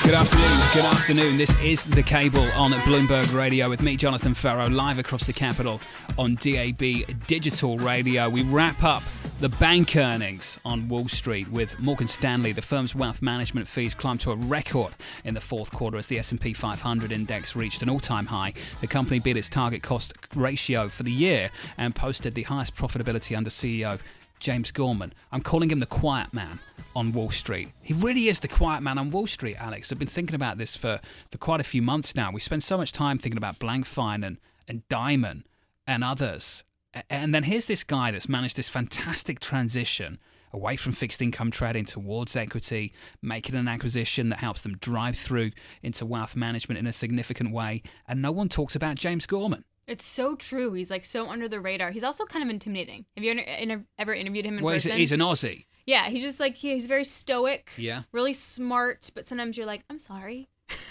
Good 0.03 0.15
afternoon. 0.15 0.59
Good 0.73 0.86
afternoon. 0.86 1.38
This 1.38 1.55
is 1.62 1.83
The 1.83 2.03
Cable 2.03 2.47
on 2.55 2.71
Bloomberg 2.71 3.33
Radio 3.33 3.69
with 3.69 3.81
me, 3.81 3.95
Jonathan 3.95 4.33
Ferro, 4.33 4.69
live 4.69 4.99
across 4.99 5.25
the 5.25 5.33
capital 5.33 5.81
on 6.17 6.36
DAB 6.36 7.25
Digital 7.25 7.77
Radio. 7.77 8.29
We 8.29 8.43
wrap 8.43 8.83
up 8.83 9.01
the 9.43 9.49
bank 9.49 9.97
earnings 9.97 10.58
on 10.63 10.88
Wall 10.88 11.10
Street 11.10 11.51
with 11.51 11.77
Morgan 11.77 12.08
Stanley. 12.08 12.53
The 12.53 12.62
firm's 12.62 12.95
wealth 12.95 13.21
management 13.21 13.67
fees 13.67 13.93
climbed 13.93 14.21
to 14.21 14.32
a 14.32 14.38
record 14.38 14.93
in 15.25 15.34
the 15.34 15.41
fourth 15.41 15.69
quarter 15.69 15.97
as 15.97 16.08
the 16.08 16.17
S&P 16.17 16.53
500 16.53 17.12
index 17.12 17.53
reached 17.53 17.84
an 17.84 17.89
all-time 17.89 18.27
high. 18.27 18.53
The 18.79 18.88
company 18.88 19.19
beat 19.19 19.36
its 19.36 19.49
target 19.49 19.84
cost 19.84 20.13
ratio 20.34 20.88
for 20.88 21.03
the 21.03 21.12
year 21.12 21.49
and 21.77 21.93
posted 21.93 22.36
the 22.36 22.43
highest 22.43 22.73
profitability 22.77 23.36
under 23.36 23.49
CEO 23.49 23.99
James 24.39 24.71
Gorman. 24.71 25.13
I'm 25.29 25.41
calling 25.41 25.69
him 25.69 25.79
the 25.79 25.88
quiet 25.88 26.34
man 26.34 26.62
on 26.95 27.12
Wall 27.12 27.29
Street. 27.29 27.67
He 27.82 27.93
really 27.93 28.29
is 28.29 28.39
the 28.39 28.47
quiet 28.47 28.79
man 28.79 28.97
on 28.97 29.12
Wall 29.12 29.27
Street, 29.27 29.58
Alix. 29.60 29.91
I've 29.91 29.99
been 29.99 30.08
thinking 30.08 30.36
about 30.36 30.58
this 30.58 30.77
for, 30.77 31.01
for 31.29 31.38
quite 31.38 31.60
a 31.60 31.65
few 31.65 31.82
months 31.82 32.15
now. 32.15 32.32
We 32.32 32.39
spend 32.39 32.63
so 32.63 32.77
much 32.77 32.93
time 32.93 33.17
thinking 33.17 33.38
about 33.38 33.60
Blankfein 33.60 34.25
and, 34.25 34.38
and 34.69 34.88
Dimon 34.88 35.43
and 35.86 36.01
others. 36.01 36.63
And 37.10 37.34
then 37.34 37.43
here's 37.43 37.65
this 37.65 37.84
guy 37.84 38.12
that's 38.12 38.29
managed 38.29 38.58
this 38.58 38.69
fantastic 38.69 39.39
transition 39.39 40.19
away 40.51 40.75
from 40.75 40.91
fixed 40.91 41.21
income 41.21 41.49
trading 41.49 41.86
towards 41.86 42.36
equity, 42.36 42.93
making 43.21 43.56
an 43.56 43.67
acquisition 43.67 44.29
that 44.29 44.39
helps 44.39 44.62
them 44.62 44.77
drive 44.77 45.17
through 45.17 45.51
into 45.82 46.06
wealth 46.06 46.36
management 46.36 46.77
in 46.77 46.86
a 46.86 46.93
significant 46.93 47.51
way. 47.51 47.82
And 48.08 48.21
no 48.21 48.32
one 48.32 48.49
talks 48.49 48.75
about 48.75 48.95
James 48.95 49.25
Gorman. 49.25 49.65
It's 49.88 50.06
so 50.06 50.36
true. 50.36 50.73
He's 50.73 50.91
like 50.91 51.03
so 51.03 51.27
under 51.27 51.49
the 51.49 51.60
radar. 51.60 51.91
He's 51.91 52.03
also 52.03 52.25
kind 52.25 52.43
of 52.43 52.49
intimidating. 52.49 53.06
Have 53.17 53.23
you 53.23 53.41
ever, 53.45 53.84
ever 53.97 54.13
interviewed 54.13 54.45
him 54.45 54.58
in 54.58 54.63
well, 54.63 54.75
person? 54.75 54.91
He's, 54.91 54.99
he's 54.99 55.12
an 55.12 55.19
Aussie. 55.19 55.65
Yeah, 55.86 56.06
he's 56.06 56.21
just 56.21 56.39
like 56.39 56.56
he, 56.56 56.71
he's 56.71 56.86
very 56.86 57.03
stoic. 57.03 57.71
Yeah. 57.75 58.03
Really 58.13 58.34
smart, 58.34 59.10
but 59.13 59.25
sometimes 59.25 59.58
you're 59.58 59.67
like, 59.67 59.84
I'm 59.89 59.99
sorry. 59.99 60.47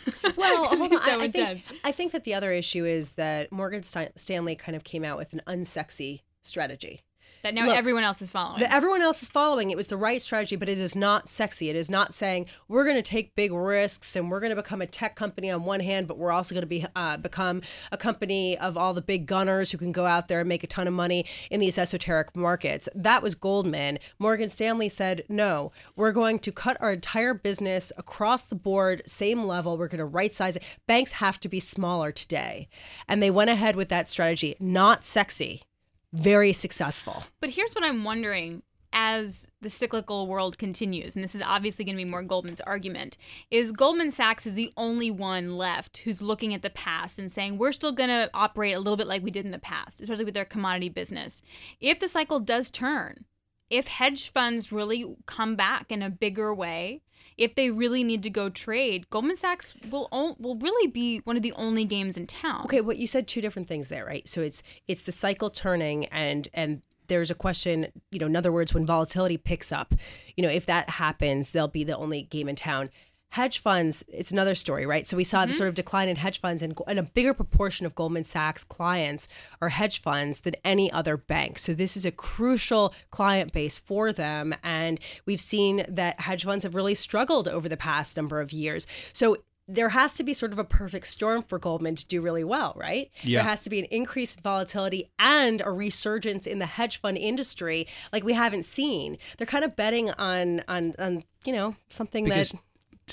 Well, 0.37 0.67
hold 0.67 0.93
on. 0.93 1.01
So 1.03 1.13
I, 1.21 1.25
I 1.25 1.29
think. 1.31 1.63
I 1.85 1.93
think 1.93 2.13
that 2.13 2.25
the 2.25 2.35
other 2.35 2.53
issue 2.53 2.85
is 2.85 3.13
that 3.15 3.53
Morgan 3.53 3.83
St- 3.83 4.19
Stanley 4.19 4.57
kind 4.57 4.75
of 4.75 4.85
came 4.85 5.05
out 5.05 5.19
with 5.19 5.33
an 5.33 5.43
unsexy 5.47 6.23
strategy. 6.43 7.03
That 7.43 7.55
now 7.55 7.67
Look, 7.67 7.77
everyone 7.77 8.05
else 8.05 8.23
is 8.23 8.31
following. 8.31 8.61
That 8.61 8.73
everyone 8.73 9.03
else 9.03 9.21
is 9.23 9.29
following. 9.29 9.73
It 9.73 9.77
was 9.77 9.89
the 9.89 9.97
right 9.97 10.23
strategy, 10.23 10.55
but 10.55 10.69
it 10.69 10.79
is 10.79 10.95
not 10.95 11.29
sexy. 11.29 11.71
It 11.71 11.77
is 11.77 11.91
not 11.91 12.15
saying 12.15 12.47
we're 12.69 12.85
going 12.85 12.97
to 12.97 13.03
take 13.03 13.35
big 13.35 13.53
risks 13.53 14.15
and 14.15 14.31
we're 14.31 14.39
going 14.39 14.55
to 14.55 14.63
become 14.63 14.81
a 14.81 14.87
tech 14.87 15.17
company 15.17 15.51
on 15.51 15.65
one 15.65 15.81
hand, 15.81 16.07
but 16.07 16.19
we're 16.19 16.31
also 16.31 16.55
going 16.55 16.63
to 16.63 16.69
be 16.69 16.87
uh, 16.95 17.17
become 17.17 17.61
a 17.91 17.97
company 17.97 18.57
of 18.59 18.79
all 18.79 18.95
the 18.95 19.03
big 19.03 19.27
gunners 19.27 19.73
who 19.73 19.79
can 19.79 19.91
go 19.91 20.07
out 20.07 20.29
there 20.29 20.39
and 20.39 20.49
make 20.49 20.63
a 20.63 20.69
ton 20.69 20.87
of 20.87 20.95
money 20.95 21.27
in 21.51 21.59
these 21.59 21.79
esoteric 21.79 22.37
markets. 22.37 22.89
That 22.95 23.23
was 23.23 23.35
Goldman. 23.35 23.99
Morgan 24.21 24.49
Stanley 24.49 24.89
said, 24.89 25.25
no, 25.29 25.73
we're 25.97 26.13
going 26.13 26.39
to 26.41 26.53
cut 26.53 26.77
our 26.81 26.93
entire 26.93 27.35
business 27.35 27.91
across 27.97 28.47
the 28.47 28.55
board, 28.55 29.03
same 29.07 29.45
level. 29.45 29.77
We're 29.77 29.89
going 29.89 29.99
to 29.99 30.05
right 30.05 30.33
size 30.33 30.55
it. 30.55 30.63
Banks 30.87 31.13
have 31.13 31.41
to 31.41 31.49
be 31.49 31.59
smaller 31.59 32.13
today. 32.13 32.69
And 33.09 33.21
they 33.21 33.33
went 33.33 33.51
ahead 33.51 33.75
with 33.75 33.89
that 33.89 34.09
strategy. 34.09 34.55
Not 34.61 35.05
sexy, 35.05 35.63
very 36.13 36.53
successful. 36.53 37.25
But 37.41 37.51
here's 37.51 37.75
what 37.75 37.85
I'm 37.85 38.05
wondering 38.05 38.63
as 38.93 39.49
the 39.63 39.71
cyclical 39.71 40.27
world 40.27 40.59
continues, 40.59 41.15
and 41.15 41.25
this 41.25 41.35
is 41.35 41.43
obviously 41.43 41.85
going 41.85 41.97
to 41.97 42.05
be 42.05 42.11
more 42.11 42.23
Goldman's 42.23 42.61
argument, 42.61 43.17
is 43.51 43.73
Goldman 43.73 44.11
Sachs 44.11 44.47
is 44.47 44.55
the 44.55 44.73
only 44.77 45.11
one 45.11 45.57
left 45.57 45.99
who's 45.99 46.21
looking 46.21 46.53
at 46.53 46.63
the 46.63 46.71
past 46.71 47.19
and 47.19 47.33
saying 47.33 47.57
we're 47.57 47.73
still 47.73 47.93
going 47.93 48.11
to 48.11 48.31
operate 48.35 48.75
a 48.75 48.79
little 48.79 48.97
bit 48.97 49.07
like 49.07 49.23
we 49.23 49.31
did 49.31 49.47
in 49.47 49.51
the 49.51 49.59
past, 49.59 50.01
especially 50.01 50.27
with 50.27 50.35
their 50.35 50.45
commodity 50.45 50.91
business. 50.91 51.43
If 51.81 52.01
the 52.01 52.09
cycle 52.09 52.39
does 52.39 52.71
turn, 52.71 53.25
if 53.71 53.89
hedge 53.89 54.31
funds 54.31 54.73
really 54.73 55.17
come 55.25 55.57
back 55.57 55.91
in 55.91 56.03
a 56.03 56.11
bigger 56.11 56.55
way, 56.55 57.01
if 57.43 57.55
they 57.55 57.71
really 57.71 58.05
need 58.05 58.23
to 58.23 58.31
go 58.31 58.49
trade, 58.49 59.11
Goldman 59.11 59.37
Sachs 59.37 59.75
will 59.91 60.09
o- 60.13 60.37
will 60.39 60.57
really 60.57 60.87
be 60.87 61.19
one 61.25 61.37
of 61.37 61.43
the 61.43 61.53
only 61.55 61.85
games 61.85 62.17
in 62.17 62.27
town. 62.27 62.65
Okay, 62.65 62.81
what 62.81 62.99
you 62.99 63.07
said 63.07 63.27
two 63.27 63.41
different 63.41 63.69
things 63.69 63.89
there, 63.89 64.05
right? 64.05 64.27
So 64.29 64.41
it's 64.41 64.63
it's 64.87 65.03
the 65.03 65.13
cycle 65.13 65.51
turning 65.51 66.07
and 66.07 66.49
and 66.55 66.83
there's 67.09 67.31
a 67.31 67.35
question, 67.35 67.89
you 68.11 68.19
know, 68.19 68.27
in 68.27 68.37
other 68.37 68.53
words, 68.53 68.73
when 68.73 68.87
volatility 68.87 69.37
picks 69.37 69.73
up, 69.73 69.95
you 70.37 70.43
know, 70.43 70.49
if 70.49 70.67
that 70.67 70.89
happens, 70.89 71.51
they'll 71.51 71.69
be 71.69 71.85
the 71.85 71.97
only 71.97 72.23
game 72.23 72.49
in 72.49 72.57
town. 72.57 72.91
Hedge 73.33 73.61
funds, 73.61 74.05
it's 74.09 74.31
another 74.31 74.55
story, 74.55 74.85
right? 74.85 75.09
So 75.09 75.17
we 75.17 75.25
saw 75.25 75.47
the 75.47 75.53
mm-hmm. 75.53 75.57
sort 75.57 75.69
of 75.69 75.75
decline 75.75 76.11
in 76.11 76.17
hedge 76.17 76.39
funds, 76.39 76.63
and, 76.63 76.79
and 76.87 76.99
a 76.99 77.03
bigger 77.03 77.33
proportion 77.33 77.87
of 77.87 77.95
Goldman 77.95 78.25
Sachs 78.25 78.63
clients 78.63 79.27
are 79.63 79.71
hedge 79.71 80.03
funds 80.03 80.41
than 80.41 80.55
any 80.67 80.93
other 80.93 81.17
bank. 81.17 81.59
So 81.59 81.73
this 81.73 81.97
is 81.97 82.05
a 82.05 82.11
crucial 82.11 82.93
client 83.11 83.55
base 83.55 83.79
for 83.79 84.13
them. 84.13 84.55
And 84.63 85.01
we've 85.25 85.41
seen 85.41 85.87
that 85.89 86.21
hedge 86.21 86.45
funds 86.45 86.63
have 86.65 86.75
really 86.75 86.95
struggled 86.95 87.49
over 87.49 87.71
the 87.71 87.77
past 87.79 88.19
number 88.19 88.39
of 88.39 88.53
years. 88.53 88.87
So 89.15 89.39
there 89.67 89.89
has 89.89 90.15
to 90.17 90.23
be 90.23 90.35
sort 90.35 90.53
of 90.53 90.59
a 90.59 90.65
perfect 90.65 91.07
storm 91.07 91.43
for 91.43 91.59
Goldman 91.59 91.95
to 91.95 92.07
do 92.07 92.21
really 92.21 92.45
well, 92.45 92.75
right? 92.77 93.11
Yeah. 93.23 93.39
There 93.39 93.49
has 93.49 93.63
to 93.65 93.71
be 93.71 93.79
an 93.79 93.87
increase 93.87 94.37
in 94.37 94.43
volatility 94.43 95.11
and 95.19 95.63
a 95.65 95.71
resurgence 95.71 96.47
in 96.47 96.59
the 96.59 96.67
hedge 96.67 96.99
fund 96.99 97.17
industry 97.17 97.87
like 98.13 98.25
we 98.25 98.35
haven't 98.35 98.65
seen. 98.65 99.17
They're 99.39 99.47
kind 99.47 99.65
of 99.65 99.75
betting 99.75 100.11
on 100.11 100.63
on 100.69 100.95
on 100.99 101.25
you 101.47 101.55
know 101.55 101.77
something 101.89 102.25
Because 102.25 102.51
that 102.51 102.61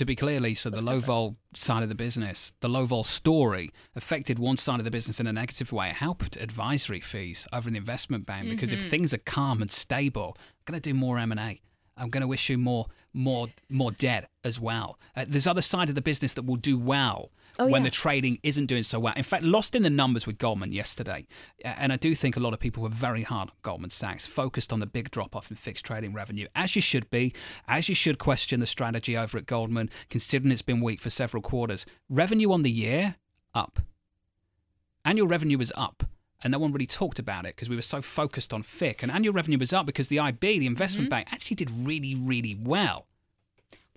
to 0.00 0.04
be 0.06 0.16
clear, 0.16 0.40
Lisa, 0.40 0.70
the 0.70 0.80
low 0.80 0.98
vol 1.00 1.36
side 1.54 1.82
of 1.82 1.88
the 1.88 1.94
business, 1.94 2.52
the 2.60 2.68
low 2.68 2.86
vol 2.86 3.04
story 3.04 3.70
affected 3.94 4.38
one 4.38 4.56
side 4.56 4.80
of 4.80 4.84
the 4.84 4.90
business 4.90 5.20
in 5.20 5.26
a 5.26 5.32
negative 5.32 5.72
way. 5.72 5.90
It 5.90 5.96
helped 5.96 6.36
advisory 6.36 7.00
fees 7.00 7.46
over 7.52 7.68
in 7.68 7.74
the 7.74 7.78
investment 7.78 8.26
bank 8.26 8.48
because 8.48 8.72
if 8.72 8.80
Mhm. 8.80 8.88
things 8.90 9.14
are 9.14 9.18
calm 9.18 9.60
and 9.62 9.70
stable, 9.70 10.36
I'm 10.38 10.62
going 10.72 10.80
to 10.80 10.90
do 10.90 10.94
more 10.94 11.18
M 11.18 11.30
and 11.32 11.40
A. 11.40 11.60
I'm 11.96 12.08
going 12.08 12.26
to 12.26 12.32
issue 12.32 12.56
more, 12.56 12.86
more, 13.12 13.48
more 13.68 13.92
debt 13.92 14.30
as 14.42 14.58
well. 14.58 14.98
Uh, 15.14 15.26
there's 15.28 15.46
other 15.46 15.60
side 15.62 15.88
of 15.90 15.94
the 15.94 16.00
business 16.02 16.32
that 16.34 16.46
will 16.46 16.56
do 16.56 16.78
well 16.78 17.30
Oh, 17.60 17.66
when 17.66 17.82
yeah. 17.82 17.88
the 17.90 17.94
trading 17.94 18.38
isn't 18.42 18.66
doing 18.66 18.82
so 18.82 18.98
well. 18.98 19.12
In 19.16 19.22
fact, 19.22 19.42
lost 19.44 19.74
in 19.76 19.82
the 19.82 19.90
numbers 19.90 20.26
with 20.26 20.38
Goldman 20.38 20.72
yesterday, 20.72 21.26
and 21.64 21.92
I 21.92 21.96
do 21.96 22.14
think 22.14 22.36
a 22.36 22.40
lot 22.40 22.54
of 22.54 22.58
people 22.58 22.82
were 22.82 22.88
very 22.88 23.22
hard 23.22 23.50
on 23.50 23.56
Goldman 23.62 23.90
Sachs, 23.90 24.26
focused 24.26 24.72
on 24.72 24.80
the 24.80 24.86
big 24.86 25.10
drop 25.10 25.36
off 25.36 25.50
in 25.50 25.56
fixed 25.56 25.84
trading 25.84 26.12
revenue, 26.12 26.46
as 26.54 26.74
you 26.74 26.82
should 26.82 27.10
be, 27.10 27.32
as 27.68 27.88
you 27.88 27.94
should 27.94 28.18
question 28.18 28.60
the 28.60 28.66
strategy 28.66 29.16
over 29.16 29.38
at 29.38 29.46
Goldman, 29.46 29.90
considering 30.08 30.50
it's 30.50 30.62
been 30.62 30.80
weak 30.80 31.00
for 31.00 31.10
several 31.10 31.42
quarters. 31.42 31.86
Revenue 32.08 32.50
on 32.52 32.62
the 32.62 32.70
year 32.70 33.16
up. 33.54 33.80
Annual 35.04 35.28
revenue 35.28 35.58
was 35.58 35.72
up. 35.76 36.04
And 36.42 36.52
no 36.52 36.58
one 36.58 36.72
really 36.72 36.86
talked 36.86 37.18
about 37.18 37.44
it 37.44 37.54
because 37.54 37.68
we 37.68 37.76
were 37.76 37.82
so 37.82 38.00
focused 38.00 38.54
on 38.54 38.62
FICC. 38.62 39.02
And 39.02 39.12
annual 39.12 39.34
revenue 39.34 39.58
was 39.58 39.74
up 39.74 39.84
because 39.84 40.08
the 40.08 40.18
IB, 40.18 40.58
the 40.58 40.66
investment 40.66 41.08
Mhm. 41.08 41.10
bank, 41.10 41.28
actually 41.30 41.56
did 41.56 41.70
really, 41.70 42.14
really 42.14 42.54
well. 42.54 43.08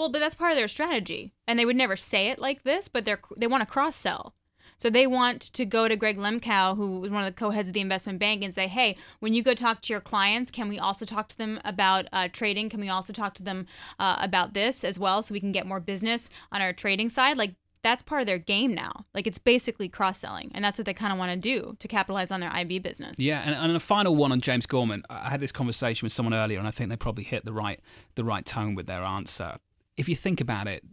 Well, 0.04 0.12
but 0.12 0.20
that's 0.20 0.36
part 0.36 0.52
of 0.52 0.58
their 0.58 0.68
strategy, 0.68 1.32
and 1.48 1.58
they 1.58 1.64
would 1.64 1.78
never 1.78 1.96
say 1.96 2.28
it 2.28 2.38
like 2.38 2.64
this, 2.64 2.90
but 2.90 3.06
they're 3.06 3.22
they 3.38 3.48
want 3.48 3.62
to 3.62 3.74
cross 3.74 3.96
sell. 3.96 4.36
So 4.76 4.90
they 4.90 5.08
want 5.08 5.42
to 5.54 5.66
go 5.66 5.88
to 5.88 5.96
Gregg 5.96 6.18
Lemkau, 6.18 6.76
who 6.76 7.00
was 7.00 7.10
one 7.10 7.24
of 7.24 7.26
the 7.26 7.40
co-heads 7.40 7.70
of 7.70 7.74
the 7.74 7.80
investment 7.80 8.20
bank, 8.20 8.44
and 8.44 8.54
say, 8.54 8.68
"Hey, 8.68 8.98
when 9.22 9.34
you 9.34 9.42
go 9.42 9.54
talk 9.54 9.82
to 9.84 9.94
your 9.94 10.02
clients, 10.02 10.52
can 10.52 10.68
we 10.68 10.78
also 10.78 11.06
talk 11.06 11.30
to 11.30 11.38
them 11.38 11.58
about 11.64 12.08
uh, 12.12 12.28
trading? 12.28 12.68
Can 12.68 12.82
we 12.82 12.90
also 12.90 13.14
talk 13.14 13.34
to 13.36 13.44
them 13.44 13.66
uh, 13.98 14.18
about 14.20 14.54
this 14.54 14.84
as 14.84 15.00
well, 15.00 15.24
so 15.24 15.32
we 15.32 15.40
can 15.40 15.54
get 15.54 15.66
more 15.66 15.80
business 15.80 16.28
on 16.52 16.62
our 16.62 16.74
trading 16.74 17.08
side?" 17.08 17.38
Like 17.38 17.56
that's 17.82 18.04
part 18.04 18.20
of 18.20 18.28
their 18.28 18.40
game 18.40 18.74
now. 18.74 19.06
Like 19.14 19.26
it's 19.26 19.38
basically 19.38 19.88
cross 19.88 20.20
selling, 20.20 20.52
and 20.54 20.66
that's 20.66 20.78
what 20.78 20.86
they 20.86 20.94
kind 20.94 21.14
of 21.14 21.20
want 21.20 21.32
to 21.32 21.38
do 21.38 21.78
to 21.80 21.88
capitalize 21.88 22.30
on 22.30 22.42
their 22.42 22.52
IB 22.52 22.80
business. 22.80 23.20
Yeah, 23.20 23.42
and, 23.46 23.56
and 23.56 23.74
a 23.74 23.80
final 23.80 24.18
one 24.18 24.34
on 24.34 24.42
James 24.42 24.66
Gorman. 24.66 25.04
I 25.10 25.30
had 25.30 25.40
this 25.40 25.54
conversation 25.54 26.06
with 26.06 26.12
someone 26.12 26.34
earlier, 26.34 26.60
and 26.60 26.68
I 26.68 26.72
think 26.72 26.90
they 26.90 26.98
probably 26.98 27.24
hit 27.24 27.46
the 27.46 27.54
right 27.54 27.80
the 28.16 28.26
right 28.26 28.46
tone 28.46 28.76
with 28.76 28.88
their 28.88 29.04
answer. 29.04 29.56
If 29.98 30.10
you 30.10 30.16
think 30.16 30.42
about 30.42 30.68
it, 30.68 30.84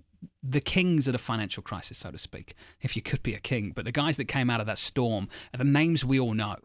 the 0.42 0.61
kings 0.61 1.09
of 1.09 1.12
the 1.12 1.18
financial 1.18 1.62
crisis, 1.62 1.98
so 1.98 2.11
to 2.11 2.18
speak, 2.18 2.55
if 2.80 2.96
you 2.96 3.03
could 3.03 3.22
be 3.22 3.34
a 3.34 3.40
king, 3.40 3.72
but 3.74 3.84
the 3.84 3.92
guys 3.92 4.16
that 4.18 4.26
came 4.26 4.51
out 4.51 4.61
of 4.61 4.66
that 4.66 4.78
storm 4.78 5.28
are 5.55 5.59
the 5.59 5.64
names 5.64 6.05
we 6.05 6.20
all 6.20 6.34
know: 6.34 6.57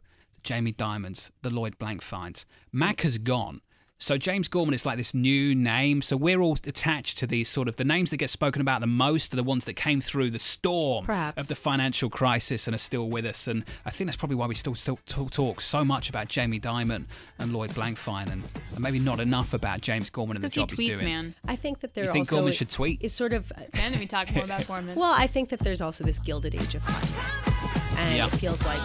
Jamie 0.44 0.74
Dimons, 0.74 1.32
the 1.42 1.50
Lloyd 1.50 1.78
Blankfeins. 1.78 2.46
Mack 2.72 2.98
mm. 2.98 3.04
has 3.04 3.18
gone. 3.18 3.62
So 4.06 4.20
James 4.20 4.48
Gorman 4.48 4.76
is 4.76 4.86
like 4.86 4.98
this 4.98 5.16
new 5.16 5.56
name. 5.56 6.04
So 6.04 6.16
we're 6.16 6.40
all 6.40 6.60
attached 6.68 7.18
to 7.18 7.26
these 7.26 7.50
sort 7.50 7.68
of 7.68 7.78
the 7.78 7.84
names 7.84 8.12
that 8.12 8.18
get 8.18 8.30
spoken 8.30 8.62
about 8.62 8.82
the 8.82 8.86
most 8.86 9.34
are 9.34 9.36
the 9.36 9.42
ones 9.44 9.66
that 9.66 9.74
came 9.74 10.00
through 10.00 10.30
the 10.30 10.38
storm 10.38 11.06
Perhaps. 11.08 11.42
of 11.42 11.48
the 11.48 11.56
financial 11.56 12.12
crisis 12.12 12.68
and 12.68 12.76
are 12.76 12.78
still 12.78 13.10
with 13.10 13.26
us. 13.26 13.48
And 13.48 13.64
I 13.84 13.90
think 13.90 14.06
that's 14.08 14.16
probably 14.16 14.36
why 14.36 14.46
we 14.46 14.54
still 14.54 14.76
still 14.76 15.00
talk, 15.08 15.32
talk 15.32 15.60
so 15.60 15.84
much 15.84 16.08
about 16.08 16.28
Jamie 16.28 16.60
Dimon 16.60 17.06
and 17.40 17.52
Lloyd 17.52 17.72
Blankfein, 17.72 18.30
and, 18.32 18.44
and 18.76 18.80
maybe 18.80 19.00
not 19.00 19.20
enough 19.20 19.56
about 19.56 19.82
James 19.82 20.12
Gorman 20.12 20.38
and 20.38 20.44
the 20.44 20.50
Because 20.50 20.54
he 20.54 20.62
job 20.62 20.70
he's 20.78 20.90
tweets, 20.92 21.00
doing. 21.00 21.12
man. 21.12 21.36
I 21.48 21.56
think 21.56 21.80
that 21.80 21.96
there 21.96 22.06
You 22.06 22.12
think 22.12 22.28
also 22.28 22.36
Gorman 22.36 22.54
should 22.54 22.70
tweet? 22.70 23.02
is 23.02 23.12
sort 23.12 23.34
of 23.34 23.52
Then 23.74 23.98
we 23.98 24.06
talk 24.06 24.32
more 24.36 24.46
about 24.46 24.68
Gorman. 24.68 24.96
well, 24.96 25.16
I 25.18 25.26
think 25.26 25.50
that 25.50 25.62
there's 25.62 25.82
also 25.82 26.04
this 26.04 26.20
gilded 26.20 26.54
age 26.54 26.76
of 26.76 26.84
finance, 26.84 27.98
and 27.98 28.18
Yeah. 28.18 28.28
it 28.28 28.34
feels 28.38 28.64
like 28.68 28.78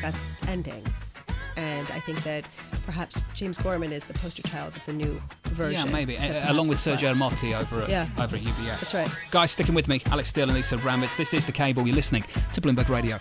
that's 0.00 0.22
ending. 0.46 0.84
And 1.56 1.86
I 1.90 2.00
think 2.00 2.22
that 2.24 2.44
perhaps 2.86 3.20
James 3.34 3.58
Gorman 3.58 3.92
is 3.92 4.04
the 4.06 4.14
poster 4.14 4.42
child 4.42 4.76
of 4.76 4.84
the 4.86 4.92
new 4.92 5.20
version. 5.46 5.86
Yeah, 5.86 5.92
maybe. 5.92 6.16
that 6.16 6.48
Uh, 6.48 6.52
along 6.52 6.68
with 6.68 6.78
Sergio 6.78 7.02
less- 7.08 7.16
Motti 7.18 7.58
over 7.58 7.82
at, 7.82 7.88
Yeah. 7.88 8.08
over 8.18 8.36
at 8.36 8.42
UBS. 8.42 8.80
That's 8.80 8.94
right. 8.94 9.10
Guys, 9.30 9.50
sticking 9.52 9.74
with 9.74 9.88
me, 9.88 10.00
Alix 10.10 10.28
Steel 10.30 10.44
and 10.44 10.54
Lisa 10.54 10.76
Abramowicz. 10.76 11.16
This 11.16 11.34
is 11.34 11.44
The 11.46 11.52
Cable. 11.52 11.86
You're 11.86 11.96
listening 11.96 12.24
to 12.52 12.60
Bloomberg 12.60 12.88
Radio. 12.88 13.18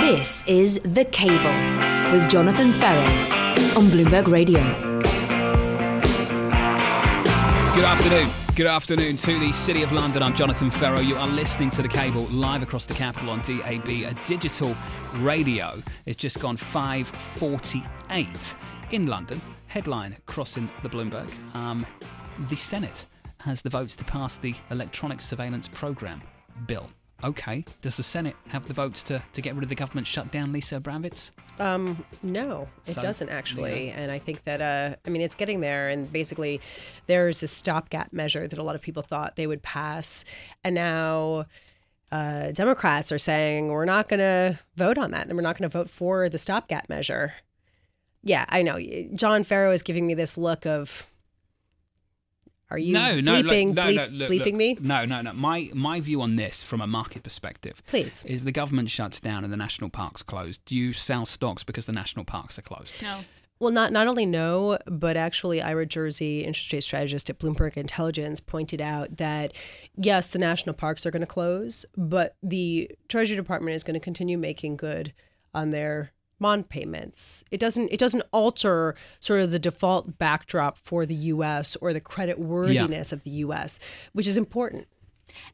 This 0.00 0.44
is 0.46 0.80
The 0.84 1.04
Cable 1.04 2.10
with 2.12 2.28
Jonathan 2.30 2.72
Ferro 2.72 3.04
on 3.78 3.88
Bloomberg 3.90 4.26
Radio. 4.28 4.60
Good 7.74 7.84
afternoon. 7.84 8.30
Good 8.60 8.66
afternoon 8.66 9.16
to 9.16 9.38
the 9.38 9.52
City 9.54 9.82
of 9.82 9.90
London. 9.90 10.22
I'm 10.22 10.36
Jonathan 10.36 10.70
Ferro. 10.70 11.00
You 11.00 11.16
are 11.16 11.26
listening 11.26 11.70
to 11.70 11.80
The 11.80 11.88
Cable 11.88 12.26
live 12.26 12.62
across 12.62 12.84
the 12.84 12.92
capital 12.92 13.30
on 13.30 13.40
DAB, 13.40 13.88
a 13.88 14.12
digital 14.26 14.76
radio. 15.14 15.82
It's 16.04 16.18
just 16.18 16.38
gone 16.40 16.58
5.48 16.58 18.54
in 18.90 19.06
London. 19.06 19.40
Headline 19.68 20.18
crossing 20.26 20.68
the 20.82 20.90
Bloomberg. 20.90 21.26
Um, 21.54 21.86
the 22.50 22.56
Senate 22.56 23.06
has 23.38 23.62
the 23.62 23.70
votes 23.70 23.96
to 23.96 24.04
pass 24.04 24.36
the 24.36 24.54
electronic 24.70 25.22
surveillance 25.22 25.66
program 25.66 26.20
bill. 26.66 26.90
Okay, 27.22 27.64
does 27.82 27.96
the 27.96 28.02
Senate 28.02 28.36
have 28.48 28.66
the 28.66 28.74
votes 28.74 29.02
to, 29.04 29.22
to 29.34 29.42
get 29.42 29.54
rid 29.54 29.62
of 29.62 29.68
the 29.68 29.74
government 29.74 30.06
shutdown, 30.06 30.52
Lisa 30.52 30.80
Abramowicz? 30.80 31.32
Um, 31.58 32.04
no, 32.22 32.68
it 32.86 32.94
So, 32.94 33.02
doesn't 33.02 33.28
actually, 33.28 33.88
yeah. 33.88 33.94
and 34.00 34.10
I 34.10 34.18
think 34.18 34.44
that 34.44 34.62
uh, 34.62 34.96
I 35.06 35.10
mean 35.10 35.20
it's 35.20 35.34
getting 35.36 35.60
there, 35.60 35.88
and 35.88 36.10
basically 36.10 36.60
there's 37.06 37.42
a 37.42 37.46
stopgap 37.46 38.12
measure 38.12 38.48
that 38.48 38.58
a 38.58 38.62
lot 38.62 38.74
of 38.74 38.80
people 38.80 39.02
thought 39.02 39.36
they 39.36 39.46
would 39.46 39.62
pass, 39.62 40.24
and 40.64 40.74
now 40.74 41.44
uh, 42.10 42.52
Democrats 42.52 43.12
are 43.12 43.18
saying 43.18 43.68
we're 43.68 43.84
not 43.84 44.08
going 44.08 44.20
to 44.20 44.58
vote 44.76 44.96
on 44.96 45.10
that, 45.10 45.26
and 45.26 45.36
we're 45.36 45.42
not 45.42 45.58
going 45.58 45.68
to 45.68 45.78
vote 45.78 45.90
for 45.90 46.28
the 46.30 46.38
stopgap 46.38 46.88
measure. 46.88 47.34
Yeah, 48.22 48.46
I 48.48 48.62
know. 48.62 48.78
John 49.14 49.44
Ferro 49.44 49.70
is 49.72 49.82
giving 49.82 50.06
me 50.06 50.14
this 50.14 50.36
look 50.38 50.66
of, 50.66 51.06
are 52.70 52.78
you 52.78 52.92
no, 52.92 53.20
no, 53.20 53.40
look, 53.40 53.46
bleeping, 53.46 53.74
no, 53.74 53.82
bleep- 53.82 53.96
no, 53.96 54.06
look, 54.16 54.30
bleeping 54.30 54.44
look. 54.46 54.54
me? 54.54 54.76
No, 54.80 55.04
no, 55.04 55.22
no. 55.22 55.32
My 55.32 55.70
my 55.74 56.00
view 56.00 56.22
on 56.22 56.36
this, 56.36 56.62
from 56.62 56.80
a 56.80 56.86
market 56.86 57.22
perspective, 57.22 57.82
Please. 57.86 58.24
is 58.24 58.38
if 58.38 58.44
the 58.44 58.52
government 58.52 58.90
shuts 58.90 59.20
down 59.20 59.44
and 59.44 59.52
the 59.52 59.56
national 59.56 59.90
parks 59.90 60.22
closed. 60.22 60.64
Do 60.64 60.76
you 60.76 60.92
sell 60.92 61.26
stocks 61.26 61.64
because 61.64 61.86
the 61.86 61.92
national 61.92 62.24
parks 62.24 62.58
are 62.58 62.62
closed? 62.62 63.02
no. 63.02 63.20
Well, 63.58 63.72
not 63.72 63.92
not 63.92 64.06
only 64.06 64.24
no, 64.24 64.78
but 64.86 65.18
actually, 65.18 65.60
Ira 65.60 65.84
Jersey, 65.84 66.40
interest 66.44 66.72
rate 66.72 66.82
strategist 66.82 67.28
at 67.28 67.38
Bloomberg 67.38 67.76
Intelligence, 67.76 68.40
pointed 68.40 68.80
out 68.80 69.18
that 69.18 69.52
yes, 69.94 70.28
the 70.28 70.38
national 70.38 70.74
parks 70.74 71.04
are 71.04 71.10
going 71.10 71.20
to 71.20 71.26
close, 71.26 71.84
but 71.94 72.36
the 72.42 72.90
Treasury 73.08 73.36
Department 73.36 73.76
is 73.76 73.84
going 73.84 73.94
to 73.94 74.00
continue 74.00 74.38
making 74.38 74.78
good 74.78 75.12
on 75.52 75.70
their 75.70 76.12
bond 76.40 76.68
payments. 76.68 77.44
It 77.50 77.60
doesn't 77.60 77.90
it 77.92 78.00
doesn't 78.00 78.24
alter 78.32 78.94
sort 79.20 79.40
of 79.40 79.50
the 79.50 79.58
default 79.58 80.18
backdrop 80.18 80.78
for 80.78 81.06
the 81.06 81.14
U.S. 81.14 81.76
or 81.76 81.92
the 81.92 82.00
credit 82.00 82.38
worthiness 82.38 83.12
of 83.12 83.22
the 83.22 83.30
U.S., 83.30 83.78
which 84.12 84.26
is 84.26 84.36
important. 84.36 84.88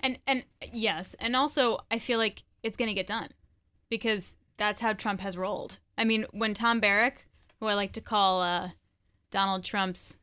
And 0.01 0.19
and 0.27 0.45
yes, 0.73 1.15
and 1.21 1.37
also 1.37 1.81
I 1.91 1.99
feel 1.99 2.19
like 2.19 2.45
it's 2.63 2.77
gonna 2.77 2.95
get 2.95 3.07
done 3.07 3.31
because 3.91 4.37
that's 4.57 4.81
how 4.81 4.93
Trump 4.93 5.21
has 5.21 5.37
rolled. 5.37 5.79
I 5.99 6.05
mean, 6.05 6.27
when 6.31 6.55
Tom 6.55 6.81
Barrack, 6.81 7.27
who 7.61 7.67
I 7.67 7.75
like 7.75 7.93
to 7.93 8.01
call 8.01 8.41
uh, 8.43 8.71
Donald 9.31 9.65
Trump's, 9.65 10.19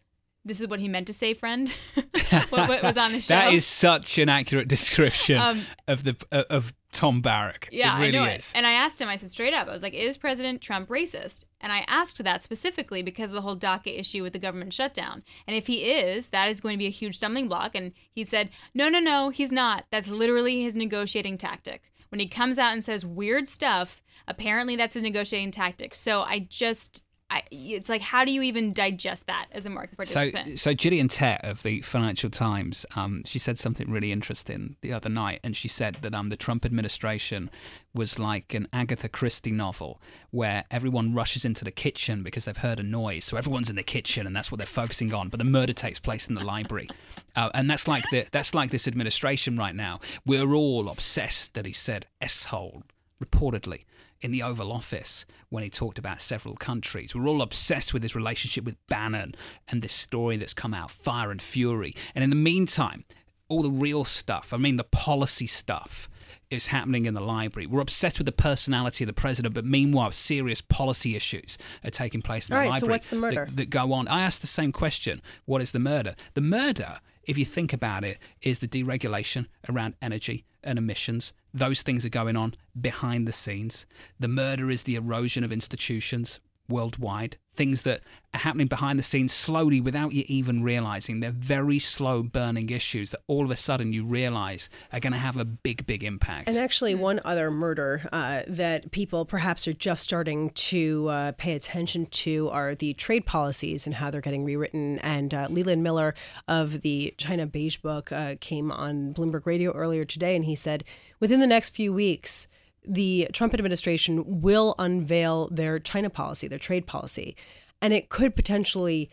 this 0.46 0.60
is 0.62 0.68
what 0.68 0.80
he 0.80 0.88
meant 0.88 1.08
to 1.08 1.14
say, 1.14 1.34
friend, 1.34 1.76
what, 2.50 2.52
what 2.70 2.84
was 2.84 2.98
on 2.98 3.12
the 3.12 3.22
show. 3.22 3.34
That 3.34 3.54
is 3.54 3.66
such 3.66 4.18
an 4.18 4.30
accurate 4.30 4.68
description 4.68 5.38
Um, 5.40 5.62
of 5.88 6.04
the 6.04 6.16
uh, 6.32 6.44
of 6.50 6.74
Tom 6.92 7.22
Barrack. 7.22 7.70
Yeah, 7.72 7.96
it 7.98 8.00
really 8.02 8.18
I 8.20 8.26
know 8.26 8.32
is. 8.32 8.48
it. 8.48 8.52
And 8.56 8.68
I 8.68 8.74
asked 8.74 9.02
him, 9.02 9.10
I 9.10 9.16
said 9.16 9.32
straight 9.32 9.54
up, 9.54 9.68
I 9.68 9.72
was 9.72 9.82
like, 9.82 9.96
is 9.96 10.16
President 10.16 10.62
Trump 10.62 10.90
racist? 10.90 11.46
And 11.60 11.72
I 11.72 11.84
asked 11.88 12.24
that 12.24 12.44
specifically 12.44 13.02
because 13.02 13.32
of 13.32 13.36
the 13.36 13.42
whole 13.42 13.56
DACA 13.58 13.98
issue 14.00 14.22
with 14.22 14.34
the 14.34 14.38
government 14.40 14.74
shutdown. 14.74 15.24
And 15.48 15.56
if 15.58 15.66
he 15.66 15.86
is, 15.86 16.30
that 16.30 16.52
is 16.52 16.62
going 16.62 16.74
to 16.76 16.78
be 16.78 16.86
a 16.86 16.92
huge 16.92 17.18
stumbling 17.18 17.48
block. 17.48 17.74
And 17.74 17.94
he 18.12 18.24
said, 18.24 18.52
no, 18.76 18.90
no, 18.90 19.00
no, 19.00 19.30
he's 19.30 19.52
not. 19.52 19.86
That's 19.92 20.10
literally 20.10 20.62
his 20.62 20.76
negotiating 20.76 21.40
tactic. 21.40 21.92
When 22.10 22.20
he 22.20 22.28
comes 22.28 22.60
out 22.60 22.74
and 22.74 22.84
says 22.84 23.04
weird 23.04 23.48
stuff, 23.48 24.04
apparently 24.28 24.76
that's 24.76 24.94
his 24.94 25.02
negotiating 25.02 25.50
tactic. 25.50 25.96
So 25.96 26.22
I 26.22 26.46
just, 26.48 27.02
I, 27.34 27.42
it's 27.50 27.90
like, 27.90 28.02
how 28.02 28.26
do 28.26 28.32
you 28.32 28.44
even 28.44 28.74
digest 28.74 29.26
that 29.26 29.48
as 29.52 29.66
a 29.66 29.70
market 29.72 29.96
So, 30.08 30.14
participant? 30.14 30.60
so 30.60 30.76
Gillian 30.76 31.08
Tett 31.08 31.40
of 31.44 31.64
the 31.64 31.82
Financial 31.82 32.30
Times, 32.30 32.86
um, 32.96 33.24
she 33.26 33.40
said 33.40 33.58
something 33.58 33.90
really 33.90 34.12
interesting 34.12 34.76
the 34.82 34.94
other 34.94 35.10
night, 35.10 35.40
and 35.44 35.58
she 35.58 35.68
said 35.68 35.96
that 36.04 36.14
um, 36.14 36.30
the 36.30 36.38
Trump 36.38 36.64
administration 36.64 37.50
was 37.92 38.20
like 38.20 38.54
an 38.54 38.68
Agatha 38.72 39.10
Christie 39.10 39.52
novel 39.52 40.00
where 40.30 40.66
everyone 40.70 41.16
rushes 41.16 41.44
into 41.44 41.66
the 41.66 41.72
kitchen 41.72 42.22
because 42.22 42.46
they've 42.46 42.56
heard 42.56 42.80
a 42.80 42.84
noise, 42.84 43.26
so 43.26 43.36
everyone's 43.36 43.72
in 43.72 43.78
the 43.78 43.84
kitchen, 43.84 44.28
and 44.28 44.36
that's 44.36 44.52
what 44.52 44.60
they're 44.60 44.68
focusing 44.68 45.12
on. 45.12 45.30
But 45.30 45.40
the 45.40 45.44
murder 45.44 45.74
takes 45.74 46.00
place 46.00 46.28
in 46.28 46.36
the 46.36 46.44
library, 46.44 46.88
uh, 47.36 47.50
and 47.56 47.68
that's 47.68 47.88
like 47.88 48.04
the 48.12 48.28
that's 48.32 48.54
like 48.54 48.70
this 48.70 48.88
administration 48.88 49.58
right 49.58 49.76
now. 49.76 50.00
We're 50.24 50.54
all 50.54 50.88
obsessed 50.88 51.56
that 51.56 51.66
he 51.66 51.74
said 51.74 52.06
s-hole 52.22 52.84
reportedly 53.24 53.86
in 54.24 54.32
the 54.32 54.42
Oval 54.42 54.72
Office 54.72 55.26
when 55.50 55.64
he 55.64 55.70
talked 55.70 56.00
about 56.00 56.22
several 56.22 56.56
countries. 56.56 57.14
We're 57.14 57.28
all 57.28 57.42
obsessed 57.42 57.94
with 57.94 58.02
his 58.02 58.16
relationship 58.16 58.64
with 58.64 58.78
Bannon 58.88 59.36
and 59.68 59.82
this 59.82 59.94
story 59.94 60.38
that's 60.38 60.54
come 60.54 60.74
out, 60.74 60.90
Fire 60.90 61.30
and 61.30 61.42
Fury. 61.42 61.94
And 62.16 62.24
in 62.24 62.30
the 62.30 62.36
meantime, 62.36 63.04
all 63.50 63.62
the 63.62 63.70
real 63.70 64.06
stuff, 64.06 64.54
I 64.54 64.58
mean, 64.58 64.78
the 64.78 64.86
policy 64.86 65.46
stuff, 65.46 66.10
is 66.50 66.68
happening 66.68 67.06
in 67.06 67.14
the 67.14 67.22
library. 67.22 67.66
We're 67.68 67.82
obsessed 67.82 68.18
with 68.18 68.26
the 68.26 68.32
personality 68.32 69.04
of 69.04 69.08
the 69.08 69.14
president, 69.14 69.56
but 69.56 69.66
meanwhile, 69.66 70.12
serious 70.12 70.62
policy 70.62 71.16
issues 71.16 71.58
are 71.84 71.90
taking 71.92 72.22
place 72.22 72.48
in 72.48 72.56
All 72.56 72.62
the 72.62 72.70
right, 72.70 72.80
so 72.80 72.86
library. 72.86 72.92
what's 72.94 73.08
the 73.08 73.16
murder? 73.16 73.46
That, 73.46 73.58
that 73.58 73.70
go 73.70 73.92
on. 73.92 74.08
I 74.08 74.22
asked 74.22 74.42
the 74.42 74.48
same 74.48 74.72
question. 74.72 75.22
What 75.46 75.62
is 75.62 75.72
the 75.72 75.80
murder? 75.80 76.16
The 76.36 76.42
murder, 76.42 77.00
if 77.24 77.38
you 77.38 77.46
think 77.46 77.74
about 77.74 78.04
it, 78.04 78.20
is 78.42 78.60
the 78.60 78.68
deregulation 78.68 79.48
around 79.68 79.96
energy 80.02 80.46
and 80.64 80.80
emissions. 80.80 81.34
Those 81.54 81.82
things 81.82 82.06
are 82.06 82.10
going 82.10 82.36
on 82.36 82.56
behind 82.80 83.28
the 83.28 83.32
scenes. 83.32 83.86
The 84.20 84.28
murder 84.28 84.70
is 84.70 84.84
the 84.84 84.96
erosion 84.96 85.44
of 85.44 85.52
institutions 85.52 86.40
worldwide. 86.70 87.38
Things 87.56 87.84
that 87.84 88.02
are 88.34 88.40
happening 88.40 88.66
behind 88.66 88.98
the 88.98 89.04
scenes 89.04 89.32
slowly 89.32 89.80
without 89.80 90.12
you 90.12 90.24
even 90.28 90.64
realizing. 90.64 91.20
They're 91.20 91.30
very 91.30 91.78
slow 91.78 92.24
burning 92.24 92.72
issues 92.72 93.12
that 93.12 93.22
all 93.28 93.46
of 93.46 93.52
a 93.52 93.56
sudden 93.56 93.94
you 93.94 94.04
realize 94.04 94.70
are 94.92 95.00
going 95.00 95.14
to 95.14 95.20
have 95.20 95.38
a 95.38 95.46
big, 95.46 95.86
big 95.86 96.04
impact. 96.04 96.48
And 96.48 96.58
actually, 96.58 96.96
one 96.96 97.22
other 97.24 97.52
murder 97.52 98.10
uh, 98.12 98.42
that 98.48 98.92
people 98.92 99.26
perhaps 99.26 99.68
are 99.68 99.74
just 99.74 100.02
starting 100.02 100.50
to 100.50 101.08
uh, 101.10 101.32
pay 101.34 101.54
attention 101.54 102.08
to 102.08 102.50
are 102.50 102.74
the 102.74 102.96
trade 102.96 103.28
policies 103.28 103.86
and 103.86 103.96
how 103.96 104.10
they're 104.10 104.22
getting 104.22 104.46
rewritten. 104.46 104.98
And 105.00 105.32
uh, 105.32 105.48
Leland 105.52 105.84
Miller 105.84 106.16
of 106.48 106.82
the 106.82 107.14
China 107.20 107.46
Beige 107.46 107.78
Book 107.78 108.12
uh, 108.12 108.36
came 108.42 108.72
on 108.72 109.14
Bloomberg 109.14 109.46
Radio 109.46 109.72
earlier 109.74 110.06
today, 110.06 110.36
and 110.36 110.46
he 110.46 110.56
said 110.56 110.84
within 111.20 111.40
the 111.40 111.48
next 111.48 111.70
few 111.70 111.94
weeks, 111.94 112.48
the 112.86 113.28
Trump 113.34 113.54
administration 113.54 114.42
will 114.42 114.76
unveil 114.80 115.48
their 115.50 115.80
China 115.80 116.10
policy, 116.10 116.48
their 116.48 116.60
trade 116.60 116.86
policy, 116.86 117.36
and 117.82 117.94
it 117.94 118.10
could 118.10 118.36
potentially 118.36 119.10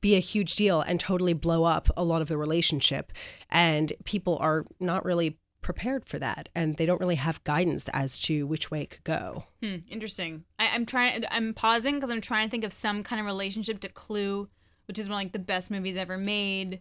be 0.00 0.16
a 0.16 0.20
huge 0.20 0.54
deal 0.54 0.80
and 0.80 1.00
totally 1.00 1.32
blow 1.32 1.64
up 1.64 1.88
a 1.96 2.04
lot 2.04 2.20
of 2.20 2.28
the 2.28 2.36
relationship. 2.36 3.12
And 3.50 3.92
people 4.04 4.36
are 4.40 4.64
not 4.80 5.04
really 5.04 5.38
prepared 5.60 6.06
for 6.08 6.18
that, 6.18 6.48
and 6.54 6.76
they 6.76 6.86
don't 6.86 7.00
really 7.00 7.16
have 7.16 7.42
guidance 7.44 7.88
as 7.92 8.18
to 8.20 8.46
which 8.46 8.70
way 8.70 8.82
it 8.82 8.90
could 8.90 9.04
go. 9.04 9.44
Hmm, 9.62 9.76
interesting. 9.90 10.44
I, 10.58 10.68
I'm 10.68 10.86
trying. 10.86 11.24
I'm 11.30 11.54
pausing 11.54 11.96
because 11.96 12.10
I'm 12.10 12.20
trying 12.20 12.46
to 12.46 12.50
think 12.50 12.64
of 12.64 12.72
some 12.72 13.02
kind 13.02 13.20
of 13.20 13.26
relationship 13.26 13.80
to 13.80 13.88
Clue, 13.88 14.48
which 14.86 14.98
is 14.98 15.08
one 15.08 15.16
of 15.16 15.24
like 15.24 15.32
the 15.32 15.38
best 15.38 15.70
movies 15.70 15.96
ever 15.96 16.16
made, 16.16 16.80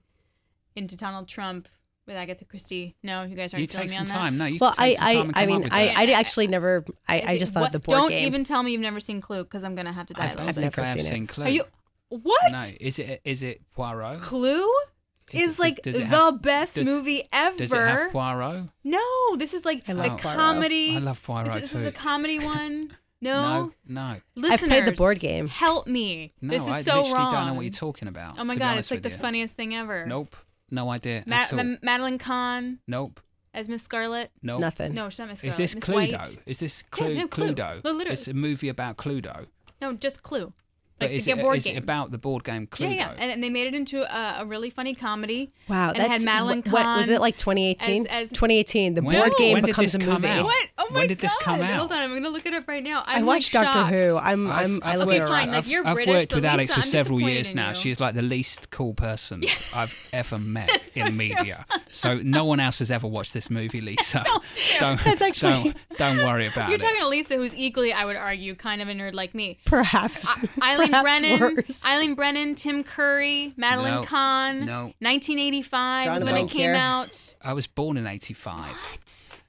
into 0.75 0.95
Donald 0.95 1.27
Trump 1.27 1.67
with 2.08 2.16
Agatha 2.16 2.45
Christie. 2.45 2.95
No, 3.03 3.24
you 3.24 3.36
guys 3.36 3.53
aren't 3.53 3.62
you 3.62 3.68
take 3.68 3.84
me 3.84 3.89
some 3.89 4.01
on 4.01 4.05
time. 4.08 4.38
that. 4.38 4.43
No, 4.45 4.45
you 4.49 4.58
Well, 4.60 4.74
can 4.74 4.84
I, 4.84 4.88
take 4.89 4.97
some 4.97 5.05
time 5.05 5.18
I, 5.18 5.22
and 5.22 5.30
I 5.30 5.34
come 5.34 5.41
up 5.41 5.47
mean, 5.47 5.62
with 5.64 5.74
I. 5.74 6.03
I 6.03 6.12
actually 6.14 6.47
never, 6.47 6.86
I, 7.08 7.22
I 7.28 7.38
just 7.38 7.53
thought 7.53 7.62
What- 7.62 7.76
of 7.76 7.82
the 7.82 7.86
board 7.88 7.97
Don't 7.97 8.10
game. 8.10 8.26
even 8.28 8.43
tell 8.43 8.64
me 8.64 8.72
you've 8.72 8.82
never 8.82 8.99
seen 8.99 9.22
Clue 9.22 9.43
because 9.43 9.64
I'm 9.64 9.76
gonna 9.76 9.91
have 9.93 10.08
to 10.08 10.14
die. 10.14 10.24
I 10.24 10.28
dive 10.30 10.38
don't 10.38 10.47
into 10.47 10.62
think 10.62 10.78
never 10.78 10.82
I 10.86 10.89
have 10.89 10.97
seen 11.01 11.05
it. 11.05 11.10
seen 11.10 11.28
Clue. 11.28 11.43
Are 11.45 11.49
you 11.49 11.64
what? 12.10 12.51
No, 12.51 12.60
is 12.80 12.99
it 12.99 13.22
is 13.26 13.43
it 13.43 13.62
Poirot? 13.76 14.22
Clue 14.22 14.66
Is 15.34 15.41
is 15.51 15.60
like 15.60 15.82
does 15.82 15.95
it 15.95 15.99
the 15.99 16.05
have- 16.05 16.41
best 16.41 16.76
does- 16.76 16.88
movie 16.88 17.24
ever. 17.34 17.58
Does 17.58 17.74
it 17.74 17.78
have 17.78 18.12
Poirot? 18.12 18.70
no, 18.86 19.36
this 19.36 19.53
is 19.53 19.66
like 19.66 19.84
I 19.89 19.93
the 19.93 19.99
love 19.99 20.22
Poirot. 20.22 20.38
comedy. 20.38 20.95
I 20.95 20.99
love 20.99 21.22
Poirot 21.22 21.45
This, 21.53 21.55
this 21.55 21.76
is 21.76 21.84
the 21.84 21.91
comedy 21.91 22.39
one. 22.45 22.95
No, 23.20 23.72
No, 23.88 24.20
no, 24.36 24.47
I've 24.49 24.60
played 24.62 24.86
the 24.86 24.91
board 24.91 25.20
game. 25.20 25.47
Help 25.47 25.88
me. 25.88 26.34
no. 26.39 26.53
this 26.53 26.68
is 26.68 26.70
I 26.74 26.82
so 26.82 26.97
literally 27.01 27.14
wrong. 27.16 27.32
don't 27.32 27.45
know 27.47 27.53
what 27.55 27.62
you're 27.66 27.72
talking 27.74 28.08
about. 28.08 28.38
Oh 28.38 28.43
my 28.43 28.55
god, 28.55 28.78
it's 28.78 28.91
like 28.91 29.01
the 29.01 29.10
you. 29.10 29.16
funniest 29.18 29.55
thing 29.55 29.74
ever. 29.76 30.05
Nope, 30.05 30.36
no 30.72 30.89
idea 30.89 31.24
Ma- 31.26 31.38
at 31.38 31.53
all. 31.53 31.63
Ma- 31.63 31.76
Madeline 31.82 32.18
Kahn 32.18 32.80
nope, 32.88 33.20
as 33.53 33.70
Miss 33.70 33.84
Scarlet. 33.84 34.32
nope. 34.41 34.59
Nothing. 34.61 34.93
No, 34.93 35.09
she's 35.09 35.20
not 35.20 35.30
Miss 35.30 35.43
Is 35.43 35.57
this 35.57 35.76
Miss 35.76 35.84
Cluedo? 35.84 36.18
White. 36.20 36.38
Is 36.45 36.59
this 36.59 36.84
Yeah, 36.97 37.05
Clue, 37.05 37.15
no, 37.15 37.28
Clue. 37.28 37.53
Cluedo? 37.53 37.84
No, 37.84 37.91
literally. 37.91 38.13
It's 38.13 38.28
a 38.28 38.34
movie 38.34 38.70
about 38.70 38.97
Cluedo. 38.97 39.47
No, 39.82 39.93
just 39.93 40.24
Clue. 40.24 40.53
But 41.00 41.10
Like 41.10 41.18
is, 41.18 41.26
the 41.26 41.32
it, 41.32 41.39
board 41.41 41.58
is 41.58 41.66
it 41.66 41.70
game. 41.74 41.78
about 41.78 42.10
the 42.12 42.18
board 42.18 42.43
game 42.43 42.66
Cluedo? 42.66 42.89
Yeah, 42.89 42.95
yeah, 42.95 43.14
and, 43.20 43.32
and 43.32 43.43
they 43.43 43.50
made 43.52 43.68
it 43.68 43.76
into 43.76 44.02
a, 44.02 44.41
a 44.41 44.45
really 44.45 44.72
funny 44.72 44.95
comedy. 44.95 45.52
Wow, 45.68 45.89
and 45.89 45.98
it 45.98 46.02
had 46.02 46.12
that's 46.12 46.26
Madeline 46.26 46.64
what, 46.64 46.74
what- 46.86 46.98
was 46.98 47.10
it 47.10 47.22
like 47.22 47.38
2018? 47.38 48.08
as- 48.08 48.08
as- 48.08 48.30
2018. 48.32 48.95
The 48.95 49.02
When- 49.04 49.16
board 49.20 49.34
game 49.38 49.62
becomes 49.64 49.93
a 49.93 50.00
come 50.00 50.14
movie. 50.22 50.28
out? 50.28 50.45
What? 50.45 50.70
Oh 50.80 50.88
my 50.89 51.00
When 51.02 51.08
did 51.10 51.20
this 51.20 51.34
god! 51.36 51.41
come 51.43 51.62
out? 51.62 51.78
Hold 51.80 51.91
on, 51.91 52.02
I'm 52.02 52.14
gonna 52.14 52.30
look 52.30 52.45
it 52.48 52.54
up 52.56 52.68
right 52.68 52.82
now. 52.84 53.04
I 53.06 53.18
I'm 53.18 53.26
watched 53.28 53.54
like, 53.54 53.66
Doctor 53.66 53.95
Who. 54.08 54.18
I'm, 54.18 54.50
I've- 54.52 54.66
I'm, 54.66 54.82
I 54.84 54.91
I've 54.93 55.00
live 55.00 55.08
Okay, 55.10 55.18
a 55.20 55.28
fine, 55.28 55.48
rock. 55.50 55.56
like, 55.58 55.68
you're 55.70 55.88
I've 55.88 55.93
British, 55.95 56.16
worked 56.16 56.30
but 56.30 56.36
with 56.38 56.45
Alix 56.45 56.62
Lisa, 56.70 56.74
for 56.74 56.80
I'm 56.80 56.88
several 56.91 57.20
years 57.22 57.54
now. 57.54 57.70
you. 57.70 57.76
She's 57.76 58.00
like 58.00 58.16
the 58.16 58.22
least 58.24 58.72
cool 58.72 58.93
person 58.95 59.43
I've 59.76 60.10
ever 60.14 60.39
met 60.39 60.82
in 60.95 61.16
media. 61.16 61.66
So 61.91 62.16
no 62.16 62.45
one 62.45 62.60
else 62.60 62.80
has 62.80 62.89
ever 62.89 63.08
watched 63.08 63.34
this 63.36 63.52
movie, 63.52 63.82
Lisa. 63.82 64.24
don't, 64.80 65.00
That's 65.04 65.22
actually- 65.22 65.74
don't 65.98 66.18
don't 66.18 66.18
worry 66.26 66.48
about 66.48 66.70
it. 66.70 66.72
You're 66.72 66.80
talking 66.80 67.02
to 67.02 67.08
Lisa, 67.08 67.36
who's 67.36 67.56
equally, 67.56 67.91
I 67.93 68.06
would 68.06 68.16
argue, 68.16 68.56
kind 68.56 68.82
of 68.82 68.88
a 68.88 68.93
nerd 68.93 69.14
like 69.14 69.36
me. 69.36 69.60
Perhaps. 69.66 70.38
Eileen 70.93 71.03
Perhaps 71.03 71.19
Brennan, 71.21 71.55
worse. 71.67 71.85
Eileen 71.85 72.15
Brennan, 72.15 72.55
Tim 72.55 72.83
Curry, 72.83 73.53
Madeline 73.57 73.95
No, 73.95 74.03
Kahn. 74.03 74.65
no. 74.65 74.83
1985 74.99 76.03
Drawing 76.03 76.13
was 76.15 76.23
the 76.23 76.31
when 76.31 76.45
it 76.45 76.49
came 76.49 76.61
here. 76.61 76.75
out. 76.75 77.35
I 77.41 77.53
was 77.53 77.67
born 77.67 77.97
in 77.97 78.07
'85. 78.07 78.71
What? 78.71 79.41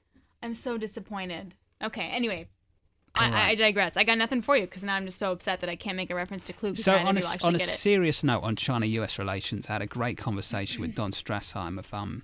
I'm 0.43 0.53
so 0.53 0.77
disappointed. 0.77 1.55
Okay, 1.83 2.07
anyway. 2.09 2.47
I, 3.15 3.27
All 3.27 3.33
I, 3.33 3.49
I 3.49 3.55
digress. 3.55 3.97
I 3.97 4.03
got 4.03 4.17
nothing 4.17 4.41
for 4.41 4.55
you 4.55 4.63
because 4.65 4.83
now 4.83 4.95
I'm 4.95 5.05
just 5.05 5.17
so 5.17 5.31
upset 5.31 5.59
that 5.61 5.69
I 5.69 5.75
can't 5.75 5.97
make 5.97 6.09
a 6.11 6.15
reference 6.15 6.45
to 6.45 6.53
Clue. 6.53 6.71
'cause 6.71 6.83
So 6.83 6.91
neither 6.93 7.07
on 7.09 7.17
of 7.17 7.23
a, 7.23 7.25
you 7.25 7.33
actually 7.33 7.47
on 7.47 7.55
a 7.55 7.59
serious 7.59 8.23
note 8.23 8.41
on 8.43 8.55
China-US 8.55 9.17
relations, 9.17 9.65
I 9.67 9.73
had 9.73 9.81
a 9.81 9.87
great 9.87 10.17
conversation 10.17 10.81
with 10.81 10.95
Don 10.95 11.11
Straszheim 11.11 11.79
of 11.79 11.93
um 11.93 12.23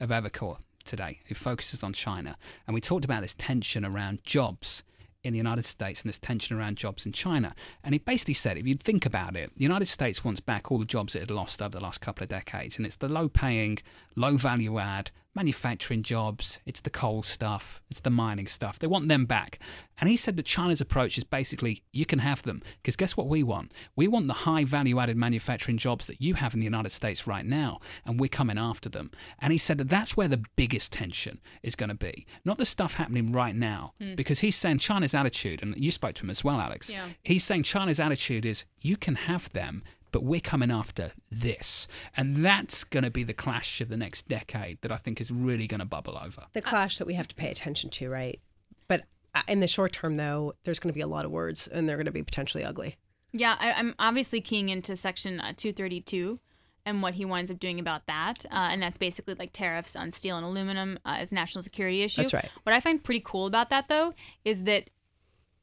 of 0.00 0.08
Evercore 0.08 0.58
today, 0.84 1.20
who 1.26 1.34
focuses 1.34 1.82
on 1.84 1.92
China, 1.92 2.36
and 2.66 2.74
we 2.74 2.80
talked 2.80 3.04
about 3.04 3.20
this 3.22 3.34
tension 3.34 3.84
around 3.84 4.24
jobs 4.24 4.82
in 5.24 5.32
the 5.32 5.38
United 5.38 5.64
States 5.64 6.02
and 6.02 6.08
this 6.08 6.18
tension 6.18 6.58
around 6.58 6.76
jobs 6.76 7.06
in 7.06 7.12
China. 7.12 7.54
And 7.84 7.94
he 7.94 7.98
basically 7.98 8.34
said, 8.34 8.58
if 8.58 8.66
you 8.66 8.74
think 8.74 9.06
about 9.06 9.36
it, 9.36 9.52
the 9.56 9.62
United 9.62 9.86
States 9.86 10.24
wants 10.24 10.40
back 10.40 10.70
all 10.70 10.78
the 10.78 10.84
jobs 10.84 11.14
it 11.14 11.20
had 11.20 11.30
lost 11.30 11.62
over 11.62 11.76
the 11.76 11.82
last 11.82 12.00
couple 12.00 12.22
of 12.22 12.28
decades, 12.28 12.76
and 12.76 12.84
it's 12.84 12.96
the 12.96 13.08
low-paying, 13.08 13.78
low-value-add 14.16 15.10
manufacturing 15.34 16.02
jobs, 16.02 16.60
it's 16.66 16.80
the 16.80 16.90
coal 16.90 17.22
stuff, 17.22 17.80
it's 17.90 18.00
the 18.00 18.10
mining 18.10 18.46
stuff. 18.46 18.78
They 18.78 18.86
want 18.86 19.08
them 19.08 19.24
back. 19.24 19.58
And 19.98 20.08
he 20.08 20.16
said 20.16 20.36
that 20.36 20.46
China's 20.46 20.80
approach 20.80 21.16
is 21.16 21.24
basically 21.24 21.82
you 21.92 22.04
can 22.04 22.18
have 22.18 22.42
them 22.42 22.62
because 22.76 22.96
guess 22.96 23.16
what 23.16 23.28
we 23.28 23.42
want? 23.42 23.72
We 23.96 24.08
want 24.08 24.26
the 24.26 24.34
high 24.34 24.64
value 24.64 24.98
added 24.98 25.16
manufacturing 25.16 25.78
jobs 25.78 26.06
that 26.06 26.20
you 26.20 26.34
have 26.34 26.54
in 26.54 26.60
the 26.60 26.64
United 26.64 26.90
States 26.90 27.26
right 27.26 27.46
now, 27.46 27.80
and 28.04 28.20
we're 28.20 28.28
coming 28.28 28.58
after 28.58 28.88
them. 28.88 29.10
And 29.38 29.52
he 29.52 29.58
said 29.58 29.78
that 29.78 29.88
that's 29.88 30.16
where 30.16 30.28
the 30.28 30.42
biggest 30.56 30.92
tension 30.92 31.40
is 31.62 31.74
going 31.74 31.88
to 31.88 31.94
be, 31.94 32.26
not 32.44 32.58
the 32.58 32.66
stuff 32.66 32.94
happening 32.94 33.32
right 33.32 33.56
now, 33.56 33.94
hmm. 34.00 34.14
because 34.14 34.40
he's 34.40 34.56
saying 34.56 34.78
China's 34.78 35.14
attitude, 35.14 35.62
and 35.62 35.74
you 35.76 35.90
spoke 35.90 36.14
to 36.16 36.24
him 36.24 36.30
as 36.30 36.44
well, 36.44 36.60
Alix. 36.60 36.90
Yeah. 36.90 37.06
He's 37.22 37.44
saying 37.44 37.62
China's 37.62 38.00
attitude 38.00 38.44
is 38.44 38.64
you 38.80 38.96
can 38.96 39.14
have 39.14 39.52
them, 39.52 39.82
but 40.12 40.22
we're 40.22 40.40
coming 40.40 40.70
after 40.70 41.12
this. 41.30 41.88
And 42.16 42.44
that's 42.44 42.84
going 42.84 43.02
to 43.02 43.10
be 43.10 43.24
the 43.24 43.34
clash 43.34 43.80
of 43.80 43.88
the 43.88 43.96
next 43.96 44.28
decade 44.28 44.80
that 44.82 44.92
I 44.92 44.96
think 44.96 45.20
is 45.20 45.30
really 45.30 45.66
going 45.66 45.80
to 45.80 45.86
bubble 45.86 46.18
over. 46.22 46.44
the 46.52 46.62
clash 46.62 46.98
that 46.98 47.06
we 47.06 47.14
have 47.14 47.26
to 47.28 47.34
pay 47.34 47.50
attention 47.50 47.90
to, 47.90 48.10
right? 48.10 48.40
But 48.86 49.02
uh, 49.34 49.42
in 49.48 49.60
the 49.60 49.66
short 49.66 49.92
term, 49.92 50.16
though, 50.16 50.54
there's 50.64 50.78
going 50.78 50.92
to 50.92 50.96
be 50.96 51.00
a 51.00 51.06
lot 51.06 51.24
of 51.24 51.30
words, 51.30 51.66
and 51.66 51.88
they're 51.88 51.96
going 51.96 52.06
to 52.06 52.12
be 52.12 52.22
potentially 52.22 52.62
ugly. 52.62 52.96
Yeah, 53.32 53.56
I, 53.58 53.72
I'm 53.72 53.94
obviously 53.98 54.40
keying 54.40 54.68
into 54.68 54.94
Section 54.94 55.40
uh, 55.40 55.54
232 55.56 56.38
and 56.84 57.02
what 57.02 57.14
he 57.14 57.24
winds 57.24 57.50
up 57.50 57.58
doing 57.58 57.80
about 57.80 58.06
that. 58.06 58.44
Uh, 58.50 58.68
and 58.70 58.82
that's 58.82 58.98
basically 58.98 59.34
like 59.34 59.52
tariffs 59.52 59.96
on 59.96 60.10
steel 60.10 60.36
and 60.36 60.44
aluminum 60.44 60.98
uh, 61.04 61.16
as 61.18 61.32
a 61.32 61.34
national 61.34 61.62
security 61.62 62.02
issue. 62.02 62.22
That's 62.22 62.34
right. 62.34 62.50
What 62.64 62.74
I 62.74 62.80
find 62.80 63.02
pretty 63.02 63.22
cool 63.24 63.46
about 63.46 63.70
that, 63.70 63.88
though, 63.88 64.14
is 64.44 64.64
that 64.64 64.90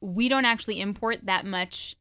we 0.00 0.28
don't 0.28 0.46
actually 0.46 0.80
import 0.80 1.18
that 1.24 1.44
much 1.44 1.94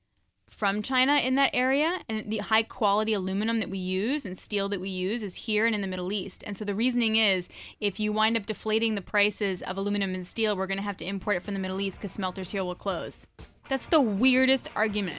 from 0.49 0.81
China 0.81 1.15
in 1.17 1.35
that 1.35 1.51
area, 1.53 1.99
and 2.09 2.29
the 2.29 2.37
high 2.39 2.63
quality 2.63 3.13
aluminum 3.13 3.59
that 3.59 3.69
we 3.69 3.77
use 3.77 4.25
and 4.25 4.37
steel 4.37 4.67
that 4.69 4.81
we 4.81 4.89
use 4.89 5.23
is 5.23 5.35
here 5.35 5.65
and 5.65 5.73
in 5.75 5.81
the 5.81 5.87
Middle 5.87 6.11
East. 6.11 6.43
And 6.45 6.57
so 6.57 6.65
the 6.65 6.75
reasoning 6.75 7.15
is 7.15 7.47
if 7.79 7.99
you 7.99 8.11
wind 8.11 8.35
up 8.37 8.45
deflating 8.45 8.95
the 8.95 9.01
prices 9.01 9.61
of 9.61 9.77
aluminum 9.77 10.13
and 10.13 10.25
steel, 10.25 10.55
we're 10.57 10.67
going 10.67 10.77
to 10.79 10.83
have 10.83 10.97
to 10.97 11.05
import 11.05 11.37
it 11.37 11.43
from 11.43 11.53
the 11.53 11.59
Middle 11.59 11.79
East 11.79 11.99
because 11.99 12.11
smelters 12.11 12.49
here 12.49 12.63
will 12.63 12.75
close. 12.75 13.25
That's 13.69 13.85
the 13.87 14.01
weirdest 14.01 14.69
argument. 14.75 15.17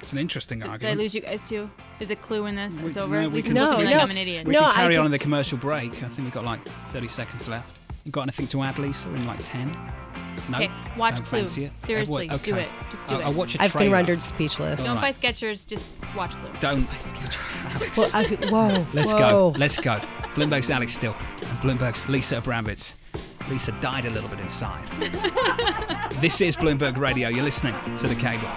It's 0.00 0.12
an 0.12 0.18
interesting 0.18 0.62
argument. 0.62 0.82
Did 0.82 0.90
I 0.90 0.94
lose 0.94 1.14
you 1.14 1.20
guys 1.22 1.42
too? 1.42 1.70
Is 2.00 2.10
a 2.10 2.16
clue 2.16 2.44
in 2.46 2.54
this? 2.56 2.78
We- 2.78 2.88
It's 2.88 2.96
over. 2.98 3.22
no, 3.22 3.28
we 3.30 3.40
can- 3.40 3.54
looking 3.54 3.72
at 3.72 3.78
me 3.78 3.84
No, 3.84 3.90
like 3.90 3.94
no. 3.96 4.00
I'm 4.02 4.10
an 4.10 4.16
idiot. 4.18 4.46
We 4.46 4.52
No, 4.52 4.60
can 4.60 4.70
I 4.70 4.74
carry 4.74 4.96
on 4.98 5.06
in 5.06 5.10
the 5.12 5.18
commercial 5.18 5.56
break. 5.56 5.92
I 6.02 6.08
think 6.08 6.18
we've 6.18 6.32
got 6.34 6.44
like 6.44 6.60
30 6.90 7.08
seconds 7.08 7.48
left. 7.48 7.74
You 8.04 8.12
got 8.12 8.22
anything 8.22 8.46
to 8.48 8.62
add, 8.62 8.78
Lisa? 8.78 9.08
In 9.08 9.26
like 9.26 9.38
10? 9.42 9.74
No. 10.48 10.58
Okay, 10.58 10.70
watch 10.96 11.16
Don't 11.16 11.26
Clue. 11.26 11.38
fancy 11.40 11.64
it? 11.64 11.78
Seriously, 11.78 12.30
Everyone- 12.30 12.44
do 12.44 12.56
it. 12.56 12.68
Just 12.90 13.06
do 13.06 13.14
I'll, 13.14 13.20
it. 13.20 13.24
I'll 13.24 13.32
watch 13.32 13.56
a 13.56 13.62
I've 13.62 13.72
been 13.74 13.90
rendered 13.90 14.22
speechless. 14.22 14.80
Don't 14.80 14.96
Alright. 14.96 15.20
buy 15.20 15.28
Skechers. 15.30 15.66
Just 15.66 15.92
watch 16.16 16.34
Clue. 16.34 16.50
Don't. 16.60 16.84
Buy 16.86 16.94
Skechers. 16.94 17.96
well, 17.96 18.10
I, 18.14 18.24
whoa. 18.50 18.86
Let's 18.92 19.12
whoa. 19.12 19.18
go. 19.18 19.58
Let's 19.58 19.78
go. 19.78 20.00
Bloomberg's 20.34 20.70
Alix 20.70 20.94
Steel 20.94 21.16
and 21.20 21.58
Bloomberg's 21.60 22.08
Lisa 22.08 22.40
Abramowicz. 22.40 22.94
Lisa 23.48 23.72
died 23.80 24.04
a 24.06 24.10
little 24.10 24.28
bit 24.28 24.40
inside. 24.40 24.86
this 26.20 26.40
is 26.40 26.56
Bloomberg 26.56 26.98
Radio. 26.98 27.28
You're 27.28 27.44
listening 27.44 27.74
to 27.96 28.08
the 28.08 28.14
cable. 28.14 28.48